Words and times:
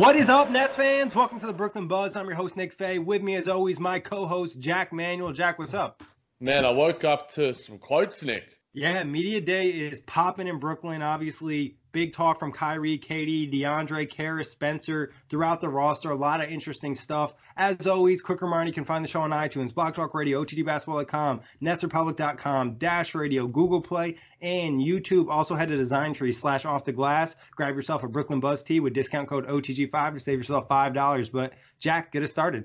What 0.00 0.16
is 0.16 0.30
up, 0.30 0.50
Nets 0.50 0.76
fans? 0.76 1.14
Welcome 1.14 1.40
to 1.40 1.46
the 1.46 1.52
Brooklyn 1.52 1.86
Buzz. 1.86 2.16
I'm 2.16 2.24
your 2.24 2.34
host, 2.34 2.56
Nick 2.56 2.72
Fay. 2.72 2.98
With 2.98 3.20
me, 3.20 3.34
as 3.34 3.48
always, 3.48 3.78
my 3.78 3.98
co 3.98 4.24
host, 4.24 4.58
Jack 4.58 4.94
Manuel. 4.94 5.34
Jack, 5.34 5.58
what's 5.58 5.74
up? 5.74 6.02
Man, 6.40 6.64
I 6.64 6.70
woke 6.70 7.04
up 7.04 7.32
to 7.32 7.52
some 7.52 7.76
quotes, 7.76 8.22
Nick. 8.24 8.44
Yeah, 8.72 9.04
Media 9.04 9.42
Day 9.42 9.68
is 9.68 10.00
popping 10.00 10.48
in 10.48 10.58
Brooklyn. 10.58 11.02
Obviously, 11.02 11.76
big 11.92 12.12
talk 12.12 12.38
from 12.38 12.52
Kyrie, 12.52 12.98
KD, 12.98 13.52
DeAndre, 13.52 14.10
Caris, 14.10 14.50
Spencer 14.50 15.12
throughout 15.28 15.60
the 15.60 15.68
roster. 15.68 16.10
A 16.10 16.16
lot 16.16 16.40
of 16.40 16.50
interesting 16.50 16.94
stuff. 16.94 17.34
As 17.56 17.86
always, 17.86 18.22
quick 18.22 18.42
reminder 18.42 18.68
you 18.68 18.72
can 18.72 18.84
find 18.84 19.04
the 19.04 19.08
show 19.08 19.20
on 19.20 19.30
iTunes, 19.30 19.74
Blog 19.74 19.94
Talk 19.94 20.14
Radio, 20.14 20.44
OTGBasketball.com, 20.44 21.40
NetsRepublic.com, 21.62 22.74
Dash 22.74 23.14
Radio, 23.14 23.46
Google 23.46 23.80
Play, 23.80 24.16
and 24.40 24.80
YouTube. 24.80 25.28
Also 25.28 25.54
head 25.54 25.68
to 25.68 25.76
Design 25.76 26.14
Tree 26.14 26.32
slash 26.32 26.64
Off 26.64 26.84
the 26.84 26.92
Glass. 26.92 27.36
Grab 27.56 27.74
yourself 27.76 28.04
a 28.04 28.08
Brooklyn 28.08 28.40
Buzz 28.40 28.62
tee 28.62 28.80
with 28.80 28.94
discount 28.94 29.28
code 29.28 29.46
OTG5 29.46 30.14
to 30.14 30.20
save 30.20 30.38
yourself 30.38 30.68
$5. 30.68 31.32
But, 31.32 31.52
Jack, 31.78 32.12
get 32.12 32.22
us 32.22 32.30
started. 32.30 32.64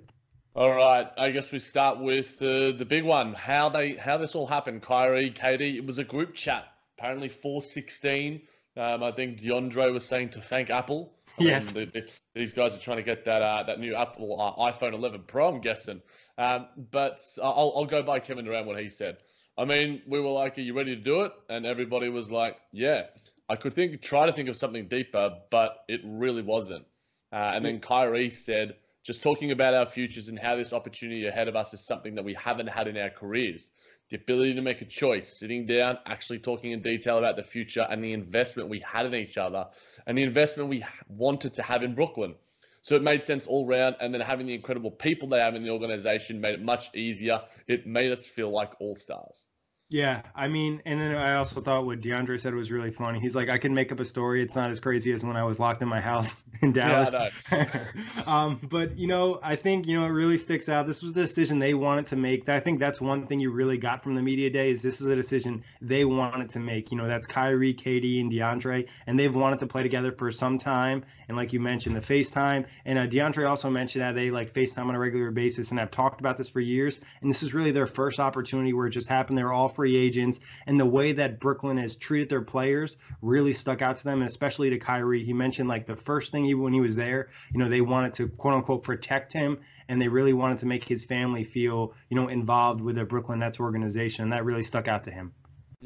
All 0.56 0.70
right, 0.70 1.12
I 1.18 1.32
guess 1.32 1.52
we 1.52 1.60
start 1.60 2.00
with 2.00 2.42
uh, 2.42 2.72
the 2.72 2.86
big 2.88 3.04
one. 3.04 3.34
How 3.34 3.68
they 3.68 3.96
how 3.96 4.16
this 4.16 4.36
all 4.36 4.48
happened. 4.48 4.84
Kyrie, 4.84 5.32
KD. 5.32 5.76
It 5.76 5.86
was 5.86 5.98
a 5.98 6.06
group 6.06 6.34
chat. 6.34 6.64
Apparently, 6.98 7.28
four 7.28 7.62
sixteen. 7.62 8.44
Um, 8.78 9.04
I 9.04 9.12
think 9.12 9.40
DeAndre 9.40 9.94
was 9.94 10.06
saying 10.06 10.30
to 10.32 10.42
thank 10.42 10.70
Apple. 10.70 11.14
Yes. 11.38 11.70
Um, 11.70 11.74
the, 11.76 11.86
the, 11.86 12.10
these 12.34 12.54
guys 12.54 12.76
are 12.76 12.80
trying 12.80 12.98
to 12.98 13.04
get 13.04 13.26
that 13.26 13.42
uh, 13.42 13.64
that 13.64 13.80
new 13.80 13.96
Apple 13.96 14.40
uh, 14.40 14.72
iPhone 14.72 14.94
11 14.94 15.24
Pro. 15.28 15.50
I'm 15.50 15.62
guessing. 15.62 16.02
Um, 16.38 16.68
but 16.92 17.22
I'll 17.42 17.74
I'll 17.76 17.86
go 17.86 18.04
by 18.04 18.20
Kevin 18.20 18.46
Durant 18.46 18.68
what 18.68 18.80
he 18.80 18.90
said. 18.90 19.18
I 19.58 19.66
mean, 19.66 20.02
we 20.08 20.20
were 20.20 20.30
like, 20.30 20.58
"Are 20.58 20.62
you 20.62 20.76
ready 20.76 20.96
to 20.96 21.02
do 21.02 21.22
it?" 21.22 21.32
And 21.50 21.66
everybody 21.66 22.10
was 22.10 22.30
like, 22.30 22.58
"Yeah." 22.72 23.04
I 23.48 23.58
could 23.58 23.74
think 23.74 24.02
try 24.02 24.26
to 24.26 24.34
think 24.34 24.50
of 24.50 24.56
something 24.56 24.88
deeper, 24.88 25.38
but 25.52 25.78
it 25.88 26.02
really 26.04 26.42
wasn't. 26.42 26.86
Uh, 27.32 27.52
and 27.54 27.64
then 27.64 27.80
Kyrie 27.80 28.32
said 28.32 28.76
just 29.06 29.22
talking 29.22 29.52
about 29.52 29.76
our 29.76 29.86
futures 29.86 30.30
and 30.30 30.40
how 30.40 30.56
this 30.56 30.74
opportunity 30.74 31.28
ahead 31.28 31.48
of 31.48 31.56
us 31.56 31.74
is 31.74 31.86
something 31.86 32.16
that 32.16 32.26
we 32.26 32.34
haven't 32.34 32.68
had 32.68 32.88
in 32.88 32.98
our 32.98 33.12
careers. 33.12 33.70
The 34.10 34.18
ability 34.18 34.54
to 34.54 34.62
make 34.62 34.82
a 34.82 34.86
choice, 34.86 35.28
sitting 35.40 35.66
down, 35.66 35.98
actually 36.06 36.40
talking 36.40 36.72
in 36.72 36.82
detail 36.82 37.18
about 37.18 37.38
the 37.38 37.44
future 37.44 37.88
and 37.90 38.04
the 38.04 38.14
investment 38.14 38.70
we 38.70 38.80
had 38.80 39.08
in 39.08 39.16
each 39.16 39.38
other 39.38 39.66
and 40.06 40.18
the 40.18 40.24
investment 40.24 40.70
we 40.70 40.86
wanted 41.08 41.56
to 41.56 41.64
have 41.64 41.82
in 41.82 41.96
Brooklyn. 41.96 42.36
So 42.82 42.96
it 42.96 43.02
made 43.02 43.24
sense 43.24 43.48
all 43.48 43.66
round. 43.66 43.96
And 44.00 44.14
then 44.14 44.22
having 44.22 44.46
the 44.46 44.54
incredible 44.54 44.92
people 44.92 45.28
they 45.28 45.40
have 45.40 45.56
in 45.56 45.64
the 45.64 45.72
organization 45.72 46.40
made 46.40 46.54
it 46.54 46.62
much 46.62 46.94
easier. 46.94 47.42
It 47.68 47.88
made 47.88 48.12
us 48.12 48.28
feel 48.28 48.52
like 48.52 48.74
all 48.80 48.96
stars. 48.96 49.48
Yeah, 49.90 50.24
I 50.34 50.48
mean, 50.48 50.82
and 50.88 51.00
then 51.00 51.16
I 51.16 51.36
also 51.36 51.62
thought 51.62 51.86
what 51.86 52.02
DeAndre 52.02 52.42
said 52.42 52.56
was 52.56 52.72
really 52.72 52.90
funny. 52.90 53.20
He's 53.20 53.36
like, 53.36 53.50
I 53.50 53.60
can 53.60 53.76
make 53.76 53.92
up 53.92 54.00
a 54.00 54.06
story. 54.06 54.42
It's 54.42 54.56
not 54.56 54.72
as 54.72 54.80
crazy 54.80 55.12
as 55.12 55.24
when 55.24 55.38
I 55.38 55.44
was 55.44 55.60
locked 55.60 55.84
in 55.84 55.88
my 55.88 56.02
house 56.02 56.36
in 56.64 56.72
Dallas. 56.72 57.14
Yeah, 57.52 57.86
um, 58.26 58.60
but 58.68 58.98
you 58.98 59.06
know, 59.06 59.40
I 59.44 59.56
think 59.56 59.86
you 59.86 59.96
know 59.96 60.04
it 60.06 60.10
really 60.10 60.40
sticks 60.40 60.70
out. 60.70 60.88
This 60.88 61.04
was 61.04 61.14
the 61.14 61.22
decision 61.22 61.60
they 61.60 61.76
wanted 61.76 62.08
to 62.08 62.16
make. 62.16 62.50
I 62.50 62.62
think 62.62 62.80
that's 62.80 63.00
one 63.00 63.28
thing 63.28 63.40
you 63.40 63.52
really 63.52 63.78
got 63.78 64.04
from 64.04 64.16
the 64.16 64.24
media 64.24 64.50
day 64.50 64.72
is 64.72 64.82
this 64.82 65.02
is 65.02 65.08
a 65.08 65.16
decision 65.16 65.64
they 65.82 66.04
wanted 66.04 66.50
to 66.50 66.60
make. 66.60 66.90
You 66.90 66.98
know, 66.98 67.08
that's 67.08 67.28
Kyrie, 67.28 67.76
KD, 67.76 68.22
and 68.22 68.32
DeAndre, 68.32 68.88
and 69.06 69.20
they've 69.20 69.34
wanted 69.34 69.60
to 69.60 69.68
play 69.68 69.84
together 69.84 70.12
for 70.12 70.32
some 70.32 70.58
time. 70.58 71.06
And 71.28 71.38
like 71.38 71.54
you 71.54 71.60
mentioned, 71.60 71.96
the 71.96 72.02
FaceTime, 72.02 72.66
and 72.86 72.98
uh, 72.98 73.06
DeAndre 73.06 73.48
also 73.48 73.70
mentioned 73.70 74.04
that 74.04 74.16
they 74.16 74.32
like 74.32 74.52
FaceTime 74.52 74.88
on 74.88 74.96
a 74.96 75.00
regular 75.00 75.30
basis, 75.30 75.70
and 75.70 75.80
I've 75.80 75.92
talked 75.92 76.22
about 76.22 76.38
this 76.38 76.50
for 76.50 76.60
years. 76.60 77.00
And 77.22 77.30
this 77.30 77.44
is 77.44 77.54
really 77.54 77.72
their 77.72 77.88
first 77.88 78.20
opportunity 78.20 78.74
where 78.74 78.88
it 78.88 78.92
just 78.92 79.08
happened. 79.08 79.38
They 79.38 79.44
were 79.44 79.54
all 79.54 79.75
free 79.76 79.96
agents, 79.96 80.40
and 80.66 80.80
the 80.80 80.86
way 80.86 81.12
that 81.12 81.40
Brooklyn 81.40 81.78
has 81.78 81.96
treated 81.96 82.30
their 82.30 82.42
players 82.42 82.98
really 83.22 83.54
stuck 83.54 83.82
out 83.82 83.98
to 83.98 84.04
them, 84.04 84.22
and 84.22 84.30
especially 84.30 84.70
to 84.70 84.80
Kyrie. 84.80 85.24
He 85.24 85.34
mentioned 85.34 85.70
like 85.70 85.86
the 85.86 85.96
first 85.96 86.32
thing 86.32 86.46
he 86.46 86.54
when 86.54 86.74
he 86.74 86.82
was 86.82 86.96
there, 86.96 87.30
you 87.52 87.60
know, 87.60 87.70
they 87.70 87.82
wanted 87.82 88.14
to 88.16 88.28
quote 88.30 88.54
unquote 88.54 88.84
protect 88.84 89.34
him, 89.34 89.60
and 89.90 90.02
they 90.02 90.08
really 90.08 90.34
wanted 90.34 90.60
to 90.60 90.66
make 90.66 90.84
his 90.84 91.06
family 91.06 91.44
feel, 91.44 91.94
you 92.10 92.16
know, 92.16 92.28
involved 92.30 92.82
with 92.82 92.96
the 92.96 93.06
Brooklyn 93.06 93.40
Nets 93.40 93.60
organization, 93.60 94.24
and 94.24 94.34
that 94.34 94.46
really 94.46 94.64
stuck 94.64 94.88
out 94.88 95.04
to 95.04 95.12
him. 95.12 95.34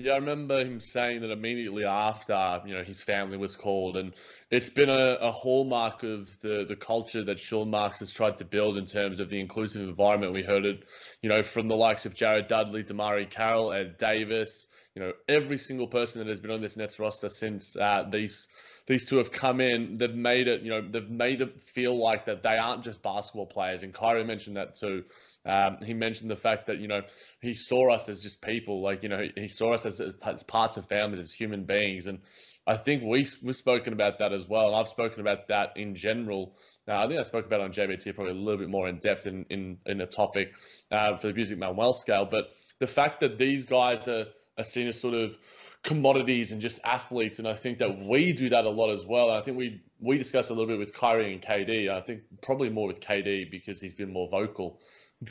Yeah, 0.02 0.14
I 0.14 0.16
remember 0.16 0.60
him 0.60 0.80
saying 0.80 1.20
that 1.22 1.30
immediately 1.32 1.84
after, 1.84 2.62
you 2.66 2.74
know, 2.74 2.84
his 2.86 3.04
family 3.04 3.36
was 3.36 3.58
called, 3.58 3.98
and 3.98 4.14
it's 4.50 4.70
been 4.70 4.90
a, 4.90 5.18
a 5.20 5.30
hallmark 5.30 6.04
of 6.04 6.40
the 6.40 6.64
the 6.66 6.78
culture 6.78 7.22
that 7.26 7.38
Sean 7.38 7.70
Marks 7.70 8.00
has 8.00 8.10
tried 8.10 8.38
to 8.38 8.46
build 8.46 8.78
in 8.78 8.86
terms 8.86 9.20
of 9.20 9.28
the 9.30 9.42
inclusive 9.42 9.82
environment. 9.82 10.32
We 10.32 10.42
heard 10.42 10.66
it, 10.66 10.86
you 11.22 11.28
know, 11.28 11.44
from 11.44 11.68
the 11.68 11.76
likes 11.76 12.06
of 12.06 12.14
Jared 12.14 12.48
Dudley, 12.48 12.86
DeMarre 12.86 13.30
Carroll, 13.30 13.74
Ed 13.74 13.98
Davis, 13.98 14.68
you 14.96 15.02
know, 15.02 15.12
every 15.28 15.58
single 15.58 15.88
person 15.88 16.20
that 16.20 16.30
has 16.30 16.40
been 16.40 16.52
on 16.52 16.62
this 16.62 16.78
Nets 16.78 16.98
roster 16.98 17.28
since 17.28 17.76
uh, 17.76 18.06
these 18.10 18.48
these 18.90 19.06
two 19.06 19.18
have 19.18 19.32
come 19.32 19.62
in, 19.62 20.00
they've 20.00 20.16
made 20.16 20.48
it, 20.48 20.64
you 20.64 20.72
know, 20.72 20.82
they've 20.82 21.12
made 21.12 21.42
it 21.42 21.62
feel 21.62 21.96
like 21.96 22.26
that 22.26 22.42
they 22.42 22.58
aren't 22.58 22.84
just 22.84 23.04
basketball 23.04 23.46
players. 23.46 23.84
And 23.84 23.94
Kyrie 23.94 24.24
mentioned 24.24 24.58
that 24.58 24.74
too. 24.74 25.04
Um, 25.46 25.78
he 25.86 25.94
mentioned 25.94 26.32
the 26.32 26.36
fact 26.36 26.66
that, 26.68 26.80
you 26.80 26.88
know, 26.88 27.04
he 27.40 27.54
saw 27.54 27.94
us 27.94 28.10
as 28.10 28.20
just 28.20 28.42
people, 28.42 28.82
like, 28.82 29.04
you 29.04 29.10
know, 29.10 29.22
he, 29.36 29.48
saw 29.48 29.76
us 29.76 29.86
as, 29.86 30.02
as 30.24 30.42
parts 30.42 30.78
of 30.78 30.88
families, 30.88 31.20
as 31.20 31.32
human 31.32 31.66
beings. 31.66 32.08
And 32.08 32.22
I 32.66 32.78
think 32.78 33.04
we, 33.04 33.28
we've 33.44 33.56
spoken 33.56 33.94
about 33.94 34.18
that 34.20 34.34
as 34.34 34.48
well. 34.48 34.70
And 34.70 34.76
I've 34.76 34.88
spoken 34.88 35.22
about 35.22 35.50
that 35.50 35.74
in 35.76 35.94
general. 35.94 36.56
Now, 36.88 37.04
I 37.04 37.08
think 37.08 37.20
I 37.20 37.24
spoke 37.24 37.46
about 37.46 37.62
on 37.62 37.72
JBT 37.72 38.16
probably 38.16 38.34
a 38.34 38.38
little 38.38 38.58
bit 38.58 38.70
more 38.70 38.90
in 38.90 38.98
depth 38.98 39.28
in, 39.28 39.46
in, 39.52 39.78
in 39.86 40.02
a 40.02 40.08
topic 40.08 40.52
uh, 40.90 41.16
for 41.18 41.28
the 41.28 41.34
Music 41.36 41.60
Manuel 41.60 41.94
scale. 41.94 42.28
But 42.30 42.46
the 42.80 42.88
fact 42.88 43.20
that 43.20 43.38
these 43.38 43.66
guys 43.66 44.08
are, 44.08 44.26
are 44.58 44.64
seen 44.64 44.88
as 44.88 45.00
sort 45.00 45.14
of 45.14 45.38
commodities 45.84 46.52
and 46.52 46.62
just 46.62 46.80
athletes. 46.84 47.40
And 47.40 47.48
I 47.48 47.54
think 47.54 47.80
that 47.80 48.00
we 48.00 48.34
do 48.34 48.50
that 48.50 48.66
a 48.66 48.70
lot 48.70 48.92
as 48.92 49.06
well. 49.06 49.30
And 49.30 49.38
I 49.38 49.42
think 49.42 49.58
we 49.58 49.82
we 50.00 50.18
discussed 50.18 50.50
a 50.50 50.54
little 50.54 50.68
bit 50.68 50.80
with 50.80 50.94
Kyrie 50.94 51.34
and 51.34 51.42
KD. 51.42 51.90
I 51.90 52.02
think 52.02 52.22
probably 52.42 52.70
more 52.70 52.88
with 52.88 53.00
KD 53.00 53.50
because 53.52 53.82
he's 53.82 53.96
been 53.96 54.12
more 54.12 54.30
vocal. 54.30 54.80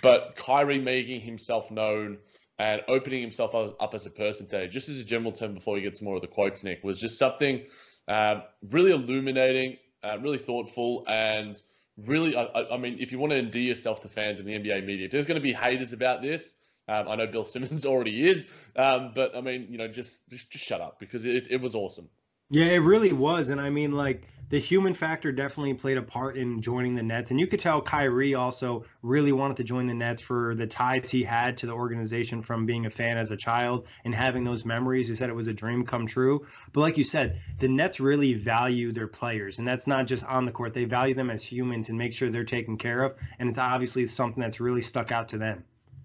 But 0.02 0.36
Kyrie 0.36 0.78
making 0.78 1.22
himself 1.22 1.70
known 1.70 2.18
and 2.58 2.82
opening 2.88 3.22
himself 3.22 3.54
up 3.54 3.94
as 3.94 4.04
a 4.06 4.10
person 4.10 4.46
today, 4.48 4.66
just 4.66 4.88
as 4.88 5.00
a 5.00 5.04
general 5.04 5.32
term 5.32 5.54
before 5.54 5.76
he 5.76 5.82
gets 5.82 6.02
more 6.02 6.16
of 6.16 6.22
the 6.22 6.28
quotes, 6.28 6.64
Nick, 6.64 6.82
was 6.82 7.00
just 7.00 7.18
something 7.18 7.64
Um, 8.08 8.42
really 8.70 8.90
illuminating, 8.90 9.76
uh, 10.02 10.18
really 10.22 10.38
thoughtful, 10.38 11.04
and 11.06 11.60
really, 12.06 12.34
I, 12.34 12.64
I, 12.72 12.76
mean, 12.78 12.96
if 12.98 13.12
you 13.12 13.18
want 13.18 13.32
to 13.32 13.38
endear 13.38 13.62
yourself 13.62 14.00
to 14.00 14.08
fans 14.08 14.40
in 14.40 14.46
the 14.46 14.52
NBA 14.52 14.86
media, 14.86 15.04
if 15.04 15.10
there's 15.10 15.26
going 15.26 15.36
to 15.36 15.42
be 15.42 15.52
haters 15.52 15.92
about 15.92 16.22
this, 16.22 16.54
um, 16.88 17.08
I 17.08 17.16
know 17.16 17.26
Bill 17.26 17.44
Simmons 17.44 17.84
already 17.86 18.28
is, 18.28 18.48
um, 18.76 19.12
but 19.14 19.36
I 19.36 19.40
mean, 19.40 19.68
you 19.70 19.78
know, 19.78 19.88
just 19.88 20.28
just, 20.30 20.50
just 20.50 20.64
shut 20.64 20.80
up 20.80 20.98
because 20.98 21.24
it, 21.24 21.48
it 21.50 21.60
was 21.60 21.74
awesome. 21.74 22.08
Yeah, 22.50 22.64
it 22.64 22.78
really 22.78 23.12
was. 23.12 23.50
And 23.50 23.60
I 23.60 23.68
mean, 23.68 23.92
like, 23.92 24.22
the 24.48 24.58
human 24.58 24.94
factor 24.94 25.30
definitely 25.30 25.74
played 25.74 25.98
a 25.98 26.02
part 26.02 26.38
in 26.38 26.62
joining 26.62 26.94
the 26.94 27.02
Nets. 27.02 27.30
And 27.30 27.38
you 27.38 27.46
could 27.46 27.60
tell 27.60 27.82
Kyrie 27.82 28.34
also 28.34 28.86
really 29.02 29.32
wanted 29.32 29.58
to 29.58 29.64
join 29.64 29.86
the 29.86 29.92
Nets 29.92 30.22
for 30.22 30.54
the 30.54 30.66
ties 30.66 31.10
he 31.10 31.22
had 31.22 31.58
to 31.58 31.66
the 31.66 31.72
organization 31.72 32.40
from 32.40 32.64
being 32.64 32.86
a 32.86 32.90
fan 32.90 33.18
as 33.18 33.30
a 33.30 33.36
child 33.36 33.86
and 34.04 34.14
having 34.14 34.44
those 34.44 34.64
memories. 34.64 35.08
He 35.08 35.16
said 35.16 35.28
it 35.28 35.36
was 35.36 35.48
a 35.48 35.52
dream 35.52 35.84
come 35.84 36.06
true. 36.06 36.46
But 36.72 36.80
like 36.80 36.96
you 36.96 37.04
said, 37.04 37.42
the 37.58 37.68
Nets 37.68 38.00
really 38.00 38.32
value 38.32 38.92
their 38.92 39.08
players. 39.08 39.58
And 39.58 39.68
that's 39.68 39.86
not 39.86 40.06
just 40.06 40.24
on 40.24 40.46
the 40.46 40.52
court, 40.52 40.72
they 40.72 40.86
value 40.86 41.14
them 41.14 41.28
as 41.28 41.42
humans 41.42 41.90
and 41.90 41.98
make 41.98 42.14
sure 42.14 42.30
they're 42.30 42.44
taken 42.44 42.78
care 42.78 43.02
of. 43.02 43.16
And 43.38 43.50
it's 43.50 43.58
obviously 43.58 44.06
something 44.06 44.42
that's 44.42 44.60
really 44.60 44.82
stuck 44.82 45.12
out 45.12 45.28
to 45.30 45.38
them. 45.38 45.64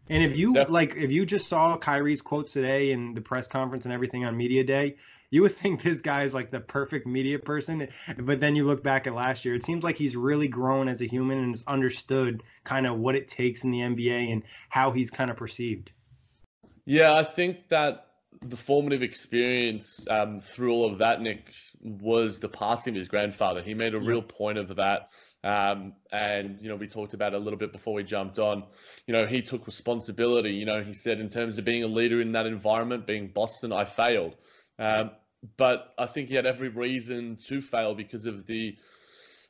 And 0.10 0.24
if 0.24 0.38
you 0.38 0.54
Definitely. 0.54 0.74
like, 0.74 0.96
if 0.96 1.12
you 1.12 1.26
just 1.26 1.48
saw 1.48 1.78
Kyrie's 1.78 2.22
quotes 2.22 2.54
today 2.54 2.92
in 2.92 3.14
the 3.14 3.22
press 3.22 3.48
conference 3.48 3.86
and 3.86 3.94
everything 3.94 4.26
on 4.26 4.36
media 4.36 4.64
day, 4.64 4.98
you 5.30 5.42
would 5.42 5.56
think 5.56 5.82
this 5.82 6.02
guy 6.02 6.24
is 6.24 6.34
like 6.34 6.52
the 6.52 6.60
perfect 6.60 7.08
media 7.08 7.40
person, 7.40 7.88
but 8.18 8.40
then 8.40 8.56
you 8.56 8.66
look 8.66 8.84
back 8.84 9.08
at 9.08 9.14
last 9.14 9.46
year, 9.46 9.56
it 9.56 9.64
seems 9.64 9.84
like 9.84 9.96
he's 9.96 10.16
really 10.16 10.48
grown 10.48 10.88
as 10.88 11.02
a 11.02 11.06
human 11.06 11.40
and 11.40 11.56
has 11.56 11.64
understood 11.66 12.44
kind 12.64 12.86
of 12.86 12.98
what 12.98 13.16
it 13.16 13.28
takes 13.28 13.64
in 13.64 13.72
the 13.72 13.80
NBA 13.80 14.32
and 14.32 14.44
how 14.70 14.92
he's 14.92 15.10
kind 15.10 15.32
of 15.32 15.38
perceived. 15.38 15.92
Yeah, 16.86 17.14
I 17.14 17.24
think 17.24 17.70
that 17.70 18.08
the 18.42 18.58
formative 18.58 19.04
experience 19.04 20.06
um, 20.10 20.42
through 20.42 20.74
all 20.74 20.92
of 20.92 21.00
that, 21.00 21.22
Nick, 21.22 21.54
was 21.82 22.40
the 22.40 22.50
passing 22.50 22.94
of 22.94 23.00
his 23.00 23.08
grandfather. 23.08 23.62
He 23.62 23.74
made 23.74 23.94
a 23.94 24.00
real 24.00 24.22
point 24.22 24.58
of 24.58 24.76
that. 24.76 25.10
Um, 25.44 25.94
and, 26.12 26.62
you 26.62 26.69
know, 26.69 26.75
we 26.75 26.88
talked 26.88 27.13
about 27.13 27.34
a 27.34 27.38
little 27.38 27.60
bit 27.60 27.72
before 27.72 27.94
we 27.94 28.04
jumped 28.04 28.40
on. 28.40 28.63
You 29.07 29.13
know, 29.13 29.25
he 29.25 29.42
took 29.42 29.68
responsibility. 29.68 30.54
You 30.54 30.66
know, 30.66 30.81
he 30.81 30.94
said, 30.94 31.19
in 31.19 31.30
terms 31.30 31.57
of 31.57 31.66
being 31.66 31.84
a 31.84 31.88
leader 31.88 32.22
in 32.22 32.31
that 32.31 32.45
environment, 32.45 33.06
being 33.06 33.28
Boston, 33.28 33.74
I 33.74 33.86
failed. 33.86 34.36
Um, 34.80 35.12
but 35.57 35.94
I 35.98 36.06
think 36.06 36.30
he 36.30 36.36
had 36.36 36.45
every 36.45 36.69
reason 36.69 37.36
to 37.48 37.62
fail 37.62 37.95
because 37.95 38.25
of 38.25 38.45
the 38.45 38.78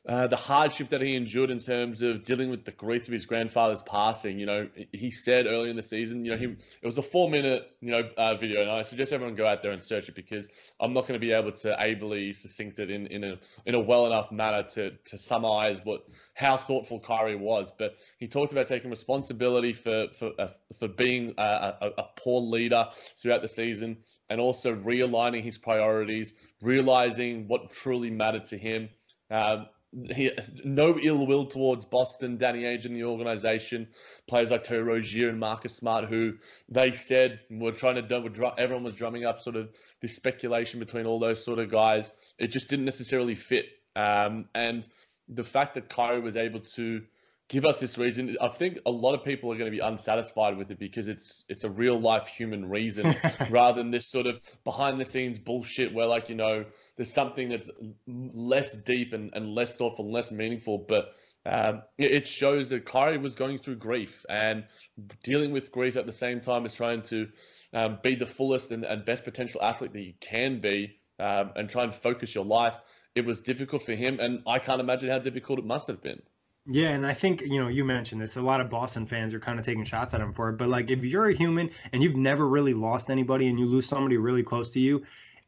uh, 0.06 0.26
the 0.26 0.36
hardship 0.36 0.90
that 0.90 1.00
he 1.00 1.14
endured 1.14 1.50
in 1.50 1.58
terms 1.58 2.02
of 2.02 2.24
dealing 2.24 2.50
with 2.50 2.66
the 2.66 2.72
grief 2.72 3.06
of 3.08 3.12
his 3.12 3.24
grandfather's 3.24 3.80
passing. 3.80 4.38
You 4.38 4.44
know, 4.44 4.68
he 4.92 5.10
said 5.10 5.46
earlier 5.46 5.70
in 5.70 5.76
the 5.76 5.82
season, 5.82 6.26
you 6.26 6.32
know, 6.32 6.36
he 6.36 6.44
it 6.44 6.86
was 6.86 6.98
a 6.98 7.02
four 7.02 7.30
minute, 7.30 7.66
you 7.80 7.90
know, 7.90 8.02
uh, 8.18 8.34
video, 8.34 8.60
and 8.60 8.70
I 8.70 8.82
suggest 8.82 9.14
everyone 9.14 9.34
go 9.34 9.46
out 9.46 9.62
there 9.62 9.72
and 9.72 9.82
search 9.82 10.10
it 10.10 10.14
because 10.14 10.50
I'm 10.78 10.92
not 10.92 11.08
going 11.08 11.18
to 11.18 11.26
be 11.26 11.32
able 11.32 11.52
to 11.52 11.80
ably 11.80 12.34
succinct 12.34 12.80
it 12.80 12.90
in, 12.90 13.06
in 13.06 13.24
a 13.24 13.38
in 13.64 13.74
a 13.74 13.80
well 13.80 14.06
enough 14.06 14.30
manner 14.30 14.64
to 14.74 14.90
to 14.90 15.16
summarize 15.16 15.80
what 15.82 16.02
how 16.34 16.58
thoughtful 16.58 17.00
Kyrie 17.00 17.36
was. 17.36 17.72
But 17.76 17.94
he 18.18 18.28
talked 18.28 18.52
about 18.52 18.66
taking 18.66 18.90
responsibility 18.90 19.72
for 19.72 20.08
for 20.18 20.32
uh, 20.38 20.48
for 20.78 20.88
being 20.88 21.32
a, 21.38 21.42
a, 21.80 21.90
a 21.96 22.04
poor 22.16 22.42
leader 22.42 22.88
throughout 23.22 23.40
the 23.40 23.48
season, 23.48 23.96
and 24.28 24.38
also 24.38 24.74
realigning 24.74 25.42
his 25.42 25.56
priorities, 25.56 26.34
realizing 26.60 27.48
what 27.48 27.70
truly 27.70 28.10
mattered 28.10 28.44
to 28.46 28.58
him. 28.58 28.90
Um, 29.30 29.66
he 30.14 30.30
no 30.64 30.98
ill 31.00 31.26
will 31.26 31.46
towards 31.46 31.84
Boston, 31.84 32.36
Danny 32.36 32.62
Ainge 32.62 32.84
and 32.84 32.96
the 32.96 33.04
organization, 33.04 33.88
players 34.26 34.50
like 34.50 34.64
Terry 34.64 34.82
Rozier 34.82 35.28
and 35.28 35.38
Marcus 35.38 35.76
Smart, 35.76 36.06
who 36.06 36.34
they 36.68 36.92
said 36.92 37.40
were 37.50 37.72
trying 37.72 37.96
to 37.96 38.02
do, 38.02 38.50
everyone 38.58 38.84
was 38.84 38.96
drumming 38.96 39.24
up 39.24 39.40
sort 39.40 39.56
of 39.56 39.70
this 40.00 40.16
speculation 40.16 40.80
between 40.80 41.06
all 41.06 41.18
those 41.18 41.44
sort 41.44 41.58
of 41.58 41.70
guys. 41.70 42.12
It 42.38 42.48
just 42.48 42.68
didn't 42.68 42.86
necessarily 42.86 43.34
fit. 43.34 43.66
Um, 43.96 44.46
and 44.54 44.86
the 45.28 45.44
fact 45.44 45.74
that 45.74 45.88
Kyrie 45.88 46.20
was 46.20 46.36
able 46.36 46.60
to 46.60 47.02
give 47.48 47.64
us 47.64 47.80
this 47.80 47.98
reason. 47.98 48.36
I 48.40 48.48
think 48.48 48.78
a 48.86 48.90
lot 48.90 49.14
of 49.14 49.24
people 49.24 49.52
are 49.52 49.56
going 49.56 49.70
to 49.70 49.76
be 49.76 49.82
unsatisfied 49.82 50.56
with 50.56 50.70
it 50.70 50.78
because 50.78 51.08
it's 51.08 51.44
it's 51.48 51.64
a 51.64 51.70
real 51.70 51.98
life 52.00 52.26
human 52.28 52.68
reason 52.68 53.14
rather 53.50 53.82
than 53.82 53.90
this 53.90 54.08
sort 54.08 54.26
of 54.26 54.40
behind 54.64 55.00
the 55.00 55.04
scenes 55.04 55.38
bullshit 55.38 55.92
where 55.92 56.06
like 56.06 56.28
you 56.28 56.34
know 56.34 56.64
there's 56.96 57.12
something 57.12 57.48
that's 57.48 57.70
less 58.06 58.76
deep 58.82 59.12
and, 59.12 59.30
and 59.34 59.54
less 59.54 59.76
thoughtful 59.76 60.06
and 60.06 60.14
less 60.14 60.30
meaningful. 60.30 60.84
But 60.88 61.12
um, 61.46 61.82
it 61.98 62.26
shows 62.26 62.70
that 62.70 62.86
Kyrie 62.86 63.18
was 63.18 63.34
going 63.34 63.58
through 63.58 63.76
grief 63.76 64.24
and 64.28 64.64
dealing 65.22 65.52
with 65.52 65.70
grief 65.70 65.96
at 65.96 66.06
the 66.06 66.12
same 66.12 66.40
time 66.40 66.64
as 66.64 66.74
trying 66.74 67.02
to 67.02 67.28
um, 67.74 67.98
be 68.02 68.14
the 68.14 68.26
fullest 68.26 68.70
and, 68.70 68.84
and, 68.84 69.04
best 69.04 69.24
potential 69.24 69.62
athlete 69.62 69.92
that 69.92 70.00
you 70.00 70.14
can 70.20 70.60
be 70.60 70.96
um, 71.18 71.50
and 71.56 71.68
try 71.68 71.82
and 71.84 71.92
focus 71.92 72.34
your 72.34 72.46
life. 72.46 72.74
It 73.14 73.26
was 73.26 73.40
difficult 73.40 73.82
for 73.82 73.92
him, 73.92 74.20
and 74.20 74.42
I 74.46 74.58
can't 74.58 74.80
imagine 74.80 75.10
how 75.10 75.18
difficult 75.18 75.58
it 75.58 75.66
must 75.66 75.88
have 75.88 76.02
been. 76.02 76.22
Yeah, 76.66 76.90
and 76.90 77.04
I 77.06 77.12
think, 77.12 77.42
you 77.42 77.60
know, 77.60 77.68
you 77.68 77.84
mentioned 77.84 78.22
this. 78.22 78.36
A 78.36 78.40
lot 78.40 78.62
of 78.62 78.70
Boston 78.70 79.06
fans 79.06 79.34
are 79.34 79.40
kind 79.40 79.58
of 79.58 79.66
taking 79.66 79.84
shots 79.84 80.14
at 80.14 80.22
him 80.22 80.32
for 80.32 80.48
it. 80.48 80.56
But, 80.56 80.68
like, 80.68 80.90
if 80.90 81.04
you're 81.04 81.28
a 81.28 81.34
human 81.34 81.70
and 81.92 82.02
you've 82.02 82.16
never 82.16 82.48
really 82.48 82.72
lost 82.72 83.10
anybody 83.10 83.48
and 83.48 83.58
you 83.58 83.66
lose 83.66 83.86
somebody 83.86 84.16
really 84.16 84.42
close 84.42 84.70
to 84.70 84.80
you, 84.80 85.04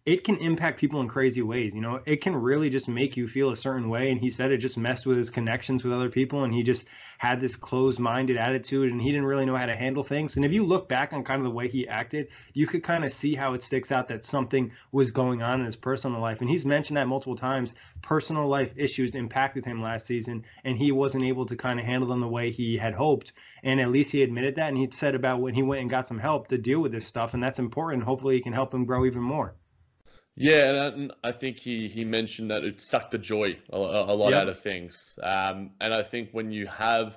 it 0.06 0.22
can 0.22 0.36
impact 0.36 0.78
people 0.78 1.00
in 1.00 1.08
crazy 1.08 1.42
ways. 1.42 1.74
You 1.74 1.80
know, 1.80 2.00
it 2.06 2.20
can 2.20 2.36
really 2.36 2.70
just 2.70 2.86
make 2.86 3.16
you 3.16 3.26
feel 3.26 3.50
a 3.50 3.56
certain 3.56 3.88
way. 3.88 4.12
And 4.12 4.20
he 4.20 4.30
said 4.30 4.52
it 4.52 4.58
just 4.58 4.78
messed 4.78 5.04
with 5.04 5.18
his 5.18 5.30
connections 5.30 5.82
with 5.82 5.92
other 5.92 6.10
people. 6.10 6.44
And 6.44 6.54
he 6.54 6.62
just 6.62 6.86
had 7.18 7.40
this 7.40 7.56
closed 7.56 7.98
minded 7.98 8.36
attitude 8.36 8.92
and 8.92 9.02
he 9.02 9.10
didn't 9.10 9.26
really 9.26 9.46
know 9.46 9.56
how 9.56 9.66
to 9.66 9.74
handle 9.74 10.04
things. 10.04 10.36
And 10.36 10.44
if 10.44 10.52
you 10.52 10.64
look 10.64 10.88
back 10.88 11.12
on 11.12 11.24
kind 11.24 11.40
of 11.40 11.44
the 11.44 11.50
way 11.50 11.66
he 11.66 11.88
acted, 11.88 12.28
you 12.54 12.68
could 12.68 12.84
kind 12.84 13.04
of 13.04 13.12
see 13.12 13.34
how 13.34 13.54
it 13.54 13.64
sticks 13.64 13.90
out 13.90 14.06
that 14.06 14.24
something 14.24 14.70
was 14.92 15.10
going 15.10 15.42
on 15.42 15.58
in 15.58 15.66
his 15.66 15.74
personal 15.74 16.20
life. 16.20 16.40
And 16.40 16.48
he's 16.48 16.64
mentioned 16.64 16.98
that 16.98 17.08
multiple 17.08 17.34
times. 17.34 17.74
Personal 18.00 18.46
life 18.46 18.72
issues 18.76 19.16
impacted 19.16 19.64
him 19.64 19.82
last 19.82 20.06
season 20.06 20.44
and 20.62 20.78
he 20.78 20.92
wasn't 20.92 21.24
able 21.24 21.46
to 21.46 21.56
kind 21.56 21.80
of 21.80 21.86
handle 21.86 22.08
them 22.08 22.20
the 22.20 22.28
way 22.28 22.52
he 22.52 22.76
had 22.76 22.94
hoped. 22.94 23.32
And 23.64 23.80
at 23.80 23.90
least 23.90 24.12
he 24.12 24.22
admitted 24.22 24.54
that. 24.54 24.68
And 24.68 24.78
he 24.78 24.88
said 24.88 25.16
about 25.16 25.40
when 25.40 25.54
he 25.54 25.64
went 25.64 25.80
and 25.80 25.90
got 25.90 26.06
some 26.06 26.20
help 26.20 26.46
to 26.48 26.58
deal 26.58 26.78
with 26.78 26.92
this 26.92 27.08
stuff. 27.08 27.34
And 27.34 27.42
that's 27.42 27.58
important. 27.58 28.04
Hopefully, 28.04 28.36
he 28.36 28.40
can 28.40 28.52
help 28.52 28.72
him 28.72 28.84
grow 28.84 29.04
even 29.04 29.22
more. 29.22 29.56
Yeah, 30.36 30.88
and 30.88 31.12
I, 31.24 31.32
think 31.32 31.58
he, 31.58 31.88
he 31.88 32.04
mentioned 32.04 32.50
that 32.50 32.62
it 32.62 32.82
sucked 32.82 33.12
the 33.12 33.18
joy 33.18 33.56
a, 33.72 33.76
a 33.76 34.14
lot 34.14 34.30
yep. 34.30 34.42
out 34.42 34.48
of 34.48 34.60
things. 34.60 35.18
Um, 35.22 35.70
and 35.80 35.94
I 35.94 36.02
think 36.02 36.28
when 36.32 36.52
you 36.52 36.66
have 36.66 37.16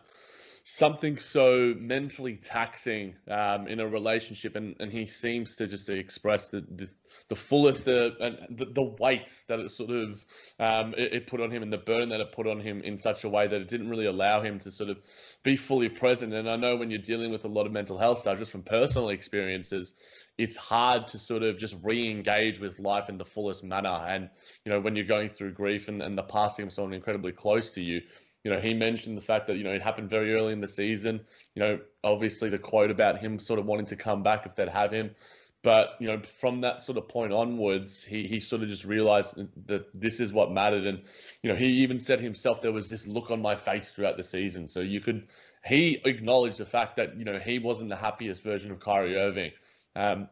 something 0.76 1.18
so 1.18 1.74
mentally 1.78 2.36
taxing 2.36 3.16
um, 3.30 3.68
in 3.68 3.80
a 3.80 3.88
relationship, 3.88 4.56
and, 4.56 4.76
and 4.80 4.92
he 4.92 5.08
seems 5.08 5.56
to 5.56 5.68
just 5.68 5.90
express 5.90 6.50
the 6.50 6.62
the, 6.62 6.92
the 7.28 7.36
fullest 7.36 7.88
uh, 7.88 8.12
and 8.20 8.58
the, 8.58 8.66
the 8.66 8.84
weight 8.84 9.44
that 9.48 9.60
it 9.60 9.72
sort 9.72 9.90
of 9.90 10.26
um, 10.60 10.94
it, 10.98 11.14
it, 11.14 11.28
put 11.28 11.42
on 11.42 11.52
him 11.52 11.64
and 11.64 11.74
the 11.74 11.78
burden 11.78 12.10
that 12.10 12.22
it 12.22 12.32
put 12.32 12.48
on 12.48 12.60
him 12.60 12.82
in 12.82 13.00
such 13.00 13.24
a 13.24 13.30
way 13.30 13.48
that 13.48 13.62
it 13.62 13.68
didn't 13.68 13.90
really 13.90 14.06
allow 14.06 14.42
him 14.42 14.60
to 14.60 14.72
sort 14.72 14.90
of 14.90 14.98
be 15.44 15.56
fully 15.56 15.90
present. 15.90 16.34
And 16.34 16.50
I 16.50 16.56
know 16.56 16.76
when 16.76 16.92
you're 16.92 17.02
dealing 17.02 17.32
with 17.32 17.46
a 17.46 17.50
lot 17.50 17.66
of 17.66 17.72
mental 17.72 17.98
health 17.98 18.20
stuff, 18.20 18.38
just 18.38 18.52
from 18.52 18.64
personal 18.64 19.10
experiences, 19.10 19.94
it's 20.38 20.56
hard 20.56 21.08
to 21.08 21.20
sort 21.20 21.44
of 21.44 21.58
just 21.58 21.76
re-engage 21.82 22.60
with 22.60 22.80
life 22.80 23.10
in 23.10 23.18
the 23.18 23.26
fullest 23.26 23.64
manner. 23.64 24.06
And 24.08 24.30
you 24.66 24.72
know 24.72 24.80
when 24.80 24.96
you're 24.96 25.06
going 25.06 25.30
through 25.30 25.54
grief 25.54 25.88
and, 25.88 26.02
and 26.02 26.18
the 26.18 26.24
passing 26.24 26.68
of 26.68 26.74
someone 26.74 26.94
incredibly 26.94 27.32
close 27.32 27.72
to 27.72 27.82
you 27.82 28.02
you 28.44 28.52
know, 28.52 28.60
he 28.60 28.74
mentioned 28.74 29.18
the 29.18 29.22
fact 29.22 29.48
that, 29.48 29.58
you 29.58 29.64
know, 29.64 29.72
it 29.72 29.82
happened 29.82 30.10
very 30.10 30.34
early 30.34 30.54
in 30.54 30.62
the 30.62 30.68
season. 30.68 31.22
You 31.56 31.62
know, 31.62 31.80
obviously 32.04 32.50
the 32.50 32.60
quote 32.60 32.92
about 32.92 33.20
him 33.20 33.40
sort 33.40 33.60
of 33.60 33.66
wanting 33.66 33.88
to 33.88 33.96
come 33.96 34.24
back 34.24 34.46
if 34.46 34.56
they'd 34.56 34.70
have 34.70 34.92
him. 34.92 35.16
But, 35.62 35.96
you 36.00 36.08
know, 36.08 36.22
from 36.22 36.62
that 36.62 36.82
sort 36.82 36.98
of 36.98 37.10
point 37.10 37.34
onwards, 37.34 38.02
he, 38.02 38.28
he 38.28 38.40
sort 38.40 38.64
of 38.64 38.70
just 38.70 38.86
realized 38.86 39.36
that 39.68 39.88
this 39.94 40.22
is 40.22 40.32
what 40.32 40.54
mattered. 40.54 40.88
And, 40.88 41.02
you 41.44 41.50
know, 41.50 41.58
he 41.58 41.66
even 41.84 42.00
said 42.00 42.22
himself 42.22 42.62
there 42.62 42.72
was 42.72 42.90
this 42.90 43.06
look 43.06 43.30
on 43.30 43.42
my 43.42 43.56
face 43.56 43.92
throughout 43.92 44.16
the 44.16 44.24
season. 44.24 44.70
So 44.70 44.80
you 44.80 45.02
could, 45.02 45.28
he 45.66 46.00
acknowledged 46.06 46.60
the 46.60 46.66
fact 46.66 46.96
that, 46.96 47.18
you 47.18 47.26
know, 47.26 47.40
he 47.40 47.60
wasn't 47.60 47.90
the 47.90 47.98
happiest 47.98 48.42
version 48.42 48.72
of 48.72 48.80
Kyrie 48.80 49.18
Irving. 49.18 49.52
Um, 49.98 50.30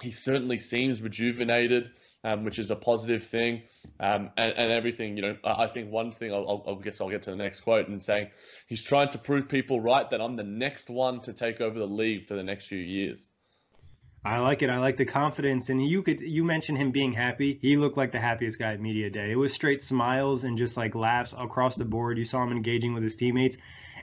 he 0.00 0.10
certainly 0.10 0.58
seems 0.58 1.00
rejuvenated 1.02 1.90
um, 2.22 2.44
which 2.44 2.58
is 2.58 2.70
a 2.70 2.76
positive 2.76 3.24
thing, 3.24 3.62
um, 3.98 4.30
and, 4.36 4.54
and, 4.56 4.72
everything. 4.72 5.16
You 5.16 5.22
know, 5.22 5.36
I 5.42 5.66
think 5.66 5.90
one 5.90 6.12
thing 6.12 6.32
I'll, 6.32 6.62
I'll, 6.66 6.76
guess 6.76 7.00
I'll 7.00 7.08
get 7.08 7.22
to 7.22 7.30
the 7.30 7.36
next 7.36 7.62
quote 7.62 7.88
and 7.88 8.02
saying 8.02 8.28
he's 8.66 8.82
trying 8.82 9.08
to 9.10 9.18
prove 9.18 9.48
people 9.48 9.80
right 9.80 10.08
that 10.10 10.20
I'm 10.20 10.36
the 10.36 10.44
next 10.44 10.90
one 10.90 11.20
to 11.22 11.32
take 11.32 11.60
over 11.60 11.78
the 11.78 11.86
league 11.86 12.26
for 12.26 12.34
the 12.34 12.42
next 12.42 12.66
few 12.66 12.78
years. 12.78 13.30
I 14.22 14.40
like 14.40 14.60
it. 14.60 14.68
I 14.68 14.78
like 14.78 14.98
the 14.98 15.06
confidence, 15.06 15.70
and 15.70 15.82
you 15.82 16.02
could 16.02 16.20
you 16.20 16.44
mentioned 16.44 16.76
him 16.76 16.90
being 16.90 17.14
happy. 17.14 17.58
He 17.62 17.78
looked 17.78 17.96
like 17.96 18.12
the 18.12 18.20
happiest 18.20 18.58
guy 18.58 18.74
at 18.74 18.80
media 18.80 19.08
day. 19.08 19.30
It 19.30 19.36
was 19.36 19.54
straight 19.54 19.82
smiles 19.82 20.44
and 20.44 20.58
just 20.58 20.76
like 20.76 20.94
laughs 20.94 21.34
across 21.36 21.76
the 21.76 21.86
board. 21.86 22.18
You 22.18 22.26
saw 22.26 22.42
him 22.42 22.52
engaging 22.52 22.92
with 22.92 23.02
his 23.02 23.16
teammates, 23.16 23.56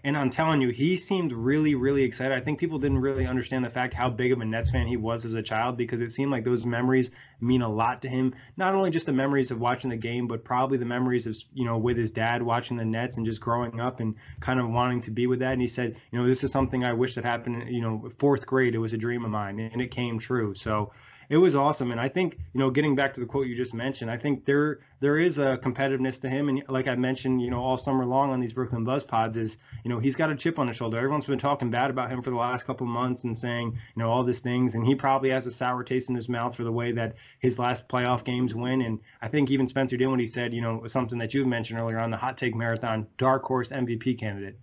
and 0.08 0.16
I'm 0.16 0.30
telling 0.30 0.62
you, 0.62 0.70
he 0.70 0.96
seemed 0.96 1.34
really, 1.34 1.76
really 1.76 2.04
excited. 2.04 2.34
I 2.34 2.40
think 2.40 2.60
people 2.60 2.80
didn't 2.80 3.00
really 3.00 3.28
understand 3.28 3.66
the 3.66 3.70
fact 3.70 3.94
how 3.94 4.10
big 4.10 4.32
of 4.32 4.40
a 4.40 4.46
Nets 4.46 4.70
fan 4.70 4.88
he 4.88 4.96
was 4.96 5.26
as 5.26 5.34
a 5.34 5.42
child 5.42 5.76
because 5.76 6.00
it 6.00 6.14
seemed 6.14 6.32
like 6.32 6.46
those 6.46 6.66
memories 6.66 7.12
mean 7.42 7.62
a 7.62 7.68
lot 7.68 8.04
to 8.04 8.08
him. 8.08 8.34
Not 8.56 8.74
only 8.74 8.90
just 8.90 9.06
the 9.06 9.12
memories 9.12 9.52
of 9.52 9.60
watching 9.60 9.90
the 9.90 9.98
game, 9.98 10.30
but 10.30 10.46
probably 10.46 10.78
the 10.78 10.86
memories 10.86 11.28
of, 11.28 11.36
you 11.54 11.66
know, 11.66 11.78
with 11.78 11.98
his 11.98 12.14
dad 12.14 12.42
watching 12.42 12.78
the 12.78 12.86
Nets 12.86 13.18
and 13.18 13.26
just 13.26 13.42
growing 13.42 13.82
up 13.82 14.00
and 14.00 14.16
kind 14.40 14.62
of 14.62 14.70
wanting 14.70 15.02
to 15.02 15.12
be 15.12 15.28
with 15.28 15.40
that. 15.40 15.52
And 15.52 15.62
he 15.62 15.68
said, 15.68 15.98
you 16.10 16.20
know, 16.20 16.26
this 16.26 16.42
is 16.42 16.54
something 16.54 16.86
I 16.86 16.94
wish 16.94 17.16
that 17.16 17.26
happened, 17.26 17.68
you 17.68 17.82
know, 17.82 18.08
fourth 18.18 18.48
grade. 18.48 18.76
It 18.76 18.80
was 18.80 18.94
a 18.94 18.98
dream 18.98 19.26
of 19.26 19.32
mine 19.32 19.60
and 19.60 19.82
it 19.82 19.92
came 19.92 20.20
true. 20.20 20.56
So, 20.56 20.94
it 21.30 21.38
was 21.38 21.56
awesome. 21.56 21.92
And 21.92 22.00
I 22.00 22.08
think, 22.08 22.38
you 22.54 22.60
know, 22.60 22.70
getting 22.70 22.96
back 22.96 23.14
to 23.16 23.20
the 23.20 23.26
quote 23.26 23.48
you 23.48 23.56
just 23.56 23.74
mentioned, 23.74 24.10
I 24.10 24.18
think 24.18 24.46
there 24.46 24.80
there 25.00 25.20
is 25.20 25.38
a 25.38 25.58
competitiveness 25.58 26.22
to 26.22 26.30
him. 26.30 26.50
And 26.50 26.64
like 26.70 26.88
I 26.88 26.96
mentioned, 26.96 27.42
you 27.42 27.50
know, 27.50 27.62
all 27.62 27.78
summer 27.78 28.06
long 28.06 28.32
on 28.32 28.40
these 28.40 28.54
Brooklyn 28.54 28.84
Buzz 28.84 29.04
pods 29.04 29.36
is, 29.38 29.58
you 29.84 29.90
know, 29.90 30.00
he's 30.00 30.16
got 30.16 30.32
a 30.32 30.36
chip 30.36 30.58
on 30.58 30.68
his 30.68 30.78
shoulder. 30.78 30.98
Everyone's 30.98 31.26
been 31.26 31.38
talking 31.38 31.70
bad 31.70 31.90
about 31.90 32.10
him 32.10 32.22
for 32.24 32.30
the 32.30 32.38
last 32.38 32.66
couple 32.66 32.88
months 32.88 33.24
and 33.24 33.38
saying, 33.38 33.72
you 33.72 34.02
know, 34.02 34.10
all 34.10 34.24
these 34.24 34.40
things. 34.40 34.76
And 34.76 34.86
he 34.86 34.96
probably 34.96 35.30
has 35.30 35.46
a 35.46 35.52
sour 35.52 35.84
taste 35.84 36.10
in 36.10 36.16
his 36.16 36.30
mouth 36.30 36.56
for 36.56 36.64
the 36.64 36.72
way 36.72 36.94
that 36.94 37.16
his 37.40 37.60
last 37.60 37.88
playoff 37.88 38.24
games 38.24 38.56
win. 38.56 38.82
And 38.82 39.00
I 39.22 39.28
think 39.28 39.52
even 39.52 39.68
Spencer 39.68 39.98
he 39.98 40.28
said, 40.28 40.54
you 40.54 40.62
know, 40.62 40.88
something 40.88 41.20
that 41.20 41.34
you 41.34 41.46
mentioned 41.46 41.80
earlier 41.80 42.00
on 42.00 42.12
the 42.12 42.18
hot 42.18 42.38
take 42.38 42.56
marathon, 42.56 43.08
dark 43.18 43.44
horse 43.44 43.70
MVP 43.70 44.18
candidate. 44.18 44.58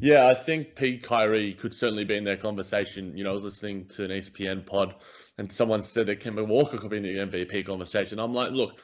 Yeah, 0.00 0.26
I 0.26 0.34
think 0.34 0.74
Pete 0.74 1.02
Kyrie 1.04 1.54
could 1.54 1.72
certainly 1.72 2.04
be 2.04 2.16
in 2.16 2.24
that 2.24 2.40
conversation. 2.40 3.16
You 3.16 3.24
know, 3.24 3.30
I 3.30 3.34
was 3.34 3.44
listening 3.44 3.86
to 3.90 4.04
an 4.04 4.10
ESPN 4.10 4.66
pod 4.66 4.96
and 5.38 5.52
someone 5.52 5.82
said 5.82 6.06
that 6.06 6.20
Kemba 6.20 6.46
Walker 6.46 6.78
could 6.78 6.90
be 6.90 6.96
in 6.96 7.02
the 7.02 7.16
MVP 7.16 7.64
conversation. 7.64 8.18
I'm 8.18 8.32
like, 8.32 8.50
look, 8.50 8.80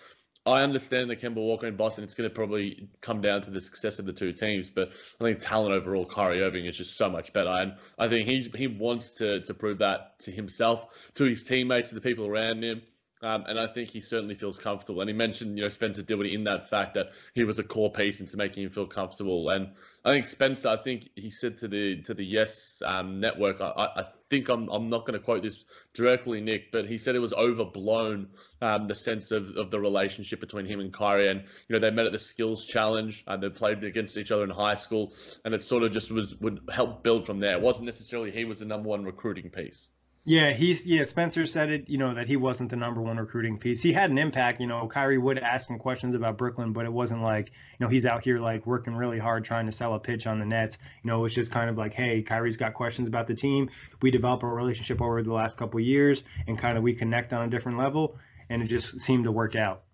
I 0.47 0.62
understand 0.62 1.11
that 1.11 1.21
Kemba 1.21 1.37
Walker 1.37 1.67
in 1.67 1.76
Boston, 1.76 2.05
it's 2.05 2.14
going 2.14 2.29
to 2.29 2.35
probably 2.35 2.88
come 3.00 3.21
down 3.21 3.43
to 3.43 3.50
the 3.50 3.61
success 3.61 3.99
of 3.99 4.07
the 4.07 4.12
two 4.12 4.33
teams, 4.33 4.71
but 4.71 4.93
I 5.21 5.25
think 5.25 5.40
talent 5.40 5.75
overall, 5.75 6.07
Kyrie 6.07 6.43
Irving 6.43 6.64
is 6.64 6.76
just 6.76 6.97
so 6.97 7.11
much 7.11 7.33
better. 7.33 7.50
And 7.50 7.75
I 7.99 8.09
think 8.09 8.29
he's, 8.29 8.49
he 8.55 8.69
wants 8.69 9.14
to, 9.14 9.40
to 9.43 9.55
prove 9.55 9.79
that 9.79 10.19
to 10.21 10.31
himself, 10.31 10.87
to 11.17 11.25
his 11.25 11.43
teammates, 11.43 11.90
to 11.90 11.97
the 11.97 12.00
people 12.00 12.26
around 12.26 12.62
him. 12.62 12.83
Um, 13.23 13.45
and 13.47 13.61
I 13.61 13.67
think 13.67 13.90
he 13.90 14.00
certainly 14.00 14.35
feels 14.35 14.59
comfortable. 14.59 15.02
And 15.02 15.11
he 15.11 15.14
mentioned, 15.14 15.59
you 15.59 15.64
know, 15.64 15.69
Spencer 15.69 16.02
Dinwiddie 16.02 16.35
in 16.35 16.45
that 16.45 16.71
fact 16.71 16.95
that 16.95 17.09
he 17.35 17.45
was 17.45 17.59
a 17.59 17.62
core 17.62 17.93
piece 17.93 18.21
into 18.21 18.38
making 18.38 18.62
him 18.62 18.71
feel 18.71 18.87
comfortable. 18.87 19.50
And 19.50 19.73
I 20.02 20.12
think 20.12 20.26
Spencer, 20.26 20.69
I 20.69 20.76
think 20.76 21.11
he 21.14 21.30
said 21.30 21.59
to 21.59 21.69
the 21.69 22.02
to 22.02 22.14
the 22.14 22.25
Yes 22.25 22.83
um, 22.87 23.21
network, 23.21 23.61
I, 23.61 23.88
I 23.97 24.04
think 24.30 24.49
I'm 24.49 24.69
I'm 24.71 24.88
not 24.88 25.00
going 25.00 25.19
to 25.19 25.25
quote 25.25 25.42
this 25.42 25.62
directly, 25.92 26.40
Nick, 26.40 26.73
but 26.73 26.87
he 26.87 26.97
said 26.97 27.16
it 27.16 27.21
was 27.21 27.35
overblown 27.35 28.28
um, 28.62 28.88
the 28.88 28.95
sense 28.95 29.30
of, 29.30 29.57
of 29.57 29.71
the 29.71 29.78
relationship 29.78 30.40
between 30.40 30.64
him 30.64 30.80
and 30.80 30.90
Kyrie. 30.90 31.28
And 31.28 31.40
you 31.69 31.75
know, 31.75 31.80
they 31.80 31.90
met 31.90 32.07
at 32.07 32.12
the 32.12 32.19
skills 32.19 32.64
challenge 32.64 33.25
and 33.26 33.42
they 33.42 33.50
played 33.50 33.85
against 33.85 34.16
each 34.16 34.33
other 34.33 34.45
in 34.45 34.50
high 34.50 34.76
school, 34.76 35.12
and 35.45 35.52
it 35.52 35.61
sort 35.61 35.83
of 35.83 35.92
just 35.92 36.11
was 36.11 36.35
would 36.37 36.61
help 36.73 37.02
build 37.02 37.26
from 37.26 37.40
there. 37.40 37.52
It 37.52 37.61
wasn't 37.61 37.87
necessarily 37.87 38.30
he 38.30 38.47
was 38.47 38.61
the 38.61 38.64
number 38.64 38.88
one 38.88 39.04
recruiting 39.04 39.50
piece. 39.50 39.90
Yeah, 40.25 40.53
he's 40.53 40.85
yeah. 40.85 41.05
Spencer 41.05 41.47
said 41.47 41.71
it. 41.71 41.89
You 41.89 41.97
know 41.97 42.12
that 42.12 42.27
he 42.27 42.37
wasn't 42.37 42.69
the 42.69 42.77
number 42.77 43.00
one 43.00 43.17
recruiting 43.17 43.59
piece. 43.59 43.81
He 43.81 43.93
had 43.93 44.11
an 44.11 44.19
impact. 44.19 44.61
You 44.61 44.67
know, 44.67 44.87
Kyrie 44.87 45.17
would 45.17 45.39
ask 45.39 45.71
him 45.71 45.79
questions 45.79 46.15
about 46.15 46.37
Brooklyn, 46.37 46.75
but 46.75 46.85
it 46.85 46.93
wasn't 46.93 47.23
like 47.23 47.49
you 47.49 47.87
know 47.87 47.89
he's 47.89 48.05
out 48.05 48.23
here 48.23 48.37
like 48.37 48.67
working 48.67 48.95
really 48.95 49.19
hard 49.19 49.45
trying 49.45 49.65
to 49.67 49.73
sell 49.73 49.95
a 49.95 49.99
pitch 49.99 50.27
on 50.27 50.39
the 50.39 50.45
Nets. 50.45 50.77
You 51.03 51.11
know, 51.11 51.21
it 51.21 51.23
was 51.23 51.35
just 51.35 51.50
kind 51.50 51.71
of 51.71 51.79
like, 51.79 51.95
hey, 51.95 52.21
Kyrie's 52.23 52.59
got 52.59 52.75
questions 52.75 53.09
about 53.09 53.29
the 53.29 53.35
team. 53.35 53.71
We 54.03 54.11
develop 54.11 54.43
a 54.43 54.47
relationship 54.47 55.00
over 55.00 55.23
the 55.23 55.33
last 55.33 55.57
couple 55.57 55.81
years, 55.81 56.23
and 56.47 56.59
kind 56.59 56.77
of 56.77 56.83
we 56.83 56.93
connect 56.95 57.33
on 57.33 57.47
a 57.47 57.50
different 57.50 57.79
level, 57.79 58.19
and 58.50 58.62
it 58.62 58.67
just 58.67 59.00
seemed 59.00 59.25
to 59.25 59.33
work 59.33 59.57
out. 59.57 59.85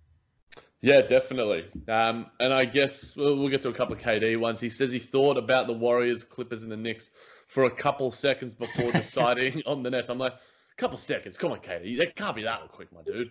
Yeah, 0.80 1.02
definitely. 1.02 1.66
Um, 1.88 2.26
and 2.38 2.52
I 2.52 2.64
guess 2.64 3.16
we'll, 3.16 3.36
we'll 3.36 3.48
get 3.48 3.62
to 3.62 3.68
a 3.68 3.72
couple 3.72 3.94
of 3.94 4.02
KD 4.02 4.36
ones. 4.38 4.60
He 4.60 4.70
says 4.70 4.92
he 4.92 4.98
thought 4.98 5.38
about 5.38 5.66
the 5.66 5.72
Warriors, 5.72 6.24
Clippers, 6.24 6.62
and 6.62 6.70
the 6.70 6.76
Knicks 6.76 7.10
for 7.46 7.64
a 7.64 7.70
couple 7.70 8.10
seconds 8.10 8.54
before 8.54 8.92
deciding 8.92 9.62
on 9.66 9.82
the 9.82 9.90
Nets. 9.90 10.10
I'm 10.10 10.18
like, 10.18 10.34
a 10.34 10.76
couple 10.76 10.98
seconds. 10.98 11.38
Come 11.38 11.52
on, 11.52 11.60
KD. 11.60 11.96
That 11.98 12.16
can't 12.16 12.36
be 12.36 12.42
that 12.42 12.68
quick, 12.68 12.92
my 12.92 13.02
dude. 13.02 13.30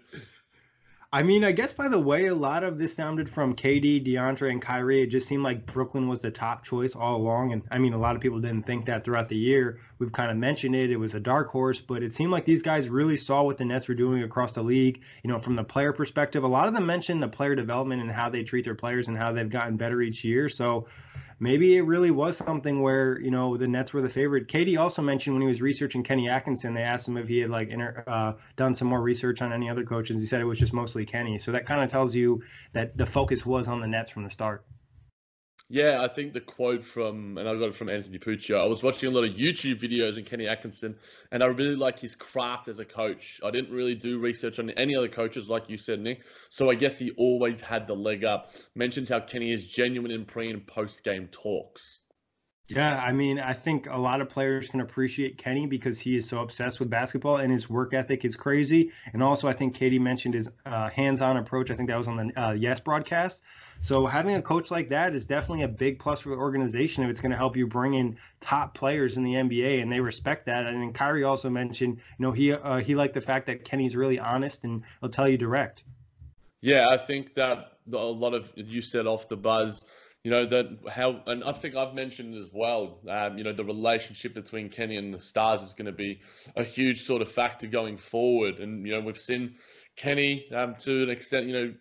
I 1.14 1.24
mean, 1.24 1.46
I 1.46 1.54
guess 1.54 1.72
by 1.72 1.88
the 1.88 2.00
way 2.00 2.26
a 2.26 2.36
lot 2.36 2.64
of 2.66 2.78
this 2.78 2.94
sounded 2.94 3.30
from 3.30 3.56
KD, 3.56 4.06
DeAndre, 4.06 4.52
and 4.52 4.62
Kyrie, 4.62 5.04
it 5.04 5.08
just 5.08 5.30
seemed 5.30 5.44
like 5.44 5.66
Brooklyn 5.66 6.10
was 6.10 6.20
the 6.20 6.32
top 6.32 6.66
choice 6.66 6.94
all 6.94 7.16
along. 7.16 7.54
And 7.54 7.62
I 7.72 7.78
mean, 7.78 7.94
a 7.94 7.98
lot 7.98 8.18
of 8.18 8.22
people 8.22 8.42
didn't 8.42 8.66
think 8.66 8.86
that 8.88 9.06
throughout 9.06 9.30
the 9.30 9.38
year. 9.38 9.80
We've 9.98 10.12
kind 10.12 10.30
of 10.30 10.36
mentioned 10.36 10.76
it. 10.76 10.92
It 10.92 10.98
was 10.98 11.14
a 11.14 11.20
dark 11.22 11.52
horse, 11.52 11.80
but 11.80 12.04
it 12.04 12.12
seemed 12.12 12.32
like 12.32 12.44
these 12.44 12.62
guys 12.62 12.90
really 12.90 13.16
saw 13.16 13.44
what 13.44 13.58
the 13.58 13.64
Nets 13.64 13.88
were 13.88 13.96
doing 13.96 14.24
across 14.24 14.52
the 14.52 14.64
league. 14.64 15.04
You 15.24 15.30
know, 15.30 15.40
from 15.40 15.56
the 15.56 15.64
player 15.64 15.94
perspective, 15.94 16.44
a 16.44 16.48
lot 16.50 16.68
of 16.68 16.74
them 16.74 16.86
mentioned 16.86 17.24
the 17.24 17.30
player 17.30 17.56
development 17.56 18.02
and 18.02 18.12
how 18.12 18.30
they 18.30 18.44
treat 18.44 18.66
their 18.66 18.76
players 18.76 19.08
and 19.08 19.18
how 19.18 19.32
they've 19.32 19.50
gotten 19.50 19.78
better 19.78 20.02
each 20.02 20.26
year. 20.26 20.50
So 20.50 20.88
maybe 21.40 21.76
it 21.76 21.82
really 21.82 22.12
was 22.12 22.38
something 22.38 22.82
where 22.82 23.20
you 23.20 23.32
know 23.32 23.58
the 23.58 23.68
Nets 23.68 23.94
were 23.94 24.02
the 24.02 24.10
favorite. 24.10 24.48
KD 24.48 24.80
also 24.80 25.02
mentioned 25.02 25.36
when 25.36 25.42
he 25.42 25.48
was 25.48 25.62
researching 25.62 26.04
Kenny 26.04 26.30
Atkinson, 26.30 26.74
they 26.74 26.84
asked 26.84 27.08
him 27.08 27.18
if 27.18 27.28
he 27.28 27.40
had 27.40 27.50
like 27.50 27.70
inter, 27.70 28.04
uh, 28.08 28.34
done 28.56 28.76
some 28.76 28.88
more 28.88 29.02
research 29.02 29.42
on 29.42 29.54
any 29.54 29.70
other 29.70 29.84
coaches. 29.84 30.22
He 30.22 30.28
said 30.28 30.42
it 30.42 30.46
was 30.46 30.60
just 30.60 30.74
mostly 30.74 31.06
Kenny. 31.06 31.38
So 31.38 31.52
that 31.52 31.66
kind 31.66 31.84
of 31.84 31.90
tells 31.90 32.16
you 32.16 32.44
that 32.74 32.98
the 32.98 33.06
focus 33.06 33.46
was 33.46 33.68
on 33.68 33.82
the 33.82 33.88
Nets 33.88 34.12
from 34.12 34.24
the 34.24 34.30
start. 34.30 34.66
Yeah, 35.68 36.02
I 36.04 36.08
think 36.08 36.34
the 36.34 36.42
quote 36.42 36.86
from, 36.86 37.40
and 37.40 37.50
I 37.50 37.54
got 37.56 37.70
it 37.70 37.76
from 37.76 37.90
Anthony 37.90 38.20
Puccio. 38.20 38.62
I 38.62 38.68
was 38.68 38.84
watching 38.84 39.10
a 39.10 39.12
lot 39.12 39.24
of 39.28 39.32
YouTube 39.32 39.82
videos 39.82 40.16
on 40.16 40.24
Kenny 40.24 40.48
Atkinson, 40.48 40.96
and 41.32 41.44
I 41.44 41.48
really 41.48 41.76
like 41.76 41.98
his 41.98 42.16
craft 42.16 42.68
as 42.68 42.78
a 42.78 42.86
coach. 42.86 43.42
I 43.44 43.50
didn't 43.50 43.74
really 43.74 43.96
do 43.96 44.20
research 44.20 44.60
on 44.60 44.70
any 44.70 44.96
other 44.96 45.08
coaches, 45.08 45.50
like 45.50 45.68
you 45.68 45.80
said, 45.80 46.00
Nick. 46.00 46.22
So 46.50 46.70
I 46.70 46.76
guess 46.76 47.00
he 47.00 47.12
always 47.18 47.62
had 47.62 47.88
the 47.88 47.96
leg 47.96 48.24
up. 48.24 48.52
Mentions 48.76 49.10
how 49.10 49.22
Kenny 49.22 49.52
is 49.52 49.66
genuine 49.66 50.12
in 50.12 50.26
pre 50.26 50.52
and 50.52 50.68
post 50.68 51.04
game 51.04 51.30
talks. 51.32 52.00
Yeah, 52.68 53.00
I 53.00 53.12
mean, 53.12 53.40
I 53.40 53.54
think 53.54 53.88
a 53.88 53.98
lot 53.98 54.22
of 54.22 54.30
players 54.30 54.70
can 54.70 54.82
appreciate 54.82 55.38
Kenny 55.38 55.68
because 55.68 56.00
he 56.00 56.18
is 56.18 56.28
so 56.28 56.42
obsessed 56.42 56.80
with 56.80 56.90
basketball 56.90 57.38
and 57.38 57.52
his 57.52 57.70
work 57.70 57.94
ethic 57.94 58.26
is 58.26 58.36
crazy. 58.36 58.92
And 59.14 59.22
also, 59.22 59.48
I 59.48 59.54
think 59.54 59.78
KD 59.78 60.00
mentioned 60.02 60.34
his 60.34 60.50
uh, 60.66 60.90
hands-on 60.90 61.38
approach. 61.38 61.70
I 61.70 61.76
think 61.76 61.90
that 61.90 61.98
was 61.98 62.08
on 62.08 62.18
the 62.18 62.42
uh, 62.42 62.54
Yes 62.54 62.80
broadcast. 62.80 63.44
So 63.82 64.08
having 64.08 64.34
a 64.34 64.42
coach 64.42 64.72
like 64.72 64.90
that 64.90 65.14
is 65.14 65.28
definitely 65.28 65.64
a 65.64 65.68
big 65.68 66.00
plus 66.00 66.22
for 66.22 66.30
the 66.30 66.38
organization 66.38 67.04
if 67.04 67.12
it's 67.12 67.22
going 67.22 67.34
to 67.34 67.38
help 67.38 67.56
you 67.56 67.68
bring 67.68 67.94
in 67.94 68.18
top 68.42 68.74
players 68.74 69.16
in 69.16 69.24
the 69.24 69.34
NBA, 69.34 69.80
and 69.80 69.92
they 69.92 70.00
respect 70.00 70.48
that. 70.48 70.66
And 70.66 70.82
then 70.82 70.92
Kyrie 70.92 71.24
also 71.24 71.52
mentioned, 71.52 71.98
you 71.98 72.26
know, 72.26 72.32
he 72.32 72.52
uh, 72.52 72.78
he 72.78 72.96
liked 72.96 73.14
the 73.14 73.22
fact 73.22 73.46
that 73.46 73.64
Kenny's 73.64 73.96
really 73.96 74.18
honest 74.18 74.64
and 74.64 74.82
he'll 75.02 75.10
tell 75.12 75.28
you 75.28 75.38
direct. 75.38 75.84
Yeah, 76.62 76.88
I 76.90 76.98
think 76.98 77.36
that 77.36 77.74
a 77.94 77.98
lot 77.98 78.34
of 78.34 78.52
you 78.56 78.82
said 78.82 79.06
off 79.06 79.30
the 79.30 79.38
buzz 79.38 79.82
you 80.26 80.32
know 80.32 80.44
that 80.44 80.80
how 80.92 81.22
and 81.28 81.44
I 81.44 81.52
think 81.52 81.76
I've 81.76 81.94
mentioned 81.94 82.34
as 82.34 82.50
well. 82.52 83.00
Um, 83.08 83.38
you 83.38 83.44
know 83.44 83.54
the 83.54 83.64
relationship 83.64 84.34
between 84.34 84.70
Kenny 84.70 84.98
and 84.98 85.14
the 85.14 85.20
Stars 85.20 85.62
is 85.62 85.74
going 85.74 85.86
to 85.86 85.92
be 85.92 86.22
a 86.56 86.64
huge 86.64 87.04
sort 87.04 87.22
of 87.22 87.32
factor 87.32 87.68
going 87.68 87.98
forward, 87.98 88.60
and 88.60 88.88
you 88.88 88.94
know 88.94 89.02
we've 89.02 89.20
seen 89.20 89.58
Kenny 89.96 90.52
um, 90.52 90.78
to 90.80 91.04
an 91.04 91.12
extent, 91.12 91.46
you 91.46 91.54
know, 91.54 91.74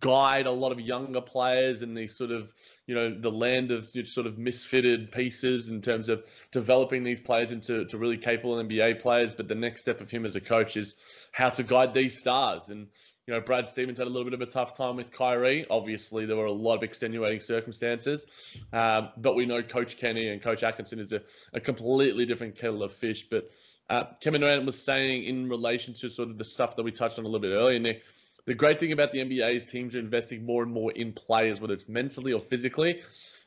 guide 0.00 0.46
a 0.46 0.50
lot 0.50 0.72
of 0.72 0.80
younger 0.80 1.22
players 1.22 1.80
in 1.80 1.94
these 1.94 2.14
sort 2.14 2.30
of 2.30 2.52
you 2.86 2.94
know 2.94 3.18
the 3.18 3.30
land 3.30 3.70
of 3.70 3.88
sort 3.88 4.26
of 4.26 4.34
misfitted 4.34 5.10
pieces 5.10 5.70
in 5.70 5.80
terms 5.80 6.10
of 6.10 6.22
developing 6.50 7.04
these 7.04 7.22
players 7.22 7.52
into 7.52 7.86
to 7.86 7.96
really 7.96 8.18
capable 8.18 8.56
NBA 8.56 9.00
players. 9.00 9.34
But 9.34 9.48
the 9.48 9.54
next 9.54 9.80
step 9.80 10.02
of 10.02 10.10
him 10.10 10.26
as 10.26 10.36
a 10.36 10.42
coach 10.42 10.76
is 10.76 10.94
how 11.32 11.48
to 11.48 11.62
guide 11.62 11.94
these 11.94 12.18
stars 12.18 12.68
and 12.68 12.88
you 13.26 13.34
know, 13.34 13.40
Brad 13.40 13.68
Stevens 13.68 13.98
had 13.98 14.08
a 14.08 14.10
little 14.10 14.24
bit 14.24 14.34
of 14.34 14.40
a 14.40 14.46
tough 14.46 14.76
time 14.76 14.96
with 14.96 15.12
Kyrie. 15.12 15.64
Obviously, 15.70 16.26
there 16.26 16.36
were 16.36 16.46
a 16.46 16.52
lot 16.52 16.76
of 16.76 16.82
extenuating 16.82 17.40
circumstances. 17.40 18.26
Um, 18.72 19.10
but 19.16 19.36
we 19.36 19.46
know 19.46 19.62
Coach 19.62 19.96
Kenny 19.96 20.28
and 20.28 20.42
Coach 20.42 20.64
Atkinson 20.64 20.98
is 20.98 21.12
a, 21.12 21.22
a 21.52 21.60
completely 21.60 22.26
different 22.26 22.56
kettle 22.56 22.82
of 22.82 22.92
fish. 22.92 23.28
But 23.30 23.50
uh, 23.88 24.04
Kevin 24.20 24.40
Durant 24.40 24.66
was 24.66 24.82
saying 24.82 25.24
in 25.24 25.48
relation 25.48 25.94
to 25.94 26.08
sort 26.08 26.30
of 26.30 26.38
the 26.38 26.44
stuff 26.44 26.74
that 26.74 26.82
we 26.82 26.90
touched 26.90 27.20
on 27.20 27.24
a 27.24 27.28
little 27.28 27.40
bit 27.40 27.54
earlier, 27.54 27.78
Nick, 27.78 28.02
the 28.44 28.54
great 28.54 28.80
thing 28.80 28.90
about 28.90 29.12
the 29.12 29.20
NBA 29.20 29.54
is 29.54 29.66
teams 29.66 29.94
are 29.94 30.00
investing 30.00 30.44
more 30.44 30.64
and 30.64 30.72
more 30.72 30.90
in 30.90 31.12
players, 31.12 31.60
whether 31.60 31.74
it's 31.74 31.88
mentally 31.88 32.32
or 32.32 32.40
physically. 32.40 33.02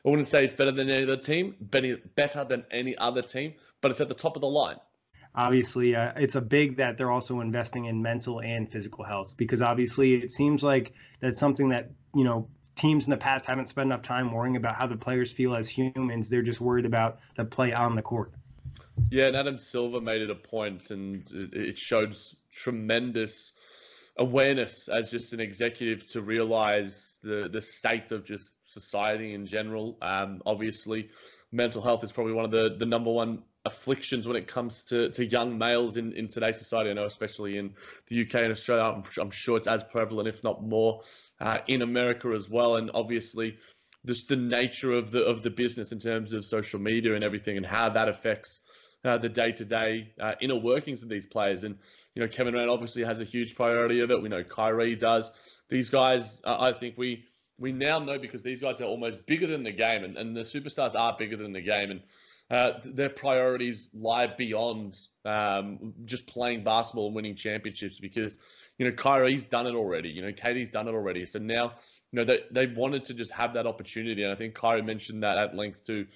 I 0.06 0.08
wouldn't 0.08 0.28
say 0.28 0.44
it's 0.44 0.54
better 0.54 0.72
than 0.72 0.88
any 0.88 1.02
other 1.02 1.18
team, 1.18 1.54
better 1.60 2.44
than 2.44 2.64
any 2.70 2.96
other 2.96 3.20
team, 3.20 3.54
but 3.82 3.90
it's 3.90 4.00
at 4.00 4.08
the 4.08 4.14
top 4.14 4.36
of 4.36 4.40
the 4.40 4.48
line 4.48 4.76
obviously 5.36 5.94
uh, 5.94 6.12
it's 6.16 6.34
a 6.34 6.40
big 6.40 6.78
that 6.78 6.96
they're 6.96 7.10
also 7.10 7.40
investing 7.40 7.84
in 7.84 8.02
mental 8.02 8.40
and 8.40 8.70
physical 8.70 9.04
health 9.04 9.36
because 9.36 9.60
obviously 9.60 10.14
it 10.14 10.30
seems 10.30 10.62
like 10.62 10.94
that's 11.20 11.38
something 11.38 11.68
that 11.68 11.90
you 12.14 12.24
know 12.24 12.48
teams 12.74 13.06
in 13.06 13.10
the 13.10 13.16
past 13.16 13.46
haven't 13.46 13.68
spent 13.68 13.86
enough 13.86 14.02
time 14.02 14.32
worrying 14.32 14.56
about 14.56 14.74
how 14.74 14.86
the 14.86 14.96
players 14.96 15.32
feel 15.32 15.54
as 15.54 15.68
humans. 15.68 16.28
They're 16.28 16.42
just 16.42 16.60
worried 16.60 16.84
about 16.86 17.18
the 17.36 17.44
play 17.44 17.72
on 17.72 17.96
the 17.96 18.02
court. 18.02 18.32
Yeah 19.10 19.26
and 19.26 19.36
adam 19.36 19.58
silver 19.58 20.00
made 20.00 20.22
it 20.22 20.30
a 20.30 20.34
point 20.34 20.90
and 20.90 21.28
it 21.52 21.78
showed 21.78 22.16
tremendous 22.50 23.52
awareness 24.16 24.88
as 24.88 25.10
just 25.10 25.34
an 25.34 25.40
executive 25.40 26.06
to 26.12 26.22
realize 26.22 27.18
the 27.22 27.48
the 27.52 27.60
state 27.60 28.10
of 28.10 28.24
just 28.24 28.54
society 28.64 29.34
in 29.34 29.46
general. 29.46 29.98
Um, 30.00 30.42
obviously 30.46 31.10
mental 31.52 31.82
health 31.82 32.04
is 32.04 32.12
probably 32.12 32.32
one 32.32 32.46
of 32.46 32.50
the 32.50 32.74
the 32.76 32.86
number 32.86 33.10
one 33.10 33.42
afflictions 33.66 34.26
when 34.26 34.36
it 34.36 34.46
comes 34.46 34.84
to, 34.84 35.10
to 35.10 35.24
young 35.24 35.58
males 35.58 35.96
in, 35.96 36.12
in 36.12 36.28
today's 36.28 36.58
society. 36.58 36.90
I 36.90 36.94
know, 36.94 37.04
especially 37.04 37.58
in 37.58 37.74
the 38.08 38.22
UK 38.22 38.34
and 38.36 38.52
Australia, 38.52 38.84
I'm, 38.84 39.02
I'm 39.20 39.30
sure 39.30 39.56
it's 39.56 39.66
as 39.66 39.84
prevalent, 39.84 40.28
if 40.28 40.42
not 40.42 40.62
more, 40.62 41.02
uh, 41.40 41.58
in 41.66 41.82
America 41.82 42.28
as 42.34 42.48
well. 42.48 42.76
And 42.76 42.90
obviously, 42.94 43.58
just 44.06 44.28
the 44.28 44.36
nature 44.36 44.92
of 44.92 45.10
the 45.10 45.24
of 45.24 45.42
the 45.42 45.50
business 45.50 45.92
in 45.92 45.98
terms 45.98 46.32
of 46.32 46.44
social 46.44 46.80
media 46.80 47.14
and 47.14 47.24
everything, 47.24 47.56
and 47.56 47.66
how 47.66 47.90
that 47.90 48.08
affects 48.08 48.60
uh, 49.04 49.18
the 49.18 49.28
day 49.28 49.52
to 49.52 49.64
day 49.64 50.12
inner 50.40 50.56
workings 50.56 51.02
of 51.02 51.08
these 51.08 51.26
players. 51.26 51.64
And 51.64 51.78
you 52.14 52.22
know, 52.22 52.28
Kevin 52.28 52.54
Durant 52.54 52.70
obviously 52.70 53.04
has 53.04 53.20
a 53.20 53.24
huge 53.24 53.54
priority 53.54 54.00
of 54.00 54.10
it. 54.10 54.22
We 54.22 54.28
know 54.28 54.44
Kyrie 54.44 54.96
does. 54.96 55.30
These 55.68 55.90
guys, 55.90 56.40
uh, 56.44 56.56
I 56.58 56.72
think 56.72 56.96
we 56.96 57.24
we 57.58 57.72
now 57.72 57.98
know 57.98 58.18
because 58.18 58.42
these 58.42 58.60
guys 58.60 58.80
are 58.80 58.84
almost 58.84 59.26
bigger 59.26 59.46
than 59.46 59.62
the 59.62 59.72
game, 59.72 60.04
and, 60.04 60.16
and 60.16 60.36
the 60.36 60.42
superstars 60.42 60.98
are 60.98 61.16
bigger 61.18 61.36
than 61.36 61.52
the 61.52 61.62
game. 61.62 61.90
And 61.90 62.02
uh, 62.50 62.72
their 62.84 63.08
priorities 63.08 63.88
lie 63.92 64.28
beyond 64.28 64.96
um, 65.24 65.94
just 66.04 66.26
playing 66.26 66.62
basketball 66.62 67.06
and 67.06 67.16
winning 67.16 67.34
championships 67.34 67.98
because 67.98 68.38
you 68.78 68.86
know 68.86 68.92
Kyrie's 68.92 69.44
done 69.44 69.66
it 69.66 69.74
already. 69.74 70.10
You 70.10 70.22
know 70.22 70.32
KD's 70.32 70.70
done 70.70 70.86
it 70.86 70.92
already. 70.92 71.26
So 71.26 71.38
now 71.38 71.74
you 72.12 72.18
know 72.18 72.24
they 72.24 72.40
they 72.50 72.66
wanted 72.68 73.04
to 73.06 73.14
just 73.14 73.32
have 73.32 73.54
that 73.54 73.66
opportunity, 73.66 74.22
and 74.22 74.32
I 74.32 74.36
think 74.36 74.54
Kyrie 74.54 74.82
mentioned 74.82 75.22
that 75.24 75.38
at 75.38 75.56
length 75.56 75.86
too. 75.86 76.06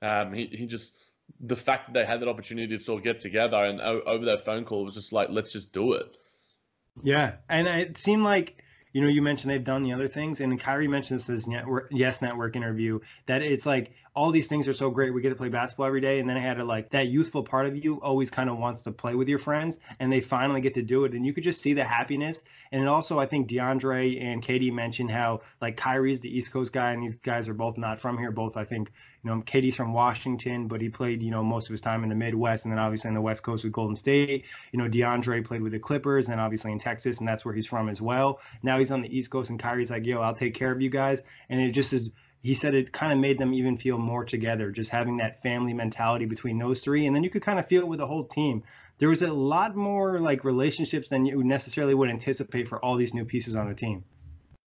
Um, 0.00 0.32
he 0.32 0.46
he 0.46 0.66
just 0.66 0.92
the 1.40 1.56
fact 1.56 1.86
that 1.86 1.94
they 1.94 2.04
had 2.04 2.20
that 2.20 2.28
opportunity 2.28 2.76
to 2.76 2.82
sort 2.82 2.98
of 2.98 3.04
get 3.04 3.20
together 3.20 3.56
and 3.56 3.80
over 3.80 4.24
that 4.26 4.44
phone 4.44 4.64
call 4.64 4.84
was 4.84 4.94
just 4.94 5.12
like 5.12 5.28
let's 5.30 5.52
just 5.52 5.72
do 5.72 5.94
it. 5.94 6.16
Yeah, 7.02 7.34
and 7.48 7.66
it 7.66 7.98
seemed 7.98 8.22
like 8.22 8.62
you 8.92 9.00
know, 9.00 9.08
you 9.08 9.22
mentioned 9.22 9.50
they've 9.50 9.62
done 9.62 9.82
the 9.82 9.92
other 9.92 10.08
things, 10.08 10.40
and 10.40 10.58
Kyrie 10.58 10.88
mentioned 10.88 11.20
this 11.20 11.26
his 11.26 11.46
network, 11.46 11.88
Yes 11.90 12.22
Network 12.22 12.56
interview 12.56 13.00
that 13.26 13.42
it's 13.42 13.66
like 13.66 13.92
all 14.14 14.30
these 14.32 14.48
things 14.48 14.66
are 14.66 14.72
so 14.72 14.90
great. 14.90 15.14
We 15.14 15.22
get 15.22 15.28
to 15.28 15.36
play 15.36 15.48
basketball 15.48 15.86
every 15.86 16.00
day, 16.00 16.18
and 16.18 16.28
then 16.28 16.36
I 16.36 16.40
had 16.40 16.56
to 16.56 16.64
like 16.64 16.90
that 16.90 17.08
youthful 17.08 17.44
part 17.44 17.66
of 17.66 17.76
you 17.76 18.00
always 18.00 18.30
kind 18.30 18.50
of 18.50 18.58
wants 18.58 18.82
to 18.82 18.92
play 18.92 19.14
with 19.14 19.28
your 19.28 19.38
friends, 19.38 19.78
and 20.00 20.12
they 20.12 20.20
finally 20.20 20.60
get 20.60 20.74
to 20.74 20.82
do 20.82 21.04
it, 21.04 21.12
and 21.12 21.24
you 21.24 21.32
could 21.32 21.44
just 21.44 21.62
see 21.62 21.72
the 21.72 21.84
happiness. 21.84 22.42
And 22.72 22.88
also, 22.88 23.18
I 23.18 23.26
think 23.26 23.48
DeAndre 23.48 24.20
and 24.22 24.42
KD 24.42 24.72
mentioned 24.72 25.10
how 25.10 25.42
like 25.60 25.76
Kyrie's 25.76 26.20
the 26.20 26.36
East 26.36 26.50
Coast 26.50 26.72
guy, 26.72 26.92
and 26.92 27.02
these 27.02 27.14
guys 27.14 27.48
are 27.48 27.54
both 27.54 27.78
not 27.78 27.98
from 27.98 28.18
here. 28.18 28.32
Both 28.32 28.56
I 28.56 28.64
think 28.64 28.90
you 29.22 29.30
know 29.30 29.42
KD's 29.42 29.76
from 29.76 29.92
Washington, 29.92 30.68
but 30.68 30.80
he 30.80 30.88
played 30.88 31.22
you 31.22 31.30
know 31.30 31.42
most 31.42 31.66
of 31.66 31.72
his 31.72 31.80
time 31.80 32.02
in 32.02 32.08
the 32.08 32.14
Midwest, 32.14 32.64
and 32.64 32.72
then 32.72 32.78
obviously 32.78 33.08
in 33.08 33.14
the 33.14 33.20
West 33.20 33.42
Coast 33.42 33.64
with 33.64 33.72
Golden 33.72 33.96
State. 33.96 34.44
You 34.72 34.78
know 34.78 34.88
DeAndre 34.88 35.44
played 35.44 35.62
with 35.62 35.72
the 35.72 35.78
Clippers, 35.78 36.28
and 36.28 36.40
obviously 36.40 36.72
in 36.72 36.78
Texas, 36.78 37.20
and 37.20 37.28
that's 37.28 37.44
where 37.44 37.54
he's 37.54 37.66
from 37.66 37.88
as 37.88 38.00
well. 38.00 38.40
Now 38.62 38.78
he's 38.78 38.90
on 38.90 39.02
the 39.02 39.16
East 39.16 39.30
Coast, 39.30 39.50
and 39.50 39.58
Kyrie's 39.58 39.90
like, 39.90 40.06
yo, 40.06 40.20
I'll 40.20 40.34
take 40.34 40.54
care 40.54 40.72
of 40.72 40.80
you 40.80 40.90
guys, 40.90 41.22
and 41.48 41.60
it 41.60 41.72
just 41.72 41.92
is 41.92 42.10
he 42.42 42.54
said 42.54 42.74
it 42.74 42.92
kind 42.92 43.12
of 43.12 43.18
made 43.18 43.38
them 43.38 43.52
even 43.52 43.76
feel 43.76 43.98
more 43.98 44.24
together, 44.24 44.70
just 44.70 44.90
having 44.90 45.18
that 45.18 45.42
family 45.42 45.74
mentality 45.74 46.24
between 46.24 46.58
those 46.58 46.80
three. 46.80 47.06
And 47.06 47.14
then 47.14 47.22
you 47.22 47.30
could 47.30 47.42
kind 47.42 47.58
of 47.58 47.66
feel 47.66 47.82
it 47.82 47.88
with 47.88 47.98
the 47.98 48.06
whole 48.06 48.24
team. 48.24 48.62
There 48.98 49.10
was 49.10 49.22
a 49.22 49.32
lot 49.32 49.76
more 49.76 50.18
like 50.20 50.44
relationships 50.44 51.10
than 51.10 51.26
you 51.26 51.44
necessarily 51.44 51.94
would 51.94 52.10
anticipate 52.10 52.68
for 52.68 52.82
all 52.82 52.96
these 52.96 53.14
new 53.14 53.24
pieces 53.24 53.56
on 53.56 53.68
the 53.68 53.74
team. 53.74 54.04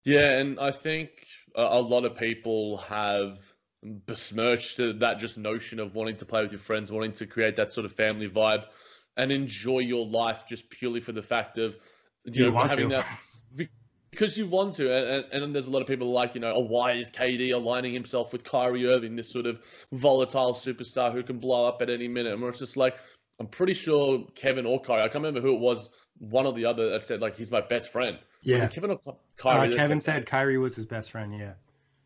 Yeah, 0.03 0.39
and 0.39 0.59
I 0.59 0.71
think 0.71 1.09
a 1.55 1.81
lot 1.81 2.05
of 2.05 2.17
people 2.17 2.77
have 2.77 3.37
besmirched 3.83 4.77
that 4.77 5.19
just 5.19 5.37
notion 5.37 5.79
of 5.79 5.95
wanting 5.95 6.17
to 6.17 6.25
play 6.25 6.41
with 6.41 6.51
your 6.51 6.59
friends, 6.59 6.91
wanting 6.91 7.13
to 7.13 7.25
create 7.25 7.55
that 7.57 7.71
sort 7.71 7.85
of 7.85 7.93
family 7.93 8.29
vibe 8.29 8.65
and 9.15 9.31
enjoy 9.31 9.79
your 9.79 10.05
life 10.05 10.45
just 10.47 10.69
purely 10.69 10.99
for 10.99 11.11
the 11.11 11.21
fact 11.21 11.57
of 11.57 11.77
you, 12.25 12.45
you 12.45 12.51
know 12.51 12.59
having 12.59 12.89
to. 12.89 12.95
that 12.95 13.69
because 14.11 14.37
you 14.37 14.47
want 14.47 14.73
to, 14.75 14.93
and, 14.93 15.25
and, 15.31 15.43
and, 15.43 15.55
there's 15.55 15.67
a 15.67 15.71
lot 15.71 15.81
of 15.81 15.87
people 15.87 16.11
like, 16.11 16.35
you 16.35 16.41
know, 16.41 16.53
oh, 16.55 16.65
why 16.67 16.93
is 16.93 17.11
KD 17.11 17.53
aligning 17.53 17.93
himself 17.93 18.33
with 18.33 18.43
Kyrie 18.43 18.87
Irving, 18.87 19.15
this 19.15 19.31
sort 19.31 19.45
of 19.45 19.59
volatile 19.91 20.53
superstar 20.53 21.11
who 21.13 21.23
can 21.23 21.39
blow 21.39 21.67
up 21.67 21.81
at 21.81 21.89
any 21.89 22.07
minute? 22.07 22.33
And 22.33 22.43
it's 22.45 22.59
just 22.59 22.77
like, 22.77 22.97
I'm 23.39 23.47
pretty 23.47 23.75
sure 23.75 24.25
Kevin 24.35 24.65
or 24.65 24.81
Kyrie, 24.81 25.01
I 25.01 25.07
can't 25.07 25.23
remember 25.23 25.41
who 25.41 25.55
it 25.55 25.59
was, 25.59 25.89
one 26.17 26.45
or 26.45 26.53
the 26.53 26.65
other 26.65 26.89
that 26.89 27.05
said, 27.05 27.21
like, 27.21 27.37
he's 27.37 27.51
my 27.51 27.61
best 27.61 27.91
friend. 27.91 28.17
Yeah. 28.41 28.67
Kevin 28.67 28.91
or 28.91 29.17
Kyrie? 29.37 29.73
Uh, 29.73 29.77
Kevin 29.77 30.01
said, 30.01 30.15
said 30.15 30.25
Kyrie 30.25 30.57
was 30.57 30.75
his 30.75 30.85
best 30.85 31.11
friend, 31.11 31.33
yeah. 31.37 31.53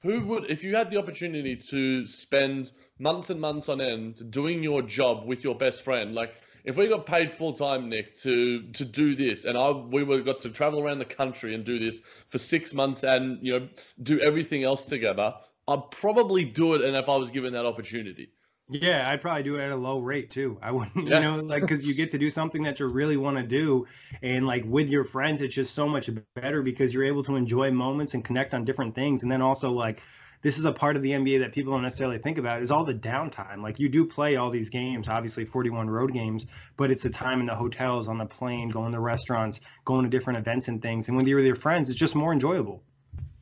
Who 0.04 0.26
would, 0.26 0.52
if 0.52 0.66
you 0.66 0.76
had 0.76 0.90
the 0.90 0.98
opportunity 0.98 1.56
to 1.56 2.06
spend 2.08 2.74
months 3.00 3.30
and 3.30 3.40
months 3.40 3.70
on 3.70 3.80
end 3.80 4.30
doing 4.32 4.62
your 4.62 4.82
job 4.82 5.26
with 5.26 5.46
your 5.46 5.56
best 5.56 5.82
friend, 5.82 6.14
like, 6.14 6.42
if 6.66 6.76
we 6.76 6.88
got 6.88 7.06
paid 7.06 7.32
full 7.32 7.54
time, 7.54 7.90
Nick, 7.90 8.18
to 8.20 8.64
to 8.74 8.86
do 8.86 9.16
this, 9.16 9.46
and 9.46 9.58
I 9.58 9.72
we 9.72 10.04
were 10.04 10.22
got 10.22 10.42
to 10.42 10.50
travel 10.50 10.82
around 10.82 11.00
the 11.00 11.06
country 11.06 11.56
and 11.56 11.64
do 11.64 11.80
this 11.80 12.02
for 12.30 12.38
six 12.38 12.74
months, 12.74 13.04
and 13.04 13.40
you 13.42 13.60
know 13.60 13.70
do 14.02 14.20
everything 14.20 14.64
else 14.64 14.86
together, 14.86 15.34
I'd 15.68 15.92
probably 15.92 16.46
do 16.46 16.74
it, 16.74 16.82
and 16.82 16.96
if 16.96 17.08
I 17.08 17.16
was 17.16 17.30
given 17.30 17.54
that 17.54 17.66
opportunity. 17.66 18.30
Yeah, 18.70 19.10
I'd 19.10 19.22
probably 19.22 19.44
do 19.44 19.56
it 19.56 19.64
at 19.64 19.72
a 19.72 19.76
low 19.76 20.00
rate 20.00 20.32
too. 20.32 20.58
I 20.62 20.72
wouldn't, 20.72 21.08
yeah. 21.08 21.18
you 21.18 21.24
know, 21.24 21.36
like 21.44 21.62
because 21.62 21.86
you 21.86 21.94
get 21.94 22.12
to 22.12 22.18
do 22.18 22.30
something 22.30 22.64
that 22.64 22.80
you 22.80 22.88
really 22.88 23.18
want 23.18 23.38
to 23.38 23.44
do, 23.44 23.86
and 24.22 24.48
like 24.48 24.64
with 24.66 24.88
your 24.88 25.04
friends, 25.04 25.42
it's 25.42 25.54
just 25.54 25.74
so 25.74 25.88
much 25.88 26.10
better 26.36 26.62
because 26.62 26.94
you're 26.94 27.04
able 27.04 27.24
to 27.24 27.36
enjoy 27.36 27.72
moments 27.72 28.14
and 28.14 28.24
connect 28.24 28.54
on 28.54 28.64
different 28.64 28.96
things, 28.96 29.24
and 29.24 29.32
then 29.32 29.42
also 29.42 29.72
like 29.72 30.02
this 30.44 30.58
is 30.58 30.66
a 30.66 30.72
part 30.72 30.96
of 30.96 31.02
the 31.02 31.12
NBA 31.12 31.40
that 31.40 31.54
people 31.54 31.74
don't 31.74 31.84
necessarily 31.84 32.18
think 32.20 32.38
about 32.38 32.62
is 32.62 32.72
all 32.72 32.86
the 32.86 32.94
downtime. 32.94 33.62
Like 33.62 33.80
you 33.80 33.90
do 33.90 34.06
play 34.06 34.38
all 34.38 34.50
these 34.50 34.70
games, 34.70 35.08
obviously 35.08 35.46
41 35.46 35.90
road 35.90 36.14
games, 36.14 36.46
but 36.78 36.92
it's 36.92 37.04
the 37.04 37.10
time 37.10 37.40
in 37.40 37.46
the 37.46 37.56
hotels, 37.56 38.08
on 38.08 38.18
the 38.18 38.26
plane, 38.26 38.70
going 38.70 38.92
to 38.92 39.00
restaurants, 39.00 39.60
going 39.86 40.04
to 40.04 40.10
different 40.10 40.40
events 40.40 40.68
and 40.68 40.82
things. 40.82 41.08
And 41.08 41.18
when 41.18 41.26
you're 41.26 41.38
with 41.38 41.46
your 41.46 41.56
friends, 41.56 41.90
it's 41.90 42.00
just 42.00 42.14
more 42.14 42.34
enjoyable. 42.34 42.84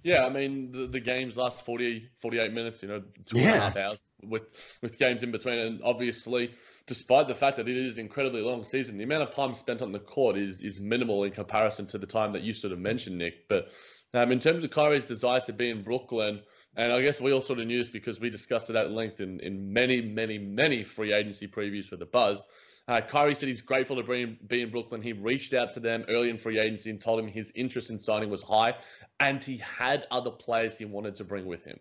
Yeah, 0.04 0.26
I 0.26 0.30
mean 0.30 0.72
the, 0.72 0.88
the 0.88 1.00
games 1.00 1.38
last 1.38 1.64
40, 1.66 2.10
48 2.20 2.54
minutes, 2.54 2.82
you 2.82 2.90
know, 2.90 3.04
two 3.26 3.40
yeah. 3.40 3.46
and 3.46 3.56
a 3.56 3.60
half 3.60 3.78
hours 3.78 4.02
with 4.24 4.44
with 4.82 4.98
games 4.98 5.24
in 5.24 5.32
between, 5.32 5.60
and 5.60 5.82
obviously, 5.84 6.52
despite 6.88 7.28
the 7.28 7.36
fact 7.36 7.58
that 7.58 7.68
it 7.68 7.78
is 7.78 7.96
an 7.96 8.02
incredibly 8.02 8.42
long 8.42 8.64
season, 8.64 8.98
the 8.98 9.04
amount 9.04 9.24
of 9.24 9.36
time 9.36 9.56
spent 9.56 9.82
on 9.82 9.92
the 9.92 10.00
court 10.00 10.38
is 10.38 10.62
is 10.62 10.80
minimal 10.80 11.24
in 11.24 11.32
comparison 11.32 11.88
to 11.88 11.98
the 11.98 12.08
time 12.08 12.34
that 12.34 12.42
you 12.44 12.54
sort 12.54 12.74
of 12.74 12.80
mentioned, 12.80 13.18
Nick. 13.18 13.48
But 13.48 13.70
um, 14.14 14.32
in 14.32 14.40
terms 14.40 14.64
of 14.64 14.72
Kyrie's 14.72 15.06
desires 15.06 15.46
to 15.46 15.54
be 15.54 15.70
in 15.70 15.84
Brooklyn, 15.84 16.42
and 16.76 16.94
I 16.94 17.02
guess 17.02 17.20
we 17.20 17.34
all 17.34 17.42
sort 17.42 17.60
of 17.60 17.68
knew 17.68 17.78
this 17.78 17.90
because 17.90 18.20
we 18.20 18.30
discussed 18.30 18.70
it 18.70 18.76
at 18.76 18.92
length 18.92 19.20
in, 19.20 19.40
in 19.42 19.74
many, 19.74 20.02
many, 20.02 20.38
many 20.38 20.84
free 20.84 21.12
agency 21.12 21.48
previews 21.48 21.86
for 21.86 21.98
the 21.98 22.06
Buzz. 22.06 22.44
Uh, 22.88 23.02
Kyrie 23.02 23.36
said 23.36 23.48
he's 23.48 23.62
grateful 23.62 23.98
to 23.98 24.04
be 24.04 24.22
in, 24.22 24.38
be 24.48 24.62
in 24.62 24.72
Brooklyn. 24.72 25.02
He 25.02 25.14
reached 25.14 25.54
out 25.54 25.72
to 25.72 25.80
them 25.80 26.06
early 26.10 26.30
in 26.30 26.38
free 26.38 26.60
agency 26.60 26.90
and 26.90 27.00
told 27.00 27.20
him 27.20 27.28
his 27.28 27.52
interest 27.56 27.90
in 27.90 28.00
signing 28.00 28.30
was 28.30 28.42
high, 28.42 28.76
and 29.20 29.44
he 29.44 29.58
had 29.58 30.08
other 30.12 30.32
players 30.32 30.78
he 30.78 30.86
wanted 30.86 31.16
to 31.18 31.24
bring 31.24 31.46
with 31.46 31.64
him. 31.64 31.80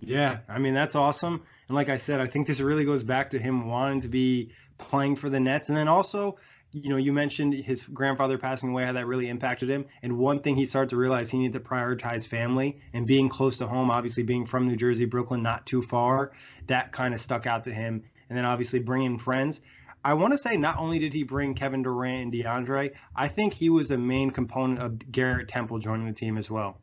Yeah, 0.00 0.38
I 0.48 0.58
mean 0.58 0.74
that's 0.74 0.94
awesome. 0.94 1.42
And 1.68 1.74
like 1.74 1.88
I 1.88 1.96
said, 1.96 2.20
I 2.20 2.26
think 2.26 2.46
this 2.46 2.60
really 2.60 2.84
goes 2.84 3.04
back 3.04 3.30
to 3.30 3.38
him 3.38 3.66
wanting 3.68 4.02
to 4.02 4.08
be 4.08 4.52
playing 4.78 5.16
for 5.16 5.28
the 5.28 5.40
Nets, 5.40 5.68
and 5.68 5.76
then 5.76 5.88
also 5.88 6.38
you 6.72 6.90
know, 6.90 6.96
you 6.96 7.12
mentioned 7.12 7.54
his 7.54 7.82
grandfather 7.82 8.36
passing 8.36 8.70
away, 8.70 8.84
how 8.84 8.92
that 8.92 9.06
really 9.06 9.28
impacted 9.28 9.70
him. 9.70 9.86
And 10.02 10.18
one 10.18 10.40
thing 10.40 10.56
he 10.56 10.66
started 10.66 10.90
to 10.90 10.96
realize 10.96 11.30
he 11.30 11.38
needed 11.38 11.54
to 11.54 11.60
prioritize 11.60 12.26
family 12.26 12.80
and 12.92 13.06
being 13.06 13.28
close 13.28 13.58
to 13.58 13.66
home, 13.66 13.90
obviously 13.90 14.22
being 14.22 14.46
from 14.46 14.68
New 14.68 14.76
Jersey, 14.76 15.06
Brooklyn, 15.06 15.42
not 15.42 15.66
too 15.66 15.82
far, 15.82 16.32
that 16.66 16.92
kind 16.92 17.14
of 17.14 17.20
stuck 17.20 17.46
out 17.46 17.64
to 17.64 17.72
him. 17.72 18.04
And 18.28 18.36
then 18.36 18.44
obviously 18.44 18.80
bringing 18.80 19.18
friends. 19.18 19.62
I 20.04 20.14
want 20.14 20.32
to 20.32 20.38
say 20.38 20.56
not 20.56 20.78
only 20.78 20.98
did 20.98 21.14
he 21.14 21.22
bring 21.22 21.54
Kevin 21.54 21.82
Durant 21.82 22.22
and 22.22 22.32
DeAndre, 22.32 22.92
I 23.16 23.28
think 23.28 23.54
he 23.54 23.70
was 23.70 23.90
a 23.90 23.96
main 23.96 24.30
component 24.30 24.80
of 24.80 25.10
Garrett 25.10 25.48
Temple 25.48 25.78
joining 25.78 26.06
the 26.06 26.12
team 26.12 26.36
as 26.36 26.50
well. 26.50 26.78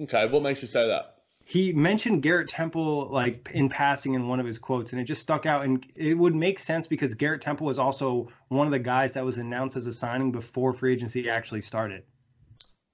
Okay, 0.00 0.26
what 0.26 0.42
makes 0.42 0.62
you 0.62 0.68
say 0.68 0.88
that? 0.88 1.13
He 1.44 1.72
mentioned 1.72 2.22
Garrett 2.22 2.48
Temple 2.48 3.08
like 3.10 3.50
in 3.52 3.68
passing 3.68 4.14
in 4.14 4.28
one 4.28 4.40
of 4.40 4.46
his 4.46 4.58
quotes, 4.58 4.92
and 4.92 5.00
it 5.00 5.04
just 5.04 5.22
stuck 5.22 5.44
out. 5.46 5.64
And 5.64 5.84
it 5.94 6.14
would 6.14 6.34
make 6.34 6.58
sense 6.58 6.86
because 6.86 7.14
Garrett 7.14 7.42
Temple 7.42 7.66
was 7.66 7.78
also 7.78 8.28
one 8.48 8.66
of 8.66 8.72
the 8.72 8.78
guys 8.78 9.12
that 9.12 9.24
was 9.24 9.38
announced 9.38 9.76
as 9.76 9.86
a 9.86 9.92
signing 9.92 10.32
before 10.32 10.72
free 10.72 10.94
agency 10.94 11.28
actually 11.28 11.62
started. 11.62 12.02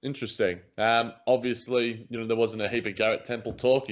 Interesting. 0.03 0.59
Um, 0.77 1.13
obviously, 1.27 2.07
you 2.09 2.19
know 2.19 2.25
there 2.25 2.35
wasn't 2.35 2.61
a 2.63 2.67
heap 2.67 2.87
of 2.87 2.95
Garrett 2.95 3.23
Temple 3.23 3.53
talk. 3.53 3.87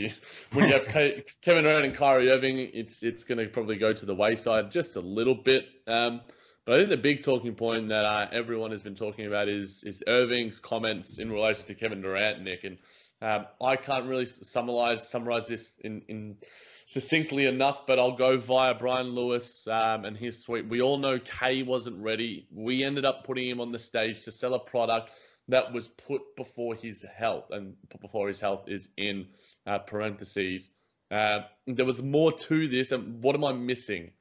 when 0.54 0.68
you 0.68 0.74
have 0.74 0.88
Kevin 0.88 1.64
Durant 1.64 1.86
and 1.86 1.96
Kyrie 1.96 2.32
Irving, 2.32 2.60
it's 2.74 3.02
it's 3.04 3.24
going 3.24 3.38
to 3.38 3.48
probably 3.48 3.78
go 3.78 3.94
to 3.94 4.06
the 4.06 4.16
wayside 4.16 4.72
just 4.72 4.96
a 4.96 5.02
little 5.02 5.36
bit. 5.36 5.68
Um, 5.88 6.22
but 6.66 6.76
I 6.76 6.78
think 6.80 6.90
the 6.90 6.98
big 6.98 7.24
talking 7.24 7.56
point 7.56 7.90
that 7.90 8.06
uh, 8.06 8.28
everyone 8.32 8.72
has 8.72 8.84
been 8.84 8.96
talking 8.96 9.26
about 9.26 9.50
is 9.50 9.84
is 9.84 10.04
Irving's 10.08 10.60
comments 10.60 11.18
in 11.18 11.32
relation 11.32 11.68
to 11.68 11.76
Kevin 11.76 12.02
Durant, 12.02 12.42
Nick, 12.42 12.64
and 12.64 12.78
um, 13.22 13.46
I 13.62 13.76
can't 13.76 14.06
really 14.06 14.26
summarize 14.26 15.10
summarize 15.10 15.48
this 15.48 15.74
in, 15.82 16.04
in 16.08 16.38
succinctly 16.86 17.46
enough, 17.46 17.86
but 17.86 18.00
I'll 18.00 18.16
go 18.16 18.38
via 18.38 18.74
Brian 18.74 19.14
Lewis 19.14 19.68
um, 19.68 20.06
and 20.06 20.18
his 20.18 20.42
suite. 20.42 20.68
We 20.68 20.82
all 20.82 20.98
know 20.98 21.20
Kay 21.20 21.64
wasn't 21.64 22.02
ready. 22.02 22.48
We 22.52 22.84
ended 22.84 23.06
up 23.06 23.26
putting 23.26 23.48
him 23.48 23.60
on 23.60 23.72
the 23.72 23.80
stage 23.80 24.24
to 24.24 24.32
sell 24.32 24.54
a 24.54 24.60
product 24.60 25.12
that 25.50 25.74
was 25.74 25.88
put 25.88 26.36
before 26.36 26.76
his 26.76 27.06
health, 27.18 27.46
and 27.52 27.76
before 28.02 28.28
his 28.28 28.40
health 28.40 28.66
is 28.68 28.88
in 28.98 29.28
uh, 29.68 29.80
parentheses. 29.80 30.70
Uh, 31.12 31.40
there 31.66 31.86
was 31.86 32.02
more 32.02 32.32
to 32.32 32.68
this, 32.68 32.92
and 32.92 33.22
what 33.24 33.36
am 33.36 33.44
I 33.44 33.54
missing? 33.54 34.12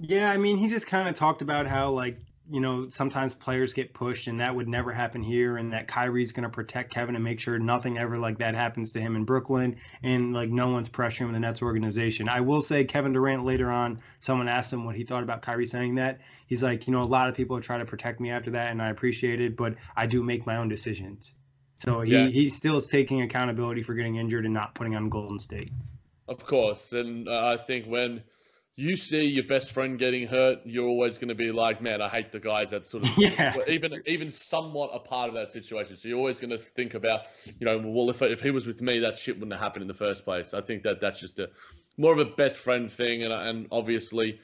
Yeah, 0.00 0.30
I 0.30 0.38
mean, 0.38 0.56
he 0.56 0.68
just 0.68 0.86
kind 0.86 1.08
of 1.08 1.14
talked 1.14 1.42
about 1.42 1.66
how 1.66 1.90
like 1.90 2.18
you 2.50 2.60
know, 2.60 2.88
sometimes 2.88 3.34
players 3.34 3.72
get 3.72 3.94
pushed, 3.94 4.26
and 4.26 4.40
that 4.40 4.54
would 4.54 4.68
never 4.68 4.92
happen 4.92 5.22
here. 5.22 5.56
And 5.56 5.72
that 5.72 5.88
Kyrie's 5.88 6.32
going 6.32 6.42
to 6.42 6.48
protect 6.48 6.92
Kevin 6.92 7.14
and 7.14 7.22
make 7.22 7.40
sure 7.40 7.58
nothing 7.58 7.98
ever 7.98 8.18
like 8.18 8.38
that 8.38 8.54
happens 8.54 8.92
to 8.92 9.00
him 9.00 9.16
in 9.16 9.24
Brooklyn, 9.24 9.76
and 10.02 10.32
like 10.32 10.50
no 10.50 10.68
one's 10.68 10.88
pressuring 10.88 11.32
the 11.32 11.40
Nets 11.40 11.62
organization. 11.62 12.28
I 12.28 12.40
will 12.40 12.62
say, 12.62 12.84
Kevin 12.84 13.12
Durant 13.12 13.44
later 13.44 13.70
on, 13.70 14.00
someone 14.18 14.48
asked 14.48 14.72
him 14.72 14.84
what 14.84 14.96
he 14.96 15.04
thought 15.04 15.22
about 15.22 15.42
Kyrie 15.42 15.66
saying 15.66 15.96
that. 15.96 16.20
He's 16.46 16.62
like, 16.62 16.86
you 16.86 16.92
know, 16.92 17.02
a 17.02 17.04
lot 17.04 17.28
of 17.28 17.36
people 17.36 17.60
try 17.60 17.78
to 17.78 17.84
protect 17.84 18.20
me 18.20 18.30
after 18.30 18.50
that, 18.52 18.72
and 18.72 18.82
I 18.82 18.90
appreciate 18.90 19.40
it, 19.40 19.56
but 19.56 19.76
I 19.96 20.06
do 20.06 20.22
make 20.22 20.46
my 20.46 20.56
own 20.56 20.68
decisions. 20.68 21.32
So 21.76 22.00
he, 22.02 22.12
yeah. 22.12 22.26
he 22.26 22.50
still 22.50 22.76
is 22.76 22.88
taking 22.88 23.22
accountability 23.22 23.82
for 23.82 23.94
getting 23.94 24.16
injured 24.16 24.44
and 24.44 24.52
not 24.52 24.74
putting 24.74 24.96
on 24.96 25.08
Golden 25.08 25.38
State. 25.38 25.72
Of 26.28 26.44
course, 26.44 26.92
and 26.92 27.28
uh, 27.28 27.54
I 27.54 27.56
think 27.56 27.86
when 27.86 28.22
you 28.80 28.96
see 28.96 29.26
your 29.26 29.44
best 29.44 29.72
friend 29.72 29.98
getting 29.98 30.26
hurt, 30.26 30.60
you're 30.64 30.88
always 30.88 31.18
going 31.18 31.28
to 31.28 31.34
be 31.34 31.52
like, 31.52 31.82
man, 31.82 32.00
I 32.00 32.08
hate 32.08 32.32
the 32.32 32.40
guys 32.40 32.70
that 32.70 32.86
sort 32.86 33.04
of 33.04 33.10
yeah. 33.18 33.54
even 33.68 34.02
even 34.06 34.30
somewhat 34.30 34.90
a 34.94 34.98
part 35.00 35.28
of 35.28 35.34
that 35.34 35.50
situation. 35.50 35.96
So 35.96 36.08
you're 36.08 36.16
always 36.16 36.40
going 36.40 36.50
to 36.50 36.58
think 36.58 36.94
about, 36.94 37.20
you 37.58 37.66
know, 37.66 37.78
well, 37.78 38.08
if 38.08 38.22
if 38.22 38.40
he 38.40 38.50
was 38.50 38.66
with 38.66 38.80
me, 38.80 39.00
that 39.00 39.18
shit 39.18 39.36
wouldn't 39.36 39.52
have 39.52 39.60
happened 39.60 39.82
in 39.82 39.88
the 39.88 39.94
first 39.94 40.24
place. 40.24 40.54
I 40.54 40.62
think 40.62 40.84
that 40.84 41.00
that's 41.00 41.20
just 41.20 41.38
a 41.38 41.50
more 41.98 42.12
of 42.14 42.18
a 42.20 42.24
best 42.24 42.56
friend 42.56 42.90
thing, 42.90 43.22
and 43.22 43.32
and 43.32 43.66
obviously. 43.70 44.40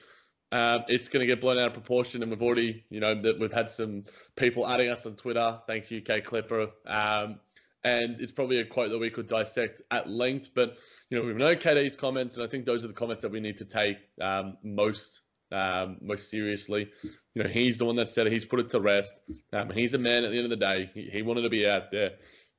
um, 0.53 0.85
it's 0.87 1.09
going 1.09 1.21
to 1.21 1.27
get 1.27 1.41
blown 1.41 1.59
out 1.59 1.67
of 1.67 1.73
proportion. 1.73 2.23
And 2.23 2.31
we've 2.31 2.41
already, 2.43 2.85
you 2.89 3.01
know, 3.01 3.21
that 3.23 3.41
we've 3.41 3.53
had 3.53 3.69
some 3.69 4.05
people 4.37 4.67
adding 4.69 4.91
us 4.91 5.05
on 5.05 5.17
Twitter. 5.17 5.59
Thanks, 5.67 5.91
UK 5.91 6.23
Clipper. 6.23 6.69
Um, 6.87 7.41
and 7.85 8.19
it's 8.19 8.33
probably 8.33 8.59
a 8.59 8.65
quote 8.65 8.91
that 8.91 8.99
we 8.99 9.11
could 9.11 9.29
dissect 9.29 9.83
at 9.91 10.09
length. 10.09 10.51
But 10.55 10.77
you 11.11 11.19
know, 11.19 11.25
we 11.25 11.35
know 11.35 11.55
KD's 11.55 11.97
comments, 11.97 12.37
and 12.37 12.45
I 12.45 12.49
think 12.49 12.67
those 12.67 12.85
are 12.85 12.89
the 12.89 12.95
comments 12.95 13.23
that 13.23 13.31
we 13.31 13.41
need 13.41 13.59
to 13.59 13.65
take 13.65 13.99
um, 14.21 14.57
most 14.63 15.23
um, 15.53 15.99
most 16.01 16.31
seriously. 16.31 16.91
You 17.35 17.43
know, 17.43 17.49
he's 17.49 17.79
the 17.79 17.85
one 17.85 17.97
that 17.97 18.11
said 18.11 18.27
it. 18.27 18.33
He's 18.33 18.45
put 18.45 18.61
it 18.61 18.71
to 18.71 18.81
rest. 18.81 19.21
Um, 19.53 19.71
he's 19.71 19.95
a 19.95 19.99
man 19.99 20.25
at 20.25 20.31
the 20.31 20.37
end 20.37 20.45
of 20.45 20.51
the 20.51 20.57
day. 20.57 20.91
He, 20.95 21.03
he 21.13 21.23
wanted 21.23 21.43
to 21.43 21.51
be 21.51 21.69
out 21.69 21.91
there. 21.93 22.13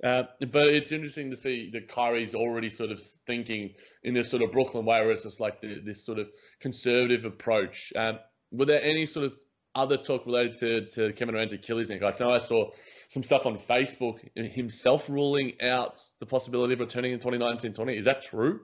Uh, 0.03 0.23
but 0.51 0.67
it's 0.67 0.91
interesting 0.91 1.32
to 1.32 1.36
see 1.36 1.71
that 1.71 1.88
Kyrie's 1.88 2.36
already 2.36 2.69
sort 2.69 2.91
of 2.91 3.01
thinking 3.25 3.73
in 4.03 4.13
this 4.13 4.30
sort 4.30 4.43
of 4.43 4.51
Brooklyn 4.51 4.86
way, 4.86 5.01
where 5.01 5.12
it's 5.12 5.23
just 5.23 5.39
like 5.39 5.60
the, 5.62 5.82
this 5.84 6.06
sort 6.06 6.19
of 6.19 6.30
conservative 6.60 7.25
approach. 7.25 7.91
Um, 7.95 8.19
were 8.51 8.65
there 8.65 8.82
any 8.82 9.08
sort 9.08 9.25
of 9.25 9.36
other 9.78 9.98
talk 9.98 10.26
related 10.26 10.58
to, 10.58 10.86
to 10.88 11.13
Kevin 11.13 11.36
Durant's 11.36 11.54
Achilles 11.54 11.90
injury? 11.90 12.08
I 12.08 12.24
know 12.24 12.32
I 12.32 12.40
saw 12.40 12.72
some 13.08 13.24
stuff 13.24 13.46
on 13.46 13.58
Facebook 13.58 14.20
himself 14.36 15.10
ruling 15.10 15.62
out 15.62 16.02
the 16.20 16.26
possibility 16.26 16.74
of 16.74 16.80
returning 16.80 17.13
in 17.13 17.20
2019-20. 17.20 17.98
Is 17.98 18.06
that 18.06 18.24
true? 18.24 18.62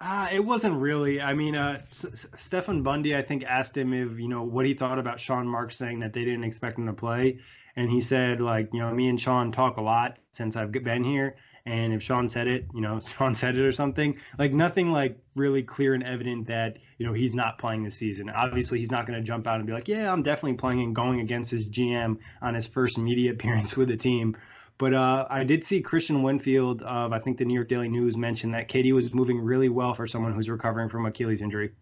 Uh, 0.00 0.28
it 0.32 0.40
wasn't 0.40 0.74
really. 0.74 1.20
I 1.20 1.34
mean, 1.34 1.56
uh, 1.56 1.82
S- 1.90 2.26
Stefan 2.38 2.82
Bondy, 2.82 3.14
I 3.14 3.22
think, 3.22 3.44
asked 3.44 3.76
him 3.76 3.92
if 3.92 4.18
you 4.18 4.28
know 4.28 4.44
what 4.44 4.64
he 4.64 4.74
thought 4.74 4.98
about 4.98 5.20
Sean 5.20 5.46
Marks 5.46 5.76
saying 5.76 6.00
that 6.00 6.14
they 6.14 6.24
didn't 6.24 6.44
expect 6.44 6.78
him 6.78 6.86
to 6.86 6.94
play, 6.94 7.40
and 7.76 7.90
he 7.90 8.00
said 8.00 8.40
like, 8.40 8.70
you 8.72 8.80
know, 8.80 8.94
me 8.94 9.08
and 9.08 9.20
Sean 9.20 9.52
talk 9.52 9.76
a 9.76 9.82
lot 9.82 10.18
since 10.32 10.56
I've 10.56 10.72
been 10.72 11.04
here, 11.04 11.36
and 11.70 11.92
if 11.92 12.02
Sean 12.02 12.28
said 12.28 12.48
it, 12.48 12.66
you 12.74 12.80
know, 12.80 12.98
Sean 13.16 13.34
said 13.34 13.54
it 13.54 13.62
or 13.62 13.72
something, 13.72 14.18
like 14.38 14.52
nothing 14.52 14.90
like 14.90 15.18
really 15.36 15.62
clear 15.62 15.94
and 15.94 16.02
evident 16.02 16.48
that 16.48 16.78
you 16.98 17.06
know 17.06 17.12
he's 17.12 17.32
not 17.32 17.58
playing 17.58 17.84
this 17.84 17.96
season. 17.96 18.28
Obviously, 18.28 18.80
he's 18.80 18.90
not 18.90 19.06
going 19.06 19.18
to 19.18 19.24
jump 19.24 19.46
out 19.46 19.56
and 19.56 19.66
be 19.66 19.72
like, 19.72 19.88
yeah, 19.88 20.12
I'm 20.12 20.22
definitely 20.22 20.58
playing 20.58 20.80
and 20.80 20.94
going 20.94 21.20
against 21.20 21.50
his 21.50 21.70
GM 21.70 22.18
on 22.42 22.54
his 22.54 22.66
first 22.66 22.98
media 22.98 23.30
appearance 23.34 23.76
with 23.76 23.88
the 23.88 23.96
team. 23.96 24.36
But 24.78 24.94
uh, 24.94 25.26
I 25.28 25.44
did 25.44 25.64
see 25.64 25.82
Kristian 25.82 26.22
Winfield 26.22 26.82
of 26.82 27.12
I 27.12 27.18
think 27.18 27.38
the 27.38 27.44
New 27.44 27.54
York 27.54 27.68
Daily 27.68 27.88
News 27.88 28.16
mentioned 28.16 28.54
that 28.54 28.68
KD 28.68 28.92
was 28.92 29.12
moving 29.12 29.38
really 29.38 29.68
well 29.68 29.94
for 29.94 30.06
someone 30.06 30.34
who's 30.34 30.48
recovering 30.48 30.88
from 30.88 31.06
Achilles 31.06 31.42
injury. 31.42 31.72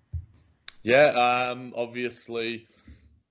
Yeah, 0.82 1.06
um, 1.06 1.72
obviously, 1.76 2.66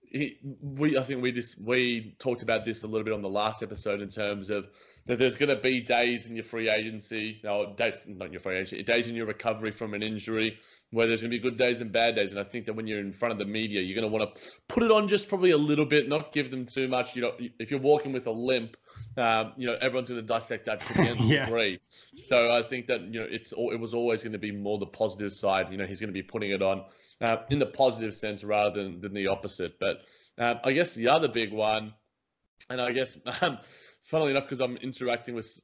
he, 0.10 0.38
we 0.62 0.98
I 0.98 1.04
think 1.04 1.22
we 1.22 1.32
just 1.32 1.60
we 1.60 2.15
talked 2.17 2.43
about 2.43 2.65
this 2.65 2.84
a 2.84 2.88
little 2.88 3.04
bit 3.04 3.13
on 3.13 3.22
the 3.22 3.30
last 3.30 3.62
episode 3.62 4.02
in 4.02 4.10
terms 4.10 4.50
of 4.50 4.70
that 5.08 5.17
there's 5.17 5.38
going 5.38 5.50
to 5.50 5.62
be 5.62 5.82
days 5.82 6.28
in 6.28 6.36
your 6.36 6.43
free 6.43 6.70
agency, 6.70 7.39
no 7.43 7.74
days 7.74 8.06
not 8.08 8.32
your 8.32 8.41
free 8.41 8.56
agency, 8.56 8.84
days 8.84 9.08
in 9.08 9.15
your 9.15 9.26
recovery 9.26 9.72
from 9.72 9.93
an 9.93 10.04
injury 10.04 10.60
where 10.91 11.08
there's 11.08 11.22
going 11.22 11.32
to 11.32 11.38
be 11.38 11.41
good 11.41 11.58
days 11.58 11.82
and 11.82 11.91
bad 11.91 12.15
days. 12.15 12.32
And 12.32 12.39
I 12.39 12.43
think 12.43 12.65
that 12.65 12.74
when 12.74 12.88
you're 12.88 13.00
in 13.00 13.12
front 13.12 13.34
of 13.34 13.38
the 13.38 13.46
media, 13.46 13.82
you're 13.82 13.96
going 14.00 14.10
to 14.10 14.15
want 14.15 14.36
to 14.36 14.41
put 14.67 14.84
it 14.84 14.91
on 14.91 15.08
just 15.08 15.28
probably 15.28 15.52
a 15.52 15.58
little 15.58 15.86
bit, 15.86 16.08
not 16.08 16.32
give 16.32 16.50
them 16.52 16.65
too 16.65 16.88
much. 16.88 17.15
You 17.15 17.24
know, 17.24 17.32
if 17.60 17.72
you're 17.72 17.80
walking 17.80 18.13
with 18.13 18.28
a 18.28 18.32
limp, 18.32 18.78
um, 19.17 19.54
you 19.58 19.67
know, 19.67 19.78
everyone's 19.82 20.10
going 20.10 20.22
to 20.22 20.28
dissect 20.28 20.65
that 20.67 20.82
to 20.82 20.93
the 20.93 21.15
yeah. 21.24 21.46
degree. 21.46 21.80
So 22.15 22.52
I 22.52 22.62
think 22.62 22.88
that 22.88 23.02
you 23.02 23.20
know, 23.20 23.28
it's 23.30 23.54
it 23.54 23.80
was 23.80 23.93
always 23.93 24.24
going 24.24 24.34
to 24.34 24.39
be 24.39 24.52
more 24.52 24.78
the 24.78 24.86
positive 24.86 25.34
side. 25.34 25.72
You 25.72 25.78
know, 25.78 25.86
he's 25.86 26.00
going 26.00 26.10
to 26.10 26.13
be 26.13 26.24
putting 26.24 26.52
it 26.52 26.62
on 26.62 26.86
uh, 27.20 27.38
in 27.50 27.60
the 27.60 27.65
positive 27.65 28.13
sense 28.13 28.43
rather 28.43 28.82
than 28.82 29.02
than 29.02 29.13
the 29.13 29.28
opposite. 29.28 29.80
But 29.80 30.02
um, 30.38 30.60
I 30.63 30.72
guess 30.72 30.93
the 30.93 31.10
other 31.10 31.28
big 31.28 31.54
one, 31.54 31.93
and 32.70 32.82
I 32.82 32.91
guess. 32.91 33.17
Um, 33.41 33.60
funnily 34.08 34.32
enough, 34.32 34.43
because 34.43 34.62
I'm 34.62 34.78
interacting 34.78 35.36
with 35.36 35.62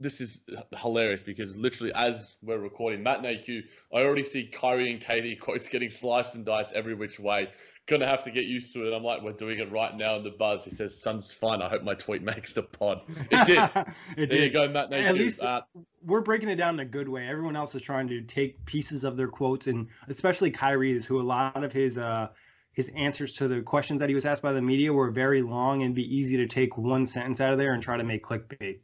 this 0.00 0.20
is 0.22 0.40
hilarious 0.78 1.22
because 1.22 1.56
literally 1.56 1.92
as 1.94 2.34
we're 2.42 2.58
recording 2.58 3.02
Matt 3.02 3.22
NAQ, 3.22 3.64
I 3.92 3.98
already 3.98 4.24
see 4.24 4.46
Kyrie 4.46 4.90
and 4.92 5.00
KD 5.00 5.38
quotes 5.40 5.68
getting 5.68 5.90
sliced 5.90 6.34
and 6.34 6.44
diced 6.44 6.72
every 6.72 6.94
which 6.94 7.20
way. 7.20 7.48
Gonna 7.86 8.06
have 8.06 8.24
to 8.24 8.30
get 8.30 8.44
used 8.44 8.72
to 8.74 8.86
it. 8.86 8.94
I'm 8.94 9.02
like, 9.02 9.22
we're 9.22 9.32
doing 9.32 9.58
it 9.58 9.70
right 9.72 9.94
now 9.94 10.14
in 10.14 10.22
the 10.22 10.30
buzz. 10.30 10.64
He 10.64 10.70
says, 10.70 11.02
"Sun's 11.02 11.32
fine. 11.32 11.60
I 11.60 11.68
hope 11.68 11.82
my 11.82 11.94
tweet 11.94 12.22
makes 12.22 12.52
the 12.52 12.62
pod." 12.62 13.02
It 13.08 13.46
did. 13.46 13.58
it 13.76 13.86
there 14.16 14.26
did. 14.26 14.42
you 14.42 14.50
go, 14.50 14.68
Matt 14.68 14.90
NAQ. 14.90 15.02
At 15.02 15.14
least 15.14 15.42
uh, 15.42 15.62
we're 16.04 16.20
breaking 16.20 16.48
it 16.50 16.56
down 16.56 16.74
in 16.74 16.80
a 16.80 16.84
good 16.84 17.08
way. 17.08 17.26
Everyone 17.26 17.56
else 17.56 17.74
is 17.74 17.82
trying 17.82 18.08
to 18.08 18.22
take 18.22 18.64
pieces 18.64 19.02
of 19.02 19.16
their 19.16 19.28
quotes, 19.28 19.66
and 19.66 19.88
especially 20.08 20.52
Kyrie's, 20.52 21.04
who 21.04 21.20
a 21.20 21.22
lot 21.22 21.64
of 21.64 21.72
his 21.72 21.98
uh, 21.98 22.28
his 22.72 22.88
answers 22.94 23.32
to 23.34 23.48
the 23.48 23.62
questions 23.62 24.00
that 24.00 24.08
he 24.08 24.14
was 24.14 24.24
asked 24.24 24.42
by 24.42 24.52
the 24.52 24.62
media 24.62 24.92
were 24.92 25.10
very 25.10 25.42
long 25.42 25.82
and 25.82 25.94
be 25.94 26.16
easy 26.16 26.36
to 26.36 26.46
take 26.46 26.76
one 26.78 27.06
sentence 27.06 27.40
out 27.40 27.52
of 27.52 27.58
there 27.58 27.72
and 27.72 27.82
try 27.82 27.96
to 27.96 28.04
make 28.04 28.24
clickbait. 28.24 28.78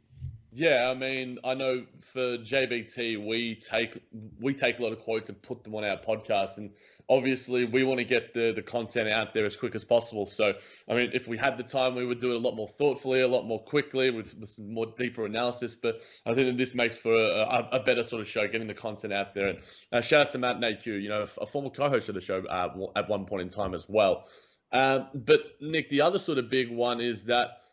Yeah, 0.57 0.89
I 0.89 0.95
mean, 0.95 1.37
I 1.43 1.53
know 1.53 1.85
for 2.01 2.39
JBT 2.39 3.23
we 3.23 3.53
take 3.53 4.01
we 4.39 4.55
take 4.55 4.79
a 4.79 4.81
lot 4.81 4.91
of 4.91 4.97
quotes 4.97 5.29
and 5.29 5.39
put 5.43 5.63
them 5.63 5.75
on 5.75 5.83
our 5.83 5.97
podcast, 5.97 6.57
and 6.57 6.71
obviously 7.09 7.65
we 7.65 7.83
want 7.83 7.99
to 7.99 8.03
get 8.03 8.33
the 8.33 8.53
the 8.53 8.63
content 8.63 9.07
out 9.07 9.35
there 9.35 9.45
as 9.45 9.55
quick 9.55 9.75
as 9.75 9.83
possible. 9.83 10.25
So, 10.25 10.55
I 10.89 10.95
mean, 10.95 11.11
if 11.13 11.27
we 11.27 11.37
had 11.37 11.57
the 11.57 11.63
time, 11.63 11.93
we 11.93 12.07
would 12.07 12.19
do 12.19 12.31
it 12.31 12.37
a 12.37 12.39
lot 12.39 12.55
more 12.55 12.67
thoughtfully, 12.67 13.21
a 13.21 13.27
lot 13.27 13.45
more 13.45 13.63
quickly, 13.63 14.09
with, 14.09 14.33
with 14.33 14.49
some 14.49 14.73
more 14.73 14.87
deeper 14.97 15.27
analysis. 15.27 15.75
But 15.75 16.01
I 16.25 16.33
think 16.33 16.47
that 16.47 16.57
this 16.57 16.73
makes 16.73 16.97
for 16.97 17.13
a, 17.13 17.69
a, 17.73 17.79
better 17.79 18.03
sort 18.03 18.23
of 18.23 18.27
show, 18.27 18.47
getting 18.47 18.65
the 18.65 18.73
content 18.73 19.13
out 19.13 19.35
there. 19.35 19.49
And 19.49 19.59
uh, 19.91 20.01
shout 20.01 20.21
out 20.25 20.31
to 20.31 20.39
Matt 20.39 20.59
NAQ, 20.59 20.87
you 20.87 21.09
know, 21.09 21.27
a 21.39 21.45
former 21.45 21.69
co-host 21.69 22.09
of 22.09 22.15
the 22.15 22.21
show 22.21 22.43
uh, 22.47 22.69
at 22.95 23.07
one 23.07 23.25
point 23.25 23.43
in 23.43 23.49
time 23.49 23.75
as 23.75 23.87
well. 23.87 24.25
Um, 24.71 25.09
but 25.13 25.41
Nick, 25.61 25.89
the 25.89 26.01
other 26.01 26.17
sort 26.17 26.39
of 26.39 26.49
big 26.49 26.71
one 26.71 26.99
is 26.99 27.25
that 27.25 27.66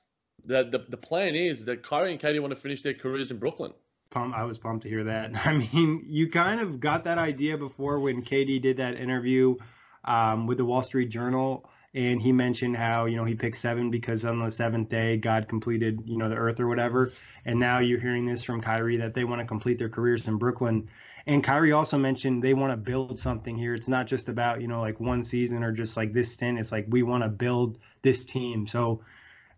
the, 0.45 0.65
the, 0.65 0.85
the 0.89 0.97
plan 0.97 1.35
is 1.35 1.65
that 1.67 1.83
Kyrie 1.83 2.13
and 2.13 2.21
KD 2.21 2.41
want 2.41 2.53
to 2.53 2.61
finish 2.61 2.83
their 2.83 2.95
careers 2.95 3.31
in 3.31 3.39
Brooklyn. 3.39 3.73
I 4.17 4.45
was 4.45 4.59
pumped 4.59 4.85
to 4.85 4.89
hear 4.89 5.05
that. 5.05 5.33
I 5.47 5.53
mean, 5.53 6.05
you 6.07 6.31
kind 6.31 6.61
of 6.61 6.81
got 6.81 7.05
that 7.05 7.19
idea 7.19 7.59
before 7.59 7.99
when 7.99 8.23
KD 8.23 8.63
did 8.63 8.77
that 8.77 8.97
interview 8.97 9.57
um, 10.05 10.47
with 10.47 10.59
the 10.59 10.65
Wall 10.65 10.83
Street 10.83 11.09
Journal, 11.09 11.69
and 11.95 12.21
he 12.21 12.33
mentioned 12.33 12.77
how 12.77 13.07
you 13.07 13.17
know 13.17 13.25
he 13.25 13.35
picked 13.35 13.57
seven 13.57 13.91
because 13.91 14.25
on 14.25 14.45
the 14.45 14.51
seventh 14.51 14.89
day 14.89 15.17
God 15.17 15.49
completed 15.49 16.01
you 16.07 16.19
know 16.19 16.29
the 16.29 16.37
earth 16.37 16.61
or 16.61 16.69
whatever. 16.69 17.13
And 17.45 17.61
now 17.61 17.79
you're 17.79 18.01
hearing 18.01 18.27
this 18.27 18.43
from 18.43 18.61
Kyrie 18.61 18.99
that 18.99 19.15
they 19.15 19.25
want 19.25 19.41
to 19.41 19.47
complete 19.47 19.79
their 19.79 19.89
careers 19.89 20.27
in 20.27 20.37
Brooklyn. 20.37 20.89
And 21.27 21.43
Kyrie 21.43 21.73
also 21.73 21.97
mentioned 21.97 22.43
they 22.43 22.53
want 22.53 22.73
to 22.73 22.77
build 22.77 23.19
something 23.19 23.57
here. 23.57 23.75
It's 23.75 23.89
not 23.89 24.07
just 24.07 24.29
about 24.29 24.61
you 24.61 24.69
know 24.69 24.81
like 24.81 25.01
one 25.01 25.25
season 25.25 25.63
or 25.63 25.73
just 25.73 25.97
like 25.97 26.13
this 26.13 26.33
stint. 26.33 26.59
It's 26.59 26.73
like 26.73 26.87
we 26.89 27.03
want 27.03 27.23
to 27.23 27.29
build 27.29 27.79
this 28.03 28.25
team. 28.25 28.67
So 28.67 29.03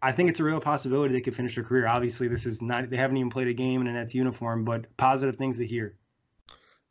I 0.02 0.12
think 0.12 0.30
it's 0.30 0.40
a 0.40 0.44
real 0.44 0.60
possibility 0.60 1.14
they 1.14 1.20
could 1.20 1.36
finish 1.36 1.54
their 1.54 1.64
career. 1.64 1.86
Obviously, 1.86 2.28
this 2.28 2.46
is 2.46 2.60
not 2.62 2.90
they 2.90 2.96
haven't 2.96 3.16
even 3.16 3.30
played 3.30 3.48
a 3.48 3.54
game 3.54 3.80
in 3.80 3.86
a 3.86 3.92
Nets 3.92 4.14
uniform, 4.14 4.64
but 4.64 4.96
positive 4.96 5.36
things 5.36 5.58
to 5.58 5.66
hear. 5.66 5.96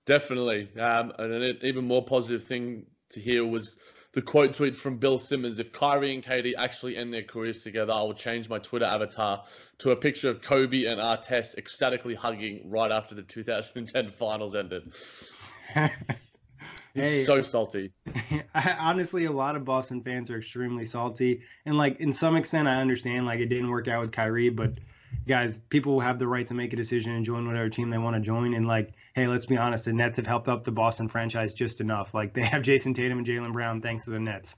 Definitely, 0.06 0.70
um, 0.80 1.12
and 1.18 1.34
an 1.34 1.58
even 1.62 1.88
more 1.88 2.04
positive 2.04 2.44
thing 2.44 2.86
to 3.10 3.20
hear 3.20 3.46
was 3.46 3.78
the 4.14 4.22
quote 4.22 4.54
tweet 4.54 4.76
from 4.76 4.98
Bill 4.98 5.20
Simmons: 5.20 5.60
"If 5.60 5.72
Kyrie 5.72 6.14
and 6.14 6.24
KD 6.24 6.54
actually 6.58 6.96
end 6.98 7.14
their 7.14 7.24
careers 7.24 7.64
together, 7.64 7.94
I 7.94 8.02
will 8.02 8.14
change 8.14 8.50
my 8.50 8.60
Twitter 8.60 8.86
avatar 8.86 9.44
to 9.80 9.92
a 9.92 9.96
picture 9.96 10.30
of 10.30 10.42
Kobe 10.42 10.86
and 10.86 11.00
Artest 11.00 11.58
ecstatically 11.58 12.16
hugging 12.16 12.70
right 12.70 12.92
after 12.92 13.16
the 13.16 13.24
2010 13.24 14.10
Finals 14.10 14.56
ended." 14.56 14.94
He's 16.96 17.08
hey, 17.08 17.24
so 17.26 17.42
salty. 17.42 17.92
honestly, 18.56 19.26
a 19.26 19.32
lot 19.32 19.58
of 19.58 19.66
Boston 19.66 20.02
fans 20.02 20.30
are 20.32 20.38
extremely 20.38 20.86
salty, 20.86 21.42
and 21.66 21.78
like 21.78 22.00
in 22.00 22.14
some 22.14 22.38
extent, 22.38 22.70
I 22.70 22.78
understand 22.78 23.26
like 23.26 23.42
it 23.42 23.48
didn't 23.48 23.70
work 23.70 23.90
out 23.90 24.00
with 24.00 24.14
Kyrie, 24.14 24.50
but 24.50 24.76
guys, 25.28 25.60
people 25.70 26.00
have 26.00 26.20
the 26.20 26.28
right 26.28 26.48
to 26.48 26.54
make 26.54 26.72
a 26.72 26.76
decision 26.78 27.12
and 27.12 27.26
join 27.26 27.48
whatever 27.48 27.70
team 27.70 27.90
they 27.90 27.98
want 27.98 28.16
to 28.16 28.22
join. 28.22 28.54
And 28.54 28.66
like, 28.66 28.94
hey, 29.14 29.28
let's 29.28 29.46
be 29.46 29.58
honest, 29.58 29.86
the 29.86 29.94
Nets 29.94 30.16
have 30.18 30.26
helped 30.26 30.48
up 30.48 30.64
the 30.64 30.72
Boston 30.72 31.10
franchise 31.10 31.54
just 31.54 31.82
enough. 31.82 32.14
Like 32.14 32.34
they 32.34 32.44
have 32.44 32.62
Jayson 32.64 32.94
Tatum 32.94 33.20
and 33.20 33.28
Jaylen 33.28 33.52
Brown 33.54 33.82
thanks 33.82 34.06
to 34.06 34.12
the 34.12 34.20
Nets. 34.20 34.56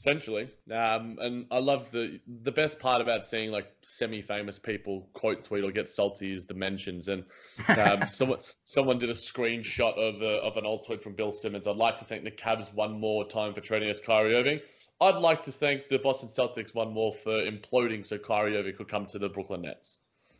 Essentially, 0.00 0.48
um, 0.72 1.18
and 1.20 1.44
I 1.50 1.58
love 1.58 1.90
the 1.90 2.20
the 2.26 2.52
best 2.52 2.78
part 2.78 3.02
about 3.02 3.26
seeing 3.26 3.50
like 3.50 3.70
semi-famous 3.82 4.58
people 4.58 5.10
quote 5.12 5.44
tweet 5.44 5.62
or 5.62 5.72
get 5.72 5.90
salty 5.90 6.32
is 6.32 6.46
the 6.46 6.54
mentions. 6.54 7.08
And 7.08 7.24
um, 7.68 8.08
someone 8.08 8.38
someone 8.64 8.98
did 8.98 9.10
a 9.10 9.14
screenshot 9.14 9.98
of 9.98 10.22
a, 10.22 10.38
of 10.38 10.56
an 10.56 10.64
old 10.64 10.86
tweet 10.86 11.02
from 11.02 11.16
Bill 11.16 11.32
Simmons. 11.32 11.68
I'd 11.68 11.76
like 11.76 11.98
to 11.98 12.06
thank 12.06 12.24
the 12.24 12.30
Cavs 12.30 12.72
one 12.72 12.98
more 12.98 13.28
time 13.28 13.52
for 13.52 13.60
trading 13.60 13.90
us 13.90 14.00
Kyrie 14.00 14.34
Irving. 14.34 14.60
I'd 15.02 15.16
like 15.16 15.42
to 15.42 15.52
thank 15.52 15.90
the 15.90 15.98
Boston 15.98 16.30
Celtics 16.30 16.74
one 16.74 16.94
more 16.94 17.12
for 17.12 17.32
imploding 17.32 18.06
so 18.06 18.16
Kyrie 18.16 18.56
Irving 18.56 18.76
could 18.76 18.88
come 18.88 19.04
to 19.08 19.18
the 19.18 19.28
Brooklyn 19.28 19.60
Nets. 19.60 19.98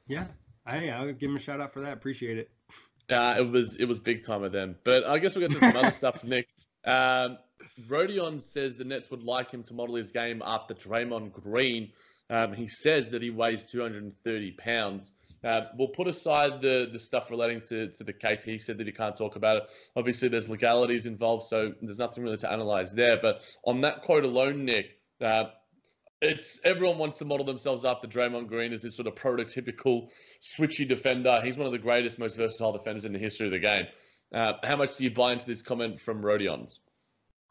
Yeah, 0.08 0.26
hey, 0.66 0.88
I'll 0.88 1.12
give 1.12 1.28
him 1.28 1.36
a 1.36 1.38
shout 1.38 1.60
out 1.60 1.74
for 1.74 1.82
that. 1.82 1.92
Appreciate 1.92 2.38
it. 2.38 2.50
Uh, 3.10 3.34
it 3.36 3.50
was 3.50 3.76
it 3.76 3.84
was 3.84 4.00
big 4.00 4.24
time 4.24 4.42
of 4.42 4.52
them. 4.52 4.76
But 4.84 5.04
I 5.04 5.18
guess 5.18 5.36
we'll 5.36 5.46
get 5.46 5.60
to 5.60 5.66
some 5.66 5.76
other 5.76 5.90
stuff, 5.90 6.24
Nick. 6.24 6.48
Um, 6.82 7.36
Rodion 7.88 8.40
says 8.40 8.76
the 8.76 8.84
Nets 8.84 9.10
would 9.10 9.22
like 9.22 9.50
him 9.50 9.62
to 9.64 9.74
model 9.74 9.96
his 9.96 10.12
game 10.12 10.42
after 10.44 10.74
Draymond 10.74 11.32
Green. 11.32 11.92
Um, 12.28 12.52
he 12.52 12.68
says 12.68 13.10
that 13.10 13.22
he 13.22 13.30
weighs 13.30 13.64
230 13.66 14.52
pounds. 14.52 15.12
Uh, 15.42 15.62
we'll 15.76 15.88
put 15.88 16.06
aside 16.06 16.62
the, 16.62 16.88
the 16.92 17.00
stuff 17.00 17.30
relating 17.30 17.62
to, 17.62 17.88
to 17.88 18.04
the 18.04 18.12
case. 18.12 18.42
He 18.42 18.58
said 18.58 18.78
that 18.78 18.86
he 18.86 18.92
can't 18.92 19.16
talk 19.16 19.36
about 19.36 19.56
it. 19.56 19.62
Obviously, 19.96 20.28
there's 20.28 20.48
legalities 20.48 21.06
involved, 21.06 21.46
so 21.46 21.72
there's 21.82 21.98
nothing 21.98 22.22
really 22.22 22.36
to 22.38 22.52
analyze 22.52 22.92
there. 22.92 23.18
But 23.20 23.40
on 23.64 23.80
that 23.80 24.02
quote 24.02 24.24
alone, 24.24 24.64
Nick, 24.64 24.98
uh, 25.20 25.44
it's 26.22 26.60
everyone 26.62 26.98
wants 26.98 27.18
to 27.18 27.24
model 27.24 27.46
themselves 27.46 27.84
after 27.84 28.06
Draymond 28.06 28.48
Green 28.48 28.72
as 28.72 28.82
this 28.82 28.94
sort 28.94 29.08
of 29.08 29.14
prototypical 29.14 30.08
switchy 30.40 30.86
defender. 30.86 31.40
He's 31.42 31.56
one 31.56 31.66
of 31.66 31.72
the 31.72 31.78
greatest, 31.78 32.18
most 32.18 32.36
versatile 32.36 32.72
defenders 32.72 33.06
in 33.06 33.12
the 33.12 33.18
history 33.18 33.46
of 33.46 33.52
the 33.52 33.58
game. 33.58 33.86
Uh, 34.32 34.52
how 34.62 34.76
much 34.76 34.96
do 34.96 35.04
you 35.04 35.10
buy 35.10 35.32
into 35.32 35.46
this 35.46 35.62
comment 35.62 36.00
from 36.00 36.22
Rodion's? 36.22 36.78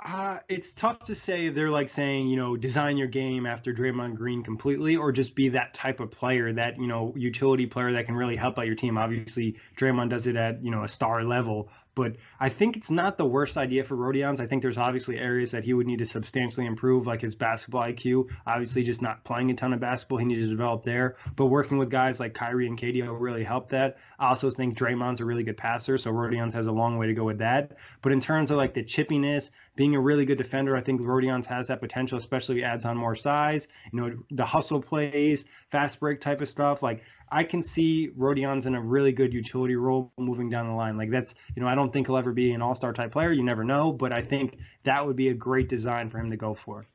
Uh, 0.03 0.39
it's 0.47 0.71
tough 0.71 0.99
to 1.03 1.13
say 1.13 1.49
they're 1.49 1.69
like 1.69 1.89
saying, 1.89 2.27
you 2.29 2.37
know, 2.37 2.55
design 2.55 2.95
your 2.95 3.07
game 3.07 3.45
after 3.45 3.73
Draymond 3.73 4.15
Green 4.15 4.43
completely, 4.43 4.95
or 4.95 5.11
just 5.11 5.35
be 5.35 5.49
that 5.49 5.73
type 5.73 5.99
of 5.99 6.09
player, 6.09 6.53
that, 6.53 6.79
you 6.79 6.87
know, 6.87 7.13
utility 7.17 7.65
player 7.65 7.91
that 7.91 8.05
can 8.05 8.15
really 8.15 8.37
help 8.37 8.57
out 8.57 8.65
your 8.65 8.75
team. 8.75 8.97
Obviously, 8.97 9.57
Draymond 9.77 10.09
does 10.09 10.25
it 10.25 10.37
at, 10.37 10.63
you 10.63 10.71
know, 10.71 10.83
a 10.83 10.87
star 10.87 11.25
level, 11.25 11.69
but 11.95 12.15
I 12.39 12.49
think 12.49 12.77
it's 12.77 12.91
not 12.91 13.17
the 13.17 13.25
worst 13.25 13.57
idea 13.57 13.83
for 13.83 13.95
Rodions. 13.95 14.39
I 14.39 14.47
think 14.47 14.61
there's 14.61 14.77
obviously 14.77 15.17
areas 15.17 15.51
that 15.51 15.63
he 15.63 15.73
would 15.73 15.87
need 15.87 15.99
to 15.99 16.05
substantially 16.05 16.65
improve, 16.65 17.07
like 17.07 17.21
his 17.21 17.35
basketball 17.35 17.83
IQ. 17.83 18.29
Obviously, 18.45 18.83
just 18.83 19.01
not 19.01 19.23
playing 19.23 19.51
a 19.51 19.53
ton 19.53 19.73
of 19.73 19.79
basketball, 19.79 20.19
he 20.19 20.25
needs 20.25 20.41
to 20.41 20.47
develop 20.47 20.83
there. 20.83 21.17
But 21.35 21.47
working 21.47 21.77
with 21.77 21.89
guys 21.89 22.19
like 22.19 22.33
Kyrie 22.33 22.67
and 22.67 22.79
KD 22.79 23.05
will 23.05 23.15
really 23.15 23.43
help 23.43 23.69
that. 23.69 23.97
I 24.17 24.29
also 24.29 24.51
think 24.51 24.77
Draymond's 24.77 25.21
a 25.21 25.25
really 25.25 25.43
good 25.43 25.57
passer, 25.57 25.97
so 25.97 26.11
Rodions 26.11 26.53
has 26.53 26.67
a 26.67 26.71
long 26.71 26.97
way 26.97 27.07
to 27.07 27.13
go 27.13 27.23
with 27.23 27.39
that. 27.39 27.77
But 28.01 28.11
in 28.11 28.21
terms 28.21 28.51
of 28.51 28.57
like 28.57 28.73
the 28.73 28.83
chippiness, 28.83 29.49
being 29.75 29.95
a 29.95 29.99
really 29.99 30.25
good 30.25 30.37
defender, 30.37 30.75
I 30.75 30.81
think 30.81 31.01
Rodions 31.01 31.45
has 31.47 31.67
that 31.67 31.79
potential, 31.79 32.17
especially 32.17 32.55
if 32.55 32.59
he 32.59 32.65
adds 32.65 32.85
on 32.85 32.97
more 32.97 33.15
size. 33.15 33.67
You 33.91 34.01
know, 34.01 34.17
the 34.29 34.45
hustle 34.45 34.81
plays, 34.81 35.45
fast 35.71 35.99
break 35.99 36.21
type 36.21 36.41
of 36.41 36.49
stuff. 36.49 36.81
Like 36.81 37.03
I 37.31 37.43
can 37.43 37.61
see 37.61 38.09
Rodions 38.17 38.65
in 38.65 38.75
a 38.75 38.81
really 38.81 39.11
good 39.11 39.33
utility 39.33 39.75
role 39.75 40.11
moving 40.17 40.49
down 40.49 40.67
the 40.67 40.73
line. 40.73 40.97
Like 40.97 41.11
that's, 41.11 41.35
you 41.55 41.61
know, 41.61 41.67
I 41.67 41.75
don't 41.75 41.93
think 41.93 42.07
he'll 42.07 42.17
ever 42.17 42.33
be 42.33 42.51
an 42.51 42.61
all-star 42.61 42.93
type 42.93 43.11
player. 43.11 43.31
You 43.31 43.43
never 43.43 43.63
know, 43.63 43.91
but 43.91 44.11
I 44.11 44.21
think 44.21 44.57
that 44.83 45.05
would 45.05 45.15
be 45.15 45.29
a 45.29 45.33
great 45.33 45.69
design 45.69 46.09
for 46.09 46.17
him 46.17 46.31
to 46.31 46.37
go 46.37 46.53
for. 46.53 46.87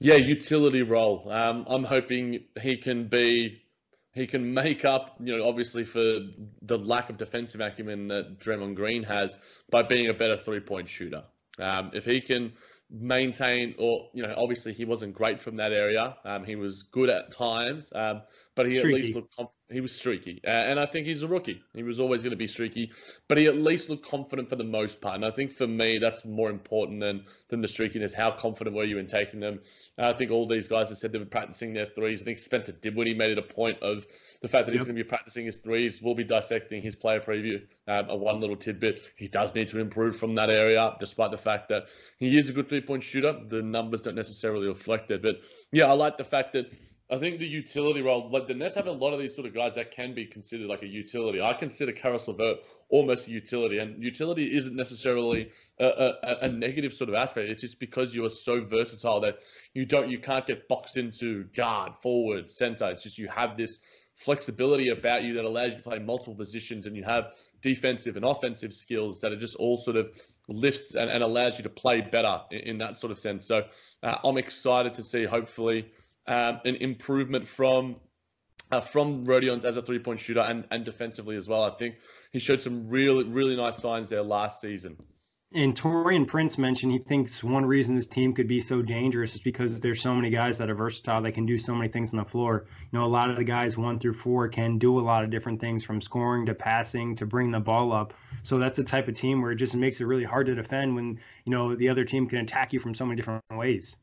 Yeah, 0.00 0.16
utility 0.16 0.82
role. 0.82 1.30
Um, 1.30 1.66
I'm 1.68 1.84
hoping 1.84 2.44
he 2.60 2.78
can 2.78 3.08
be, 3.08 3.62
he 4.12 4.26
can 4.26 4.54
make 4.54 4.84
up, 4.84 5.16
you 5.20 5.36
know, 5.36 5.46
obviously 5.46 5.84
for 5.84 6.00
the 6.62 6.78
lack 6.78 7.10
of 7.10 7.18
defensive 7.18 7.60
acumen 7.60 8.08
that 8.08 8.40
Draymond 8.40 8.74
Green 8.74 9.02
has 9.04 9.36
by 9.70 9.82
being 9.82 10.08
a 10.08 10.14
better 10.14 10.36
three-point 10.36 10.88
shooter. 10.88 11.24
Um, 11.58 11.90
if 11.92 12.06
he 12.06 12.22
can 12.22 12.54
maintain, 12.90 13.74
or 13.78 14.08
you 14.12 14.22
know, 14.22 14.34
obviously 14.36 14.72
he 14.72 14.84
wasn't 14.84 15.14
great 15.14 15.40
from 15.40 15.56
that 15.56 15.72
area. 15.72 16.16
Um, 16.24 16.44
he 16.44 16.56
was 16.56 16.82
good 16.82 17.10
at 17.10 17.30
times, 17.30 17.92
um, 17.94 18.22
but 18.60 18.70
he 18.70 18.78
Streaky. 18.78 18.94
at 18.98 19.02
least 19.04 19.14
looked 19.14 19.36
confident 19.36 19.60
he 19.70 19.80
was 19.80 19.92
streaky, 19.92 20.40
uh, 20.44 20.50
and 20.50 20.80
I 20.80 20.86
think 20.86 21.06
he's 21.06 21.22
a 21.22 21.28
rookie. 21.28 21.62
He 21.74 21.82
was 21.82 22.00
always 22.00 22.22
going 22.22 22.32
to 22.32 22.36
be 22.36 22.46
streaky, 22.46 22.92
but 23.28 23.38
he 23.38 23.46
at 23.46 23.56
least 23.56 23.88
looked 23.88 24.06
confident 24.06 24.50
for 24.50 24.56
the 24.56 24.64
most 24.64 25.00
part. 25.00 25.14
And 25.14 25.24
I 25.24 25.30
think 25.30 25.52
for 25.52 25.66
me, 25.66 25.98
that's 25.98 26.24
more 26.24 26.50
important 26.50 27.00
than 27.00 27.24
than 27.48 27.62
the 27.62 27.68
streakiness. 27.68 28.12
How 28.12 28.32
confident 28.32 28.76
were 28.76 28.84
you 28.84 28.98
in 28.98 29.06
taking 29.06 29.40
them? 29.40 29.60
Uh, 29.96 30.08
I 30.08 30.12
think 30.12 30.30
all 30.30 30.46
these 30.46 30.68
guys 30.68 30.88
have 30.88 30.98
said 30.98 31.12
they 31.12 31.18
were 31.18 31.24
practicing 31.24 31.72
their 31.72 31.86
threes. 31.86 32.20
I 32.20 32.24
think 32.24 32.38
Spencer 32.38 32.72
did 32.72 32.96
when 32.96 33.06
he 33.06 33.14
made 33.14 33.30
it 33.30 33.38
a 33.38 33.42
point 33.42 33.82
of 33.82 34.04
the 34.42 34.48
fact 34.48 34.66
that 34.66 34.72
yep. 34.72 34.80
he's 34.80 34.86
going 34.86 34.96
to 34.96 35.04
be 35.04 35.08
practicing 35.08 35.46
his 35.46 35.58
threes. 35.58 36.02
We'll 36.02 36.14
be 36.14 36.24
dissecting 36.24 36.82
his 36.82 36.96
player 36.96 37.20
preview. 37.20 37.62
Um, 37.86 38.10
a 38.10 38.16
one 38.16 38.40
little 38.40 38.56
tidbit: 38.56 39.00
he 39.16 39.28
does 39.28 39.54
need 39.54 39.68
to 39.70 39.78
improve 39.78 40.16
from 40.16 40.34
that 40.34 40.50
area, 40.50 40.96
despite 40.98 41.30
the 41.30 41.38
fact 41.38 41.68
that 41.68 41.84
he 42.18 42.36
is 42.36 42.48
a 42.48 42.52
good 42.52 42.68
three 42.68 42.82
point 42.82 43.04
shooter. 43.04 43.38
The 43.48 43.62
numbers 43.62 44.02
don't 44.02 44.16
necessarily 44.16 44.66
reflect 44.66 45.10
it, 45.12 45.22
but 45.22 45.36
yeah, 45.70 45.86
I 45.86 45.92
like 45.92 46.18
the 46.18 46.24
fact 46.24 46.54
that 46.54 46.66
I 47.10 47.18
think 47.18 47.40
the 47.40 47.46
utility 47.46 48.02
role, 48.02 48.30
like 48.30 48.46
the 48.46 48.54
Nets 48.54 48.76
have 48.76 48.86
a 48.86 48.92
lot 48.92 49.12
of 49.12 49.18
these 49.18 49.34
sort 49.34 49.46
of 49.46 49.54
guys 49.54 49.74
that 49.74 49.90
can 49.90 50.14
be 50.14 50.26
considered 50.26 50.68
like 50.68 50.82
a 50.82 50.86
utility. 50.86 51.42
I 51.42 51.54
consider 51.54 51.90
Caris 51.90 52.28
LeVert 52.28 52.58
almost 52.88 53.26
a 53.26 53.32
utility, 53.32 53.78
and 53.78 54.02
utility 54.02 54.56
isn't 54.56 54.76
necessarily 54.76 55.50
a, 55.80 55.86
a, 55.86 56.36
a, 56.42 56.48
negative 56.48 56.92
sort 56.92 57.08
of 57.08 57.16
aspect. 57.16 57.50
It's 57.50 57.60
just 57.60 57.80
because 57.80 58.14
you 58.14 58.24
are 58.26 58.30
so 58.30 58.64
versatile 58.64 59.20
that 59.22 59.38
you 59.74 59.86
don't, 59.86 60.08
you 60.08 60.20
can't 60.20 60.46
get 60.46 60.68
boxed 60.68 60.96
into 60.96 61.44
guard, 61.56 61.92
forward, 62.00 62.50
center. 62.50 62.90
It's 62.90 63.02
just 63.02 63.18
you 63.18 63.28
have 63.28 63.56
this 63.56 63.80
flexibility 64.14 64.88
about 64.88 65.24
you 65.24 65.34
that 65.34 65.44
allows 65.44 65.72
you 65.72 65.78
to 65.78 65.82
play 65.82 65.98
multiple 65.98 66.34
positions, 66.36 66.86
and 66.86 66.96
you 66.96 67.02
have 67.02 67.32
defensive 67.60 68.14
and 68.16 68.24
offensive 68.24 68.72
skills 68.72 69.20
that 69.22 69.32
are 69.32 69.38
just 69.38 69.56
all 69.56 69.78
sort 69.78 69.96
of 69.96 70.16
lifts 70.46 70.94
and, 70.94 71.10
and 71.10 71.24
allows 71.24 71.58
you 71.58 71.64
to 71.64 71.70
play 71.70 72.00
better 72.00 72.40
in, 72.52 72.60
in 72.60 72.78
that 72.78 72.96
sort 72.96 73.10
of 73.10 73.18
sense. 73.18 73.46
So 73.46 73.64
uh, 74.02 74.16
I'm 74.22 74.38
excited 74.38 74.94
to 74.94 75.02
see, 75.02 75.24
hopefully 75.24 75.86
um, 76.26 76.60
an 76.64 76.76
improvement 76.76 77.46
from 77.46 77.96
uh, 78.70 78.80
from 78.80 79.24
Rodions 79.24 79.64
as 79.64 79.76
a 79.76 79.82
three 79.82 79.98
point 79.98 80.20
shooter 80.20 80.40
and, 80.40 80.64
and 80.70 80.84
defensively 80.84 81.36
as 81.36 81.48
well. 81.48 81.64
I 81.64 81.70
think 81.70 81.96
he 82.32 82.38
showed 82.38 82.60
some 82.60 82.88
really, 82.88 83.24
really 83.24 83.56
nice 83.56 83.78
signs 83.78 84.08
there 84.08 84.22
last 84.22 84.60
season. 84.60 84.96
And 85.52 85.76
Taurean 85.76 86.28
Prince 86.28 86.58
mentioned 86.58 86.92
he 86.92 86.98
thinks 86.98 87.42
one 87.42 87.66
reason 87.66 87.96
this 87.96 88.06
team 88.06 88.34
could 88.34 88.46
be 88.46 88.60
so 88.60 88.82
dangerous 88.82 89.34
is 89.34 89.40
because 89.40 89.80
there's 89.80 90.00
so 90.00 90.14
many 90.14 90.30
guys 90.30 90.58
that 90.58 90.70
are 90.70 90.76
versatile 90.76 91.20
They 91.20 91.32
can 91.32 91.44
do 91.44 91.58
so 91.58 91.74
many 91.74 91.88
things 91.88 92.14
on 92.14 92.18
the 92.18 92.24
floor. 92.24 92.66
You 92.92 92.98
know, 93.00 93.04
a 93.04 93.08
lot 93.08 93.30
of 93.30 93.36
the 93.36 93.42
guys 93.42 93.76
one 93.76 93.98
through 93.98 94.12
four 94.12 94.48
can 94.48 94.78
do 94.78 94.96
a 94.96 95.02
lot 95.02 95.24
of 95.24 95.30
different 95.30 95.60
things 95.60 95.82
from 95.82 96.00
scoring 96.00 96.46
to 96.46 96.54
passing 96.54 97.16
to 97.16 97.26
bring 97.26 97.50
the 97.50 97.58
ball 97.58 97.90
up. 97.90 98.14
So 98.44 98.58
that's 98.58 98.76
the 98.76 98.84
type 98.84 99.08
of 99.08 99.14
team 99.14 99.42
where 99.42 99.50
it 99.50 99.56
just 99.56 99.74
makes 99.74 100.00
it 100.00 100.04
really 100.04 100.22
hard 100.22 100.46
to 100.46 100.54
defend 100.54 100.94
when, 100.94 101.18
you 101.44 101.50
know, 101.50 101.74
the 101.74 101.88
other 101.88 102.04
team 102.04 102.28
can 102.28 102.38
attack 102.38 102.72
you 102.72 102.78
from 102.78 102.94
so 102.94 103.04
many 103.04 103.16
different 103.16 103.42
ways. 103.50 103.96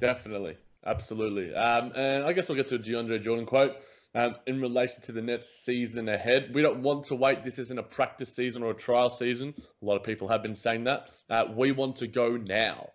Definitely. 0.00 0.56
Absolutely. 0.86 1.54
Um, 1.54 1.92
and 1.96 2.24
I 2.24 2.32
guess 2.32 2.48
we'll 2.48 2.56
get 2.56 2.68
to 2.68 2.76
a 2.76 2.78
DeAndre 2.78 3.20
Jordan 3.20 3.44
quote. 3.46 3.72
Um, 4.14 4.34
in 4.46 4.62
relation 4.62 5.02
to 5.02 5.12
the 5.12 5.20
Nets 5.20 5.46
season 5.46 6.08
ahead. 6.08 6.54
We 6.54 6.62
don't 6.62 6.80
want 6.80 7.04
to 7.06 7.14
wait. 7.14 7.44
This 7.44 7.58
isn't 7.58 7.78
a 7.78 7.82
practice 7.82 8.34
season 8.34 8.62
or 8.62 8.70
a 8.70 8.74
trial 8.74 9.10
season. 9.10 9.52
A 9.58 9.84
lot 9.84 9.96
of 9.96 10.04
people 10.04 10.28
have 10.28 10.42
been 10.42 10.54
saying 10.54 10.84
that. 10.84 11.10
Uh, 11.28 11.44
we 11.54 11.72
want 11.72 11.96
to 11.96 12.06
go 12.06 12.38
now. 12.38 12.88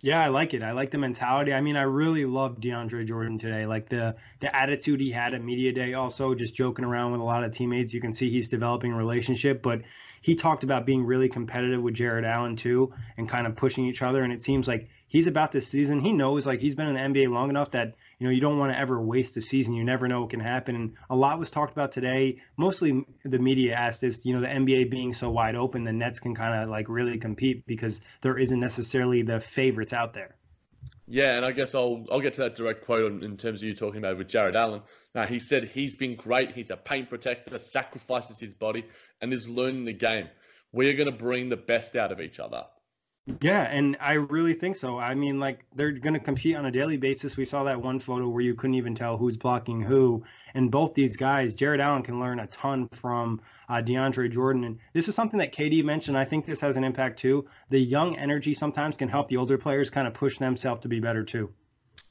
Yeah, 0.00 0.20
I 0.20 0.28
like 0.28 0.54
it. 0.54 0.62
I 0.62 0.72
like 0.72 0.90
the 0.90 0.98
mentality. 0.98 1.52
I 1.52 1.60
mean, 1.60 1.76
I 1.76 1.82
really 1.82 2.24
love 2.24 2.60
DeAndre 2.60 3.06
Jordan 3.06 3.38
today. 3.38 3.66
Like 3.66 3.88
the 3.88 4.16
the 4.40 4.54
attitude 4.54 5.00
he 5.00 5.12
had 5.12 5.34
at 5.34 5.42
media 5.42 5.72
day, 5.72 5.94
also 5.94 6.34
just 6.34 6.56
joking 6.56 6.84
around 6.84 7.12
with 7.12 7.20
a 7.20 7.24
lot 7.24 7.44
of 7.44 7.52
teammates. 7.52 7.92
You 7.94 8.00
can 8.00 8.12
see 8.12 8.30
he's 8.30 8.48
developing 8.48 8.92
a 8.92 8.96
relationship, 8.96 9.62
but 9.62 9.82
he 10.22 10.34
talked 10.34 10.62
about 10.62 10.86
being 10.86 11.04
really 11.04 11.28
competitive 11.28 11.82
with 11.82 11.94
Jarrett 11.94 12.24
Allen 12.24 12.56
too, 12.56 12.92
and 13.16 13.28
kind 13.28 13.46
of 13.46 13.56
pushing 13.56 13.86
each 13.86 14.02
other. 14.02 14.22
And 14.22 14.32
it 14.32 14.42
seems 14.42 14.66
like 14.68 14.88
he's 15.08 15.26
about 15.26 15.52
this 15.52 15.66
season. 15.66 16.00
He 16.00 16.12
knows 16.12 16.46
like 16.46 16.60
he's 16.60 16.74
been 16.74 16.86
in 16.86 16.94
the 16.94 17.20
NBA 17.20 17.30
long 17.30 17.50
enough 17.50 17.72
that 17.72 17.96
you 18.18 18.26
know 18.26 18.32
you 18.32 18.40
don't 18.40 18.58
want 18.58 18.72
to 18.72 18.78
ever 18.78 19.00
waste 19.00 19.34
the 19.34 19.42
season. 19.42 19.74
You 19.74 19.84
never 19.84 20.06
know 20.06 20.20
what 20.20 20.30
can 20.30 20.40
happen. 20.40 20.76
And 20.76 20.94
a 21.10 21.16
lot 21.16 21.38
was 21.38 21.50
talked 21.50 21.72
about 21.72 21.92
today. 21.92 22.40
Mostly 22.56 23.04
the 23.24 23.38
media 23.38 23.74
asked 23.74 24.00
this, 24.00 24.24
you 24.24 24.34
know, 24.34 24.40
the 24.40 24.46
NBA 24.46 24.90
being 24.90 25.12
so 25.12 25.30
wide 25.30 25.56
open, 25.56 25.84
the 25.84 25.92
Nets 25.92 26.20
can 26.20 26.34
kind 26.34 26.62
of 26.62 26.68
like 26.68 26.88
really 26.88 27.18
compete 27.18 27.66
because 27.66 28.00
there 28.22 28.38
isn't 28.38 28.60
necessarily 28.60 29.22
the 29.22 29.40
favorites 29.40 29.92
out 29.92 30.14
there. 30.14 30.36
Yeah, 31.10 31.36
and 31.36 31.44
I 31.46 31.52
guess 31.52 31.74
I'll 31.74 32.04
I'll 32.12 32.20
get 32.20 32.34
to 32.34 32.42
that 32.42 32.54
direct 32.54 32.84
quote 32.84 33.22
in 33.22 33.36
terms 33.38 33.62
of 33.62 33.68
you 33.68 33.74
talking 33.74 33.98
about 33.98 34.18
with 34.18 34.28
Jarrett 34.28 34.54
Allen. 34.54 34.82
Now 35.14 35.26
he 35.26 35.40
said 35.40 35.64
he's 35.64 35.96
been 35.96 36.16
great. 36.16 36.52
He's 36.52 36.70
a 36.70 36.76
paint 36.76 37.08
protector, 37.08 37.56
sacrifices 37.56 38.38
his 38.38 38.52
body, 38.52 38.84
and 39.22 39.32
is 39.32 39.48
learning 39.48 39.86
the 39.86 39.94
game. 39.94 40.28
We 40.70 40.90
are 40.90 40.92
going 40.92 41.10
to 41.10 41.16
bring 41.16 41.48
the 41.48 41.56
best 41.56 41.96
out 41.96 42.12
of 42.12 42.20
each 42.20 42.38
other. 42.38 42.64
Yeah, 43.42 43.62
and 43.62 43.96
I 44.00 44.14
really 44.14 44.54
think 44.54 44.76
so. 44.76 44.98
I 44.98 45.14
mean, 45.14 45.38
like 45.38 45.64
they're 45.74 45.92
going 45.92 46.14
to 46.14 46.20
compete 46.20 46.56
on 46.56 46.64
a 46.64 46.70
daily 46.70 46.96
basis. 46.96 47.36
We 47.36 47.44
saw 47.44 47.64
that 47.64 47.82
one 47.82 48.00
photo 48.00 48.28
where 48.28 48.42
you 48.42 48.54
couldn't 48.54 48.76
even 48.76 48.94
tell 48.94 49.16
who's 49.16 49.36
blocking 49.36 49.82
who, 49.82 50.24
and 50.54 50.70
both 50.70 50.94
these 50.94 51.16
guys, 51.16 51.54
Jarrett 51.54 51.80
Allen 51.80 52.02
can 52.02 52.20
learn 52.20 52.40
a 52.40 52.46
ton 52.46 52.88
from 52.88 53.40
uh, 53.68 53.82
DeAndre 53.82 54.32
Jordan, 54.32 54.64
and 54.64 54.78
this 54.94 55.08
is 55.08 55.14
something 55.14 55.38
that 55.40 55.52
KD 55.52 55.84
mentioned. 55.84 56.16
I 56.16 56.24
think 56.24 56.46
this 56.46 56.60
has 56.60 56.76
an 56.76 56.84
impact 56.84 57.18
too. 57.18 57.46
The 57.68 57.78
young 57.78 58.16
energy 58.16 58.54
sometimes 58.54 58.96
can 58.96 59.08
help 59.08 59.28
the 59.28 59.36
older 59.36 59.58
players 59.58 59.90
kind 59.90 60.08
of 60.08 60.14
push 60.14 60.38
themselves 60.38 60.80
to 60.82 60.88
be 60.88 61.00
better 61.00 61.24
too. 61.24 61.52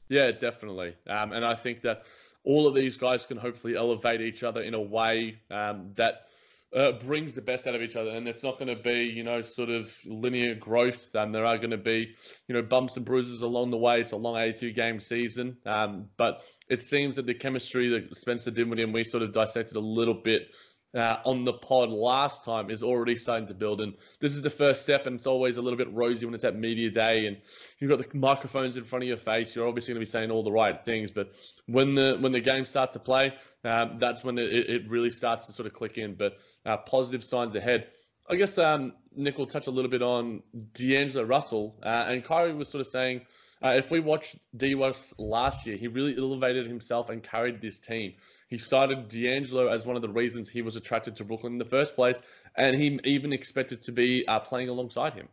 Yeah, 0.10 0.32
definitely, 0.32 0.96
um, 1.08 1.34
and 1.34 1.44
I 1.44 1.56
think 1.56 1.82
that 1.82 2.04
all 2.44 2.68
of 2.68 2.76
these 2.76 2.96
guys 2.96 3.26
can 3.26 3.38
hopefully 3.38 3.76
elevate 3.76 4.22
each 4.22 4.44
other 4.44 4.62
in 4.62 4.74
a 4.74 4.82
way 4.82 5.40
um, 5.50 5.94
that 5.96 6.27
uh, 6.76 6.92
brings 6.94 7.34
the 7.34 7.42
best 7.42 7.66
out 7.68 7.76
of 7.76 7.82
each 7.82 7.96
other, 7.96 8.12
and 8.12 8.28
it's 8.28 8.44
not 8.44 8.58
going 8.60 8.68
to 8.68 8.82
be, 8.82 9.06
you 9.06 9.24
know, 9.24 9.42
sort 9.42 9.70
of 9.70 9.94
linear 10.06 10.56
growth. 10.56 11.16
Um, 11.16 11.32
there 11.32 11.46
are 11.46 11.58
going 11.58 11.72
to 11.72 11.78
be, 11.78 12.16
you 12.48 12.56
know, 12.56 12.62
bumps 12.62 12.98
and 12.98 13.06
bruises 13.06 13.42
along 13.42 13.72
the 13.72 13.78
way. 13.78 14.02
It's 14.02 14.12
a 14.12 14.18
long 14.18 14.38
82 14.38 14.74
game 14.74 15.00
season, 15.00 15.58
um, 15.66 16.08
but 16.18 16.42
it 16.70 16.82
seems 16.82 17.16
that 17.16 17.26
the 17.26 17.34
chemistry 17.34 17.90
that 17.90 18.16
Spencer 18.18 18.52
Dinwiddie 18.52 18.84
and 18.84 18.94
we 18.94 19.04
sort 19.04 19.24
of 19.24 19.32
dissected 19.32 19.78
a 19.78 19.82
little 19.82 20.14
bit 20.22 20.50
uh, 20.96 21.18
on 21.26 21.46
the 21.46 21.54
pod 21.54 21.90
last 21.90 22.46
time 22.46 22.72
is 22.72 22.84
already 22.84 23.16
starting 23.16 23.48
to 23.48 23.54
build. 23.54 23.82
And 23.82 23.94
this 24.20 24.34
is 24.34 24.42
the 24.42 24.50
first 24.50 24.82
step, 24.82 25.06
and 25.06 25.16
it's 25.18 25.28
always 25.28 25.58
a 25.58 25.62
little 25.62 25.78
bit 25.78 25.94
rosy 25.94 26.26
when 26.26 26.34
it's 26.34 26.44
at 26.44 26.56
media 26.56 26.90
day 26.90 27.28
and 27.28 27.38
you've 27.80 27.92
got 27.92 28.00
the 28.00 28.18
microphones 28.18 28.78
in 28.78 28.84
front 28.84 29.04
of 29.04 29.08
your 29.08 29.18
face. 29.18 29.56
You're 29.56 29.68
obviously 29.68 29.94
going 29.94 30.04
to 30.04 30.08
be 30.08 30.12
saying 30.12 30.32
all 30.32 30.44
the 30.44 30.52
right 30.52 30.84
things, 30.84 31.12
but 31.12 31.34
when 31.66 31.96
the 31.96 32.18
when 32.20 32.32
the 32.32 32.40
games 32.40 32.70
start 32.70 32.94
to 32.94 33.00
play, 33.00 33.34
um, 33.64 33.98
that's 34.00 34.24
when 34.24 34.38
it, 34.38 34.52
it 34.52 34.90
really 34.90 35.12
starts 35.12 35.48
to 35.48 35.54
sort 35.54 35.68
of 35.68 35.74
click 35.74 35.98
in. 35.98 36.16
But 36.16 36.38
uh, 36.66 36.78
positive 36.78 37.24
signs 37.24 37.56
ahead. 37.56 37.88
I 38.30 38.36
guess 38.36 38.58
um, 38.58 38.94
Nick 39.16 39.38
will 39.38 39.48
touch 39.48 39.68
a 39.68 39.72
little 39.72 39.92
bit 39.92 40.02
on 40.02 40.44
D'Angelo 40.74 41.24
Russell, 41.24 41.80
uh, 41.84 42.06
and 42.08 42.24
Kyrie 42.24 42.54
was 42.54 42.70
sort 42.70 42.82
of 42.82 42.88
saying. 42.88 43.22
Uh, 43.60 43.74
if 43.76 43.90
we 43.90 44.00
watched 44.00 44.36
D 44.56 44.76
Russ 44.76 45.16
last 45.18 45.66
year, 45.66 45.78
he 45.78 45.88
really 45.88 46.16
elevated 46.16 46.68
himself 46.68 47.10
and 47.10 47.24
carried 47.24 47.60
this 47.60 47.80
team. 47.80 48.14
He 48.48 48.58
cited 48.58 49.10
D'Angelo 49.10 49.68
as 49.68 49.86
one 49.86 49.96
of 49.98 50.02
the 50.02 50.10
reasons 50.10 50.50
he 50.50 50.62
was 50.62 50.76
attracted 50.76 51.18
to 51.18 51.26
Brooklyn 51.26 51.54
in 51.54 51.60
the 51.60 51.66
first 51.66 51.96
place, 51.96 52.22
and 52.56 52.76
he 52.76 53.00
even 53.04 53.34
expected 53.34 53.82
to 53.84 53.92
be 53.92 54.28
uh, 54.28 54.40
playing 54.40 54.70
alongside 54.70 55.14
him. 55.14 55.28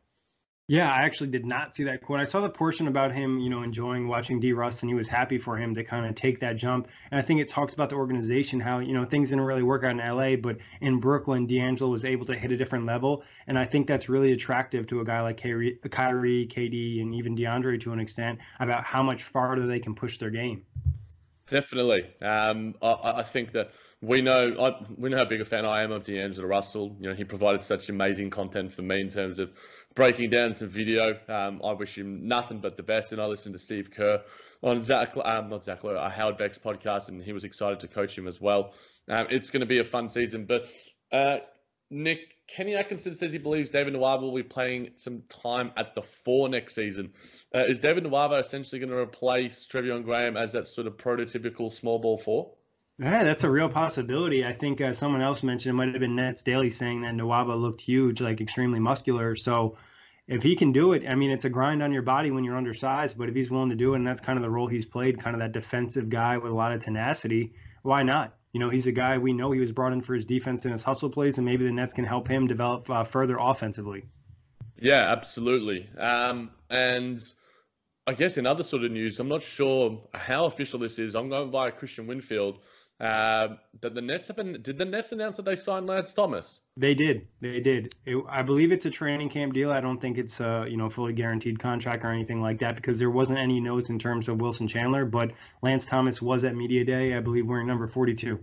Yeah, 0.67 0.91
I 0.91 1.03
actually 1.03 1.29
did 1.29 1.45
not 1.45 1.77
see 1.77 1.85
that 1.85 2.01
quote. 2.01 2.21
I 2.21 2.25
saw 2.25 2.41
the 2.41 2.49
portion 2.49 2.89
about 2.89 3.13
him, 3.13 3.39
you 3.39 3.51
know, 3.51 3.63
enjoying 3.63 4.09
watching 4.09 4.41
D 4.41 4.55
Russ, 4.55 4.81
and 4.81 4.89
he 4.89 4.95
was 4.95 5.07
happy 5.07 5.37
for 5.37 5.59
him 5.59 5.75
to 5.75 5.85
kind 5.85 6.07
of 6.07 6.15
take 6.15 6.41
that 6.41 6.57
jump. 6.57 6.89
And 7.11 7.21
I 7.21 7.23
think 7.23 7.41
it 7.41 7.51
talks 7.51 7.75
about 7.75 7.91
the 7.91 7.97
organization, 7.97 8.61
how 8.61 8.79
you 8.79 8.95
know 8.95 9.05
things 9.05 9.29
didn't 9.29 9.45
really 9.45 9.63
work 9.63 9.85
out 9.85 9.91
in 9.91 9.99
LA, 9.99 10.37
but 10.37 10.57
in 10.81 11.01
Brooklyn, 11.01 11.47
D'Angelo 11.47 11.91
was 11.91 12.07
able 12.07 12.25
to 12.27 12.35
hit 12.35 12.51
a 12.51 12.57
different 12.57 12.87
level, 12.87 13.25
and 13.47 13.59
I 13.59 13.67
think 13.67 13.87
that's 13.87 14.09
really 14.09 14.33
attractive 14.33 14.87
to 14.87 15.01
a 15.01 15.05
guy 15.05 15.21
like 15.21 15.37
Kyrie, 15.43 15.79
Kyrie, 15.91 16.47
KD, 16.47 17.03
and 17.03 17.15
even 17.15 17.37
DeAndre 17.37 17.83
to 17.83 17.93
an 17.93 18.01
extent 18.01 18.39
about 18.59 18.85
how 18.85 19.03
much 19.03 19.23
farther 19.23 19.67
they 19.67 19.81
can 19.81 19.95
push 19.95 20.19
their 20.19 20.31
game. 20.31 20.65
Definitely, 21.47 22.07
um, 22.23 22.75
I, 22.81 23.17
I 23.17 23.23
think 23.23 23.53
that 23.53 23.73
we 24.01 24.23
know 24.23 24.55
I, 24.59 24.85
we 24.97 25.11
know 25.11 25.19
how 25.19 25.27
big 25.27 25.43
a 25.43 25.45
fan 25.45 25.67
I 25.67 25.83
am 25.83 25.93
of 25.93 26.05
D'Angelo 26.05 26.47
Russell. 26.47 26.97
You 26.99 27.11
know, 27.11 27.15
he 27.15 27.25
provided 27.25 27.63
such 27.63 27.91
amazing 27.91 28.31
content 28.31 28.73
for 28.73 28.81
me 28.81 29.01
in 29.01 29.11
terms 29.11 29.39
of 29.39 29.53
breaking 29.95 30.31
down 30.31 30.55
some 30.55 30.69
video. 30.69 31.19
Um, 31.29 31.61
I 31.63 31.73
wish 31.73 31.99
him 31.99 32.27
nothing 32.29 32.61
but 32.61 32.79
the 32.79 32.83
best, 32.83 33.13
and 33.13 33.21
I 33.21 33.27
listened 33.27 33.55
to 33.55 33.59
Steve 33.59 33.91
Kerr 33.91 34.23
on 34.63 34.83
Zach, 34.83 35.15
um, 35.23 35.51
not 35.51 35.65
Zach 35.65 35.85
Lowe, 35.85 35.97
uh, 35.97 36.09
Howard 36.09 36.39
Beck's 36.39 36.59
podcast, 36.59 37.11
and 37.11 37.23
he 37.23 37.35
was 37.35 37.45
excited 37.45 37.81
to 37.81 37.89
coach 37.89 38.17
him 38.17 38.27
as 38.27 38.41
well. 38.41 38.73
Um, 39.11 39.27
it's 39.29 39.51
going 39.51 39.61
to 39.61 39.67
be 39.67 39.79
a 39.81 39.85
fun 39.85 40.09
season, 40.09 40.47
but 40.47 40.67
uh, 41.13 41.39
Nick 41.91 42.34
Kenny 42.47 42.75
Atkinson 42.75 43.15
says 43.15 43.33
he 43.33 43.39
believes 43.39 43.71
David 43.71 43.95
Nwaba 43.95 44.21
will 44.21 44.35
be 44.35 44.43
playing 44.43 44.91
some 44.97 45.23
time 45.29 45.73
at 45.77 45.95
the 45.95 46.03
four 46.03 46.49
next 46.49 46.75
season. 46.75 47.13
Uh, 47.55 47.61
is 47.61 47.79
David 47.79 48.05
Nwaba 48.05 48.41
essentially 48.41 48.79
going 48.79 48.91
to 48.91 48.99
replace 48.99 49.67
Treveon 49.67 50.05
Graham 50.05 50.37
as 50.37 50.53
that 50.53 50.69
sort 50.69 50.87
of 50.87 50.97
prototypical 50.97 51.73
small 51.73 51.99
ball 51.99 52.19
four? 52.19 52.53
Yeah, 52.99 53.25
that's 53.25 53.45
a 53.45 53.51
real 53.51 53.69
possibility. 53.69 54.45
I 54.45 54.53
think 54.53 54.81
uh, 54.81 54.95
someone 54.95 55.23
else 55.23 55.43
mentioned 55.43 55.71
it 55.71 55.77
might 55.77 55.89
have 55.89 56.01
been 56.01 56.15
Nets 56.15 56.43
Daily 56.43 56.71
saying 56.71 57.03
that 57.03 57.15
Nwaba 57.15 57.61
looked 57.61 57.81
huge, 57.81 58.21
like 58.21 58.41
extremely 58.41 58.79
muscular. 58.79 59.35
So 59.35 59.79
if 60.29 60.43
he 60.43 60.55
can 60.55 60.73
do 60.73 60.93
it, 60.93 61.05
I 61.09 61.17
mean, 61.17 61.31
it's 61.31 61.45
a 61.45 61.51
grind 61.51 61.83
on 61.83 61.93
your 61.93 62.03
body 62.03 62.31
when 62.31 62.45
you're 62.45 62.57
undersized, 62.57 63.19
but 63.19 63.29
if 63.29 63.35
he's 63.35 63.51
willing 63.51 63.71
to 63.71 63.77
do 63.77 63.95
it, 63.95 63.97
and 63.97 64.07
that's 64.07 64.21
kind 64.21 64.39
of 64.39 64.43
the 64.43 64.51
role 64.51 64.69
he's 64.69 64.85
played, 64.85 65.21
kind 65.21 65.35
of 65.35 65.41
that 65.41 65.53
defensive 65.53 66.09
guy 66.09 66.39
with 66.39 66.53
a 66.53 66.55
lot 66.55 66.73
of 66.73 66.85
tenacity, 66.85 67.55
why 67.83 68.05
not? 68.05 68.37
You 68.55 68.61
know, 68.61 68.71
he's 68.71 68.87
a 68.87 68.93
guy 68.93 69.19
we 69.19 69.33
know 69.33 69.51
he 69.51 69.59
was 69.59 69.73
brought 69.73 69.93
in 69.93 70.01
for 70.01 70.15
his 70.15 70.25
defense 70.25 70.65
and 70.65 70.73
his 70.73 70.85
hustle 70.85 71.11
plays, 71.11 71.39
and 71.39 71.45
maybe 71.45 71.65
the 71.65 71.73
Nets 71.73 71.93
can 71.93 72.05
help 72.05 72.29
him 72.29 72.47
develop 72.47 72.89
uh, 72.89 73.03
further 73.03 73.37
offensively. 73.39 74.05
Yeah, 74.79 75.11
absolutely. 75.11 75.91
Um, 75.99 76.53
and 76.71 77.21
I 78.07 78.15
guess 78.15 78.39
in 78.39 78.47
other 78.47 78.63
sort 78.63 78.85
of 78.85 78.93
news, 78.93 79.19
I'm 79.19 79.27
not 79.27 79.43
sure 79.43 80.01
how 80.15 80.45
official 80.45 80.79
this 80.79 81.01
is. 81.01 81.17
I'm 81.17 81.31
going 81.31 81.51
via 81.51 81.73
Kristian 81.73 82.07
Winfield 82.07 82.61
uh, 83.05 83.57
that 83.83 83.95
the 83.95 84.01
Nets 84.01 84.29
have. 84.29 84.37
Did 84.63 84.79
the 84.79 84.87
Nets 84.87 85.13
announce 85.13 85.37
that 85.37 85.45
they 85.45 85.57
signed 85.57 85.87
Lance 85.87 86.15
Thomas? 86.15 86.63
They 86.79 86.95
did. 86.95 87.29
They 87.41 87.61
did. 87.61 87.95
It, 88.07 88.17
I 88.29 88.43
believe 88.43 88.73
it's 88.73 88.87
a 88.87 88.91
training 88.91 89.29
camp 89.29 89.53
deal. 89.53 89.71
I 89.71 89.83
don't 89.83 90.01
think 90.01 90.17
it's 90.17 90.41
a 90.41 90.67
you 90.69 90.79
know 90.79 90.89
fully 90.89 91.13
guaranteed 91.13 91.59
contract 91.59 92.05
or 92.05 92.11
anything 92.11 92.41
like 92.41 92.61
that 92.61 92.77
because 92.77 92.99
there 92.99 93.11
wasn't 93.11 93.41
any 93.41 93.61
notes 93.61 93.91
in 93.91 93.99
terms 93.99 94.29
of 94.29 94.41
Wilson 94.41 94.69
Chandler. 94.69 95.05
But 95.05 95.33
Lance 95.61 95.85
Thomas 95.85 96.23
was 96.23 96.45
at 96.45 96.57
media 96.57 96.85
day. 96.85 97.15
I 97.15 97.21
believe 97.21 97.47
wearing 97.47 97.67
number 97.67 97.87
42. 97.87 98.43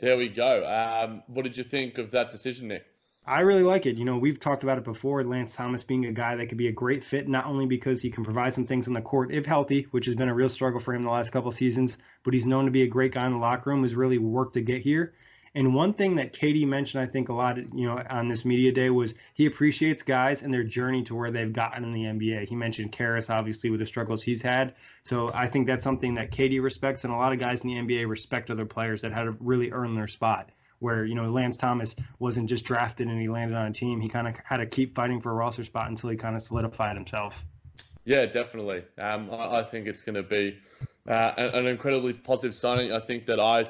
There 0.00 0.16
we 0.16 0.28
go. 0.28 0.64
Um, 0.64 1.24
what 1.26 1.42
did 1.42 1.56
you 1.56 1.64
think 1.64 1.98
of 1.98 2.12
that 2.12 2.30
decision, 2.30 2.68
Nick? 2.68 2.84
I 3.24 3.40
really 3.40 3.62
like 3.62 3.86
it. 3.86 3.98
You 3.98 4.04
know, 4.04 4.18
we've 4.18 4.40
talked 4.40 4.64
about 4.64 4.78
it 4.78 4.84
before. 4.84 5.22
Lance 5.22 5.54
Thomas 5.54 5.84
being 5.84 6.06
a 6.06 6.12
guy 6.12 6.34
that 6.34 6.46
could 6.48 6.58
be 6.58 6.66
a 6.66 6.72
great 6.72 7.04
fit, 7.04 7.28
not 7.28 7.46
only 7.46 7.66
because 7.66 8.02
he 8.02 8.10
can 8.10 8.24
provide 8.24 8.52
some 8.52 8.66
things 8.66 8.88
on 8.88 8.94
the 8.94 9.00
court 9.00 9.30
if 9.30 9.46
healthy, 9.46 9.86
which 9.92 10.06
has 10.06 10.16
been 10.16 10.28
a 10.28 10.34
real 10.34 10.48
struggle 10.48 10.80
for 10.80 10.92
him 10.92 11.04
the 11.04 11.10
last 11.10 11.30
couple 11.30 11.52
seasons, 11.52 11.96
but 12.24 12.34
he's 12.34 12.46
known 12.46 12.64
to 12.64 12.72
be 12.72 12.82
a 12.82 12.88
great 12.88 13.12
guy 13.12 13.24
in 13.26 13.32
the 13.32 13.38
locker 13.38 13.70
room, 13.70 13.84
has 13.84 13.94
really 13.94 14.18
worked 14.18 14.54
to 14.54 14.60
get 14.60 14.82
here. 14.82 15.14
And 15.54 15.72
one 15.72 15.94
thing 15.94 16.16
that 16.16 16.32
KD 16.32 16.66
mentioned, 16.66 17.04
I 17.04 17.06
think, 17.06 17.28
a 17.28 17.32
lot, 17.32 17.58
you 17.58 17.86
know, 17.86 18.02
on 18.10 18.26
this 18.26 18.44
media 18.44 18.72
day 18.72 18.90
was 18.90 19.14
he 19.34 19.46
appreciates 19.46 20.02
guys 20.02 20.42
and 20.42 20.52
their 20.52 20.64
journey 20.64 21.04
to 21.04 21.14
where 21.14 21.30
they've 21.30 21.52
gotten 21.52 21.84
in 21.84 21.92
the 21.92 22.04
NBA. 22.04 22.48
He 22.48 22.56
mentioned 22.56 22.90
Caris, 22.90 23.30
obviously, 23.30 23.70
with 23.70 23.78
the 23.78 23.86
struggles 23.86 24.22
he's 24.22 24.42
had. 24.42 24.74
So 25.04 25.30
I 25.32 25.46
think 25.46 25.68
that's 25.68 25.84
something 25.84 26.14
that 26.14 26.32
KD 26.32 26.60
respects, 26.60 27.04
and 27.04 27.12
a 27.12 27.16
lot 27.16 27.32
of 27.32 27.38
guys 27.38 27.62
in 27.62 27.68
the 27.68 27.76
NBA 27.76 28.08
respect 28.08 28.50
other 28.50 28.66
players 28.66 29.02
that 29.02 29.12
had 29.12 29.24
to 29.24 29.36
really 29.38 29.70
earn 29.70 29.94
their 29.94 30.08
spot 30.08 30.50
where 30.82 31.04
you 31.04 31.14
know 31.14 31.30
Lance 31.30 31.56
Thomas 31.56 31.94
wasn't 32.18 32.48
just 32.48 32.64
drafted 32.64 33.08
and 33.08 33.20
he 33.20 33.28
landed 33.28 33.56
on 33.56 33.66
a 33.66 33.72
team. 33.72 34.00
He 34.00 34.08
kind 34.08 34.26
of 34.26 34.34
had 34.44 34.58
to 34.58 34.66
keep 34.66 34.94
fighting 34.94 35.20
for 35.20 35.30
a 35.30 35.34
roster 35.34 35.64
spot 35.64 35.88
until 35.88 36.10
he 36.10 36.16
kind 36.16 36.36
of 36.36 36.42
solidified 36.42 36.96
himself. 36.96 37.42
Yeah, 38.04 38.26
definitely. 38.26 38.82
Um, 38.98 39.30
I, 39.30 39.60
I, 39.60 39.62
think 39.62 39.86
it's 39.86 40.02
going 40.02 40.16
to 40.16 40.24
be 40.24 40.58
uh, 41.08 41.32
an, 41.36 41.66
incredibly 41.66 42.12
positive 42.12 42.54
signing. 42.54 42.92
I 42.92 42.98
think 42.98 43.26
that 43.26 43.38
I, 43.38 43.64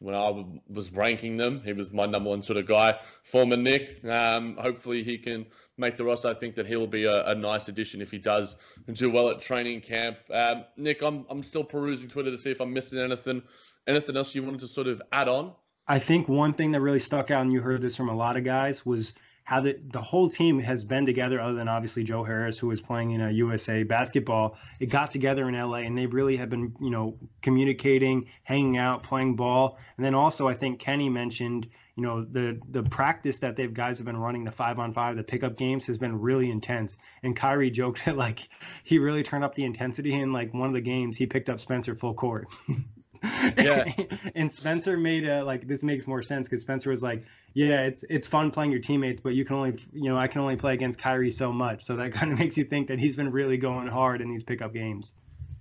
when 0.00 0.14
I 0.14 0.44
was 0.72 0.90
ranking 0.90 1.36
them, 1.36 1.60
he 1.62 1.74
was 1.74 1.92
my 1.92 2.06
number 2.06 2.30
one 2.30 2.42
sort 2.42 2.56
of 2.56 2.66
guy. 2.66 2.98
Former 3.24 3.58
Knick. 3.58 4.02
Um, 4.04 4.56
hopefully 4.56 5.04
he 5.04 5.18
can 5.18 5.44
make 5.76 5.98
the 5.98 6.04
roster. 6.04 6.28
I 6.28 6.34
think 6.34 6.54
that 6.54 6.66
he'll 6.66 6.86
be 6.86 7.04
a, 7.04 7.26
a, 7.26 7.34
nice 7.34 7.68
addition 7.68 8.00
if 8.00 8.10
he 8.10 8.18
does 8.18 8.56
do 8.94 9.10
well 9.10 9.28
at 9.28 9.42
training 9.42 9.82
camp. 9.82 10.16
Um, 10.32 10.64
Nick, 10.78 11.02
I'm 11.02 11.26
I'm 11.28 11.42
still 11.42 11.64
perusing 11.64 12.08
Twitter 12.08 12.30
to 12.30 12.38
see 12.38 12.50
if 12.50 12.60
I'm 12.60 12.72
missing 12.72 13.00
anything. 13.00 13.42
Anything 13.86 14.16
else 14.16 14.34
you 14.34 14.42
wanted 14.42 14.60
to 14.60 14.68
sort 14.68 14.86
of 14.86 15.02
add 15.12 15.28
on? 15.28 15.52
I 15.86 15.98
think 15.98 16.28
one 16.28 16.54
thing 16.54 16.72
that 16.72 16.80
really 16.80 16.98
stuck 16.98 17.30
out, 17.30 17.42
and 17.42 17.52
you 17.52 17.60
heard 17.60 17.82
this 17.82 17.96
from 17.96 18.08
a 18.08 18.16
lot 18.16 18.36
of 18.36 18.44
guys, 18.44 18.86
was 18.86 19.14
how 19.44 19.60
the, 19.60 19.78
the 19.90 20.00
whole 20.00 20.30
team 20.30 20.58
has 20.58 20.82
been 20.82 21.04
together, 21.04 21.38
other 21.38 21.54
than 21.54 21.68
obviously 21.68 22.02
Joe 22.02 22.24
Harris, 22.24 22.58
who 22.58 22.68
was 22.68 22.80
playing 22.80 23.10
in 23.10 23.20
a 23.20 23.30
USA 23.30 23.82
basketball. 23.82 24.56
It 24.80 24.86
got 24.86 25.10
together 25.10 25.46
in 25.46 25.54
LA, 25.54 25.78
and 25.78 25.96
they 25.96 26.06
really 26.06 26.36
have 26.36 26.48
been, 26.48 26.74
you 26.80 26.88
know, 26.88 27.18
communicating, 27.42 28.30
hanging 28.42 28.78
out, 28.78 29.02
playing 29.02 29.36
ball. 29.36 29.78
And 29.98 30.06
then 30.06 30.14
also, 30.14 30.48
I 30.48 30.54
think 30.54 30.80
Kenny 30.80 31.10
mentioned, 31.10 31.68
you 31.94 32.02
know, 32.02 32.24
the 32.24 32.58
the 32.70 32.82
practice 32.82 33.40
that 33.40 33.54
they've 33.56 33.72
guys 33.72 33.98
have 33.98 34.06
been 34.06 34.16
running, 34.16 34.44
the 34.44 34.50
five 34.50 34.78
on 34.78 34.94
five, 34.94 35.16
the 35.16 35.22
pickup 35.22 35.58
games, 35.58 35.86
has 35.86 35.98
been 35.98 36.18
really 36.18 36.50
intense. 36.50 36.96
And 37.22 37.36
Kyrie 37.36 37.70
joked 37.70 38.02
that 38.06 38.16
like 38.16 38.48
he 38.82 38.98
really 38.98 39.22
turned 39.22 39.44
up 39.44 39.54
the 39.54 39.64
intensity 39.64 40.14
in 40.14 40.32
like 40.32 40.54
one 40.54 40.68
of 40.68 40.74
the 40.74 40.80
games. 40.80 41.18
He 41.18 41.26
picked 41.26 41.50
up 41.50 41.60
Spencer 41.60 41.94
full 41.94 42.14
court. 42.14 42.48
Yeah. 43.24 43.92
and 44.34 44.50
Spencer 44.50 44.96
made 44.96 45.26
a 45.26 45.44
like 45.44 45.66
this 45.66 45.82
makes 45.82 46.06
more 46.06 46.22
sense 46.22 46.48
because 46.48 46.62
Spencer 46.62 46.90
was 46.90 47.02
like, 47.02 47.24
yeah, 47.52 47.82
it's 47.82 48.04
it's 48.08 48.26
fun 48.26 48.50
playing 48.50 48.72
your 48.72 48.80
teammates, 48.80 49.20
but 49.20 49.34
you 49.34 49.44
can 49.44 49.56
only 49.56 49.78
you 49.92 50.10
know 50.10 50.18
I 50.18 50.28
can 50.28 50.40
only 50.40 50.56
play 50.56 50.74
against 50.74 50.98
Kyrie 50.98 51.30
so 51.30 51.52
much, 51.52 51.84
so 51.84 51.96
that 51.96 52.12
kind 52.18 52.32
of 52.32 52.38
makes 52.38 52.56
you 52.56 52.64
think 52.64 52.88
that 52.88 52.98
he's 52.98 53.16
been 53.16 53.30
really 53.30 53.56
going 53.56 53.88
hard 53.88 54.20
in 54.20 54.30
these 54.30 54.44
pickup 54.44 54.72
games. 54.72 55.14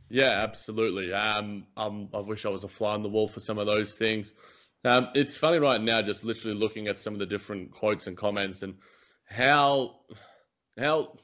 Yeah, 0.10 0.44
absolutely. 0.44 1.12
Um, 1.12 1.66
um, 1.76 2.10
I 2.14 2.20
wish 2.20 2.46
I 2.46 2.50
was 2.50 2.64
a 2.64 2.68
fly 2.68 2.94
on 2.94 3.02
the 3.02 3.10
wall 3.10 3.28
for 3.28 3.40
some 3.40 3.58
of 3.58 3.66
those 3.66 3.96
things. 3.98 4.34
Um, 4.86 5.10
it's 5.16 5.38
funny 5.38 5.60
right 5.60 5.82
now, 5.82 6.02
just 6.02 6.24
literally 6.24 6.58
looking 6.58 6.88
at 6.88 7.00
some 7.00 7.14
of 7.14 7.20
the 7.20 7.26
different 7.26 7.72
quotes 7.72 8.06
and 8.06 8.18
comments 8.18 8.64
and 8.64 8.76
how 9.26 9.96
how 10.78 11.16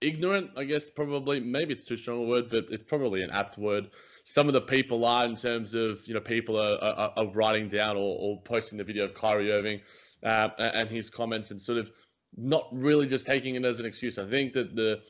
ignorant, 0.00 0.50
I 0.56 0.64
guess, 0.64 0.90
probably 0.90 1.40
maybe 1.40 1.72
it's 1.72 1.84
too 1.84 1.96
strong 1.96 2.24
a 2.24 2.28
word, 2.28 2.50
but 2.50 2.66
it's 2.70 2.84
probably 2.84 3.22
an 3.22 3.30
apt 3.30 3.58
word 3.58 3.90
some 4.28 4.46
of 4.46 4.52
the 4.52 4.60
people 4.60 5.06
are 5.06 5.24
in 5.24 5.36
terms 5.36 5.74
of 5.74 6.06
you 6.06 6.12
know 6.12 6.20
people 6.20 6.60
are, 6.60 6.76
are, 6.84 7.12
are 7.16 7.26
writing 7.28 7.70
down 7.70 7.96
or, 7.96 8.18
or, 8.20 8.42
posting 8.42 8.76
the 8.76 8.84
video 8.84 9.06
of 9.06 9.14
Kyrie 9.14 9.50
Irving 9.50 9.80
uh, 10.22 10.50
and 10.58 10.90
his 10.90 11.08
comments 11.08 11.50
and 11.50 11.58
sort 11.58 11.78
of 11.78 11.90
not 12.36 12.68
really 12.70 13.06
just 13.06 13.24
taking 13.24 13.54
it 13.54 13.64
as 13.64 13.80
an 13.80 13.86
excuse. 13.86 14.18
I 14.18 14.28
think 14.28 14.52
that 14.52 14.76
the 14.76 15.00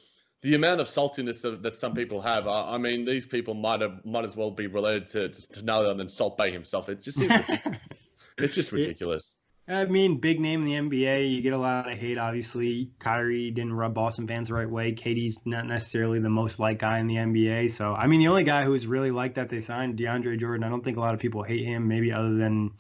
the 0.43 0.55
amount 0.55 0.81
of 0.81 0.87
saltiness 0.87 1.43
that, 1.43 1.65
that 1.65 1.75
some 1.75 1.95
people 1.95 2.21
have, 2.21 2.47
I, 2.47 2.75
I, 2.75 2.79
mean, 2.79 3.05
these 3.05 3.27
people 3.27 3.55
might 3.55 3.81
have 3.81 4.05
might 4.05 4.25
as 4.25 4.37
well 4.37 4.53
be 4.53 4.69
related 4.69 5.09
to 5.09 5.31
to, 5.31 5.49
to 5.55 5.63
none 5.65 5.85
other 5.85 5.95
than 5.95 6.09
Salt 6.09 6.37
Bae 6.37 6.51
himself. 6.51 6.89
It 6.89 7.03
just 7.03 7.19
seems 7.19 7.33
ridiculous. 7.49 8.05
it's 8.39 8.55
just 8.55 8.71
ridiculous. 8.71 9.37
I 9.71 9.85
mean, 9.85 10.17
big 10.17 10.41
name 10.41 10.67
in 10.67 10.91
the 10.91 10.97
NBA. 10.97 11.31
You 11.31 11.43
get 11.43 11.53
a 11.53 11.59
lot 11.59 11.91
of 11.91 11.99
hate, 11.99 12.17
obviously. 12.17 12.91
Kyrie 12.99 13.51
didn't 13.51 13.75
rub 13.75 13.93
Boston 13.93 14.27
fans 14.27 14.49
the 14.49 14.55
right 14.55 14.69
way. 14.69 14.93
KD's 14.93 15.37
not 15.45 15.67
necessarily 15.67 16.21
the 16.21 16.31
most 16.31 16.59
liked 16.59 16.81
guy 16.81 17.01
in 17.01 17.07
the 17.07 17.17
NBA. 17.17 17.71
So, 17.73 17.95
I 17.95 18.07
mean, 18.07 18.21
the 18.21 18.29
only 18.29 18.45
guy 18.45 18.65
who's 18.65 18.87
really 18.87 19.11
liked 19.11 19.35
that 19.35 19.51
they 19.51 19.61
signed, 19.61 19.99
DeAndre 19.99 20.39
Jordan, 20.39 20.65
I 20.65 20.71
don't 20.71 20.83
think 20.83 20.97
a 20.97 21.01
lot 21.01 21.13
of 21.13 21.21
people 21.21 21.43
hate 21.43 21.67
him, 21.67 21.87
maybe 21.87 22.13
other 22.13 22.35
than, 22.35 22.71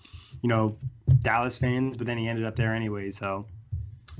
you 0.40 0.48
know, 0.48 0.78
Dallas 1.20 1.58
fans, 1.58 1.98
but 1.98 2.06
then 2.06 2.16
he 2.16 2.26
ended 2.26 2.46
up 2.46 2.56
there 2.56 2.74
anyway. 2.74 3.10
So, 3.10 3.44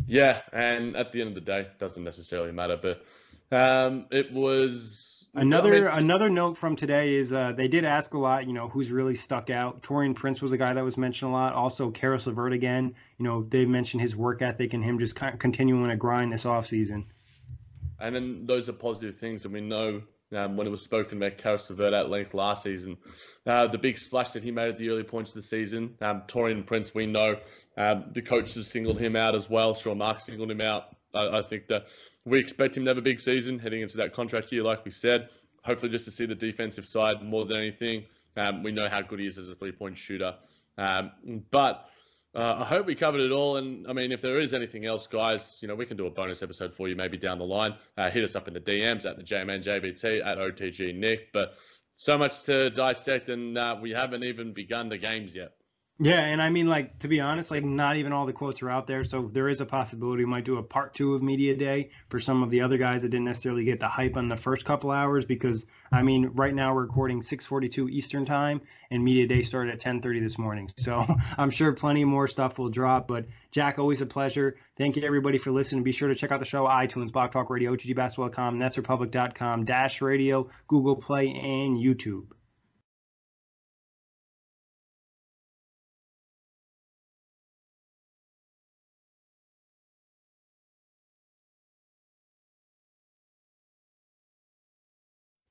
yeah. 0.07 0.43
And 0.53 0.95
at 0.95 1.11
the 1.13 1.23
end 1.23 1.29
of 1.29 1.35
the 1.37 1.41
day, 1.41 1.69
doesn't 1.79 2.05
necessarily 2.05 2.53
matter. 2.53 2.77
But 2.77 3.03
um, 3.51 4.05
it 4.11 4.31
was 4.31 5.08
Another 5.41 5.91
I 5.91 5.97
mean, 5.97 6.05
another 6.05 6.31
note 6.31 6.59
from 6.59 6.77
today 6.77 7.15
is 7.15 7.33
uh, 7.33 7.53
they 7.53 7.69
did 7.69 7.85
ask 7.85 8.15
a 8.15 8.19
lot. 8.19 8.47
You 8.47 8.53
know, 8.53 8.69
who's 8.69 8.91
really 8.91 9.15
stuck 9.15 9.51
out? 9.51 9.83
Taurean 9.83 10.15
Prince 10.15 10.43
was 10.43 10.53
a 10.53 10.59
guy 10.59 10.75
that 10.75 10.85
was 10.85 10.97
mentioned 10.97 11.31
a 11.31 11.33
lot. 11.33 11.55
Also, 11.55 11.91
Caris 11.91 12.27
LeVert 12.27 12.53
again. 12.53 12.95
You 13.19 13.25
know, 13.25 13.43
they 13.43 13.65
mentioned 13.65 14.03
his 14.03 14.17
work 14.17 14.43
ethic 14.43 14.75
and 14.75 14.85
him 14.85 14.99
just 14.99 15.15
continuing 15.15 15.89
to 15.91 15.97
grind 15.97 16.33
this 16.33 16.45
off 16.45 16.67
season. 16.67 17.07
And 18.01 18.15
then 18.15 18.47
those 18.47 18.69
are 18.69 18.73
positive 18.73 19.19
things, 19.19 19.45
and 19.45 19.53
we 19.55 19.61
know 19.61 20.03
um, 20.33 20.57
when 20.57 20.67
it 20.67 20.71
was 20.71 20.83
spoken 20.83 21.19
about 21.19 21.39
Caris 21.39 21.69
LeVert 21.71 21.95
at 21.95 22.11
length 22.11 22.35
last 22.35 22.63
season, 22.63 22.99
uh, 23.47 23.67
the 23.67 23.79
big 23.79 23.99
splash 23.99 24.31
that 24.31 24.43
he 24.43 24.51
made 24.51 24.69
at 24.69 24.77
the 24.77 24.91
early 24.91 25.03
points 25.03 25.31
of 25.31 25.37
the 25.37 25.43
season. 25.43 25.97
Um, 26.01 26.23
Taurean 26.29 26.67
Prince, 26.67 26.95
we 26.95 27.07
know 27.07 27.37
um, 27.77 28.11
the 28.13 28.23
coaches 28.23 28.71
singled 28.71 28.99
him 28.99 29.17
out 29.17 29.35
as 29.35 29.49
well. 29.49 29.75
Sean 29.75 29.99
Marks 29.99 30.27
singled 30.27 30.51
him 30.51 30.61
out. 30.61 30.97
I, 31.15 31.39
I 31.39 31.43
think 31.43 31.69
that 31.69 31.87
we 32.29 32.39
expect 32.39 32.77
him 32.77 32.85
to 32.85 32.91
have 32.91 32.99
a 32.99 33.03
big 33.03 33.21
season 33.21 33.59
heading 33.59 33.83
into 33.83 33.97
that 33.99 34.13
contract 34.13 34.53
year, 34.53 34.63
like 34.63 34.85
we 34.85 34.91
said. 34.91 35.29
Hopefully, 35.65 35.91
just 35.91 36.05
to 36.05 36.11
see 36.11 36.27
the 36.27 36.35
defensive 36.35 36.87
side 36.87 37.23
more 37.23 37.45
than 37.45 37.57
anything. 37.59 38.05
Um, 38.37 38.63
we 38.63 38.73
know 38.73 38.89
how 38.89 39.03
good 39.03 39.19
he 39.19 39.27
is 39.27 39.39
as 39.39 39.49
a 39.49 39.55
three 39.55 39.73
point 39.73 39.99
shooter. 39.99 40.37
Um, 40.77 41.11
but 41.51 41.89
Uh, 42.35 42.57
I 42.61 42.65
hope 42.65 42.87
we 42.87 42.95
covered 42.95 43.23
it 43.23 43.33
all. 43.33 43.57
And 43.57 43.87
I 43.89 43.93
mean, 43.95 44.13
if 44.13 44.21
there 44.21 44.39
is 44.39 44.53
anything 44.53 44.85
else, 44.85 45.07
guys, 45.07 45.59
you 45.63 45.67
know, 45.67 45.75
we 45.75 45.87
can 45.87 45.97
do 45.97 46.07
a 46.07 46.11
bonus 46.11 46.43
episode 46.43 46.75
for 46.75 46.87
you 46.87 46.95
maybe 46.95 47.17
down 47.17 47.39
the 47.39 47.45
line. 47.45 47.75
Uh, 47.97 48.11
hit 48.11 48.23
us 48.23 48.37
up 48.37 48.47
in 48.47 48.55
the 48.55 48.61
DMs 48.61 49.07
at 49.07 49.17
the 49.17 49.23
JMNJBT 49.23 50.25
at 50.25 50.39
OTG 50.39 50.95
Nick. 50.95 51.33
But 51.33 51.55
so 51.95 52.19
much 52.19 52.45
to 52.45 52.71
dissect, 52.71 53.29
and 53.29 53.57
uh, 53.57 53.77
we 53.81 53.91
haven't 53.91 54.25
even 54.25 54.53
begun 54.53 54.89
the 54.89 54.99
games 54.99 55.35
yet. 55.35 55.53
Yeah, 56.01 56.21
and 56.21 56.41
I 56.41 56.49
mean, 56.49 56.69
like 56.69 57.01
to 57.01 57.09
be 57.09 57.19
honest, 57.19 57.51
like 57.51 57.65
not 57.65 57.97
even 57.97 58.13
all 58.13 58.25
the 58.25 58.33
quotes 58.33 58.63
are 58.63 58.71
out 58.71 58.87
there, 58.87 59.03
so 59.05 59.29
there 59.33 59.49
is 59.49 59.61
a 59.61 59.67
possibility 59.67 60.25
we 60.25 60.31
might 60.31 60.45
do 60.45 60.57
a 60.57 60.63
part 60.63 60.95
two 60.95 61.15
of 61.15 61.23
media 61.25 61.57
day 61.57 61.91
for 62.09 62.21
some 62.21 62.45
of 62.45 62.51
the 62.51 62.61
other 62.61 62.79
guys 62.79 63.03
that 63.03 63.09
didn't 63.09 63.25
necessarily 63.25 63.65
get 63.65 63.81
the 63.81 63.89
hype 63.89 64.17
on 64.17 64.29
the 64.29 64.37
first 64.37 64.65
couple 64.65 64.93
hours. 64.93 65.25
Because 65.25 65.67
I 65.91 66.03
mean, 66.03 66.31
right 66.35 66.55
now 66.55 66.73
we're 66.73 66.83
recording 66.83 67.21
6:42 67.21 67.91
Eastern 67.91 68.27
time, 68.27 68.61
and 68.93 69.03
media 69.03 69.27
day 69.27 69.43
started 69.43 69.75
at 69.75 69.81
10:30 69.81 70.23
this 70.23 70.39
morning. 70.39 70.71
So 70.77 71.05
I'm 71.37 71.51
sure 71.51 71.73
plenty 71.73 72.05
more 72.05 72.29
stuff 72.29 72.59
will 72.61 72.71
drop. 72.71 73.09
But 73.09 73.27
Jack, 73.51 73.81
always 73.81 74.01
a 74.01 74.07
pleasure. 74.07 74.55
Thank 74.77 74.95
you 74.95 75.03
everybody 75.03 75.39
for 75.39 75.51
listening. 75.51 75.83
Be 75.83 75.91
sure 75.91 76.09
to 76.09 76.15
check 76.15 76.31
out 76.31 76.39
the 76.39 76.47
show 76.47 76.65
iTunes, 76.67 77.11
Blog 77.11 77.33
Talk 77.33 77.51
Radio, 77.51 77.75
OTGBasketball.com, 77.75 78.61
NetsRepublic.com, 78.61 79.65
Dash 79.65 80.01
Radio, 80.01 80.49
Google 80.69 80.95
Play, 80.95 81.27
and 81.27 81.77
YouTube. 81.77 82.27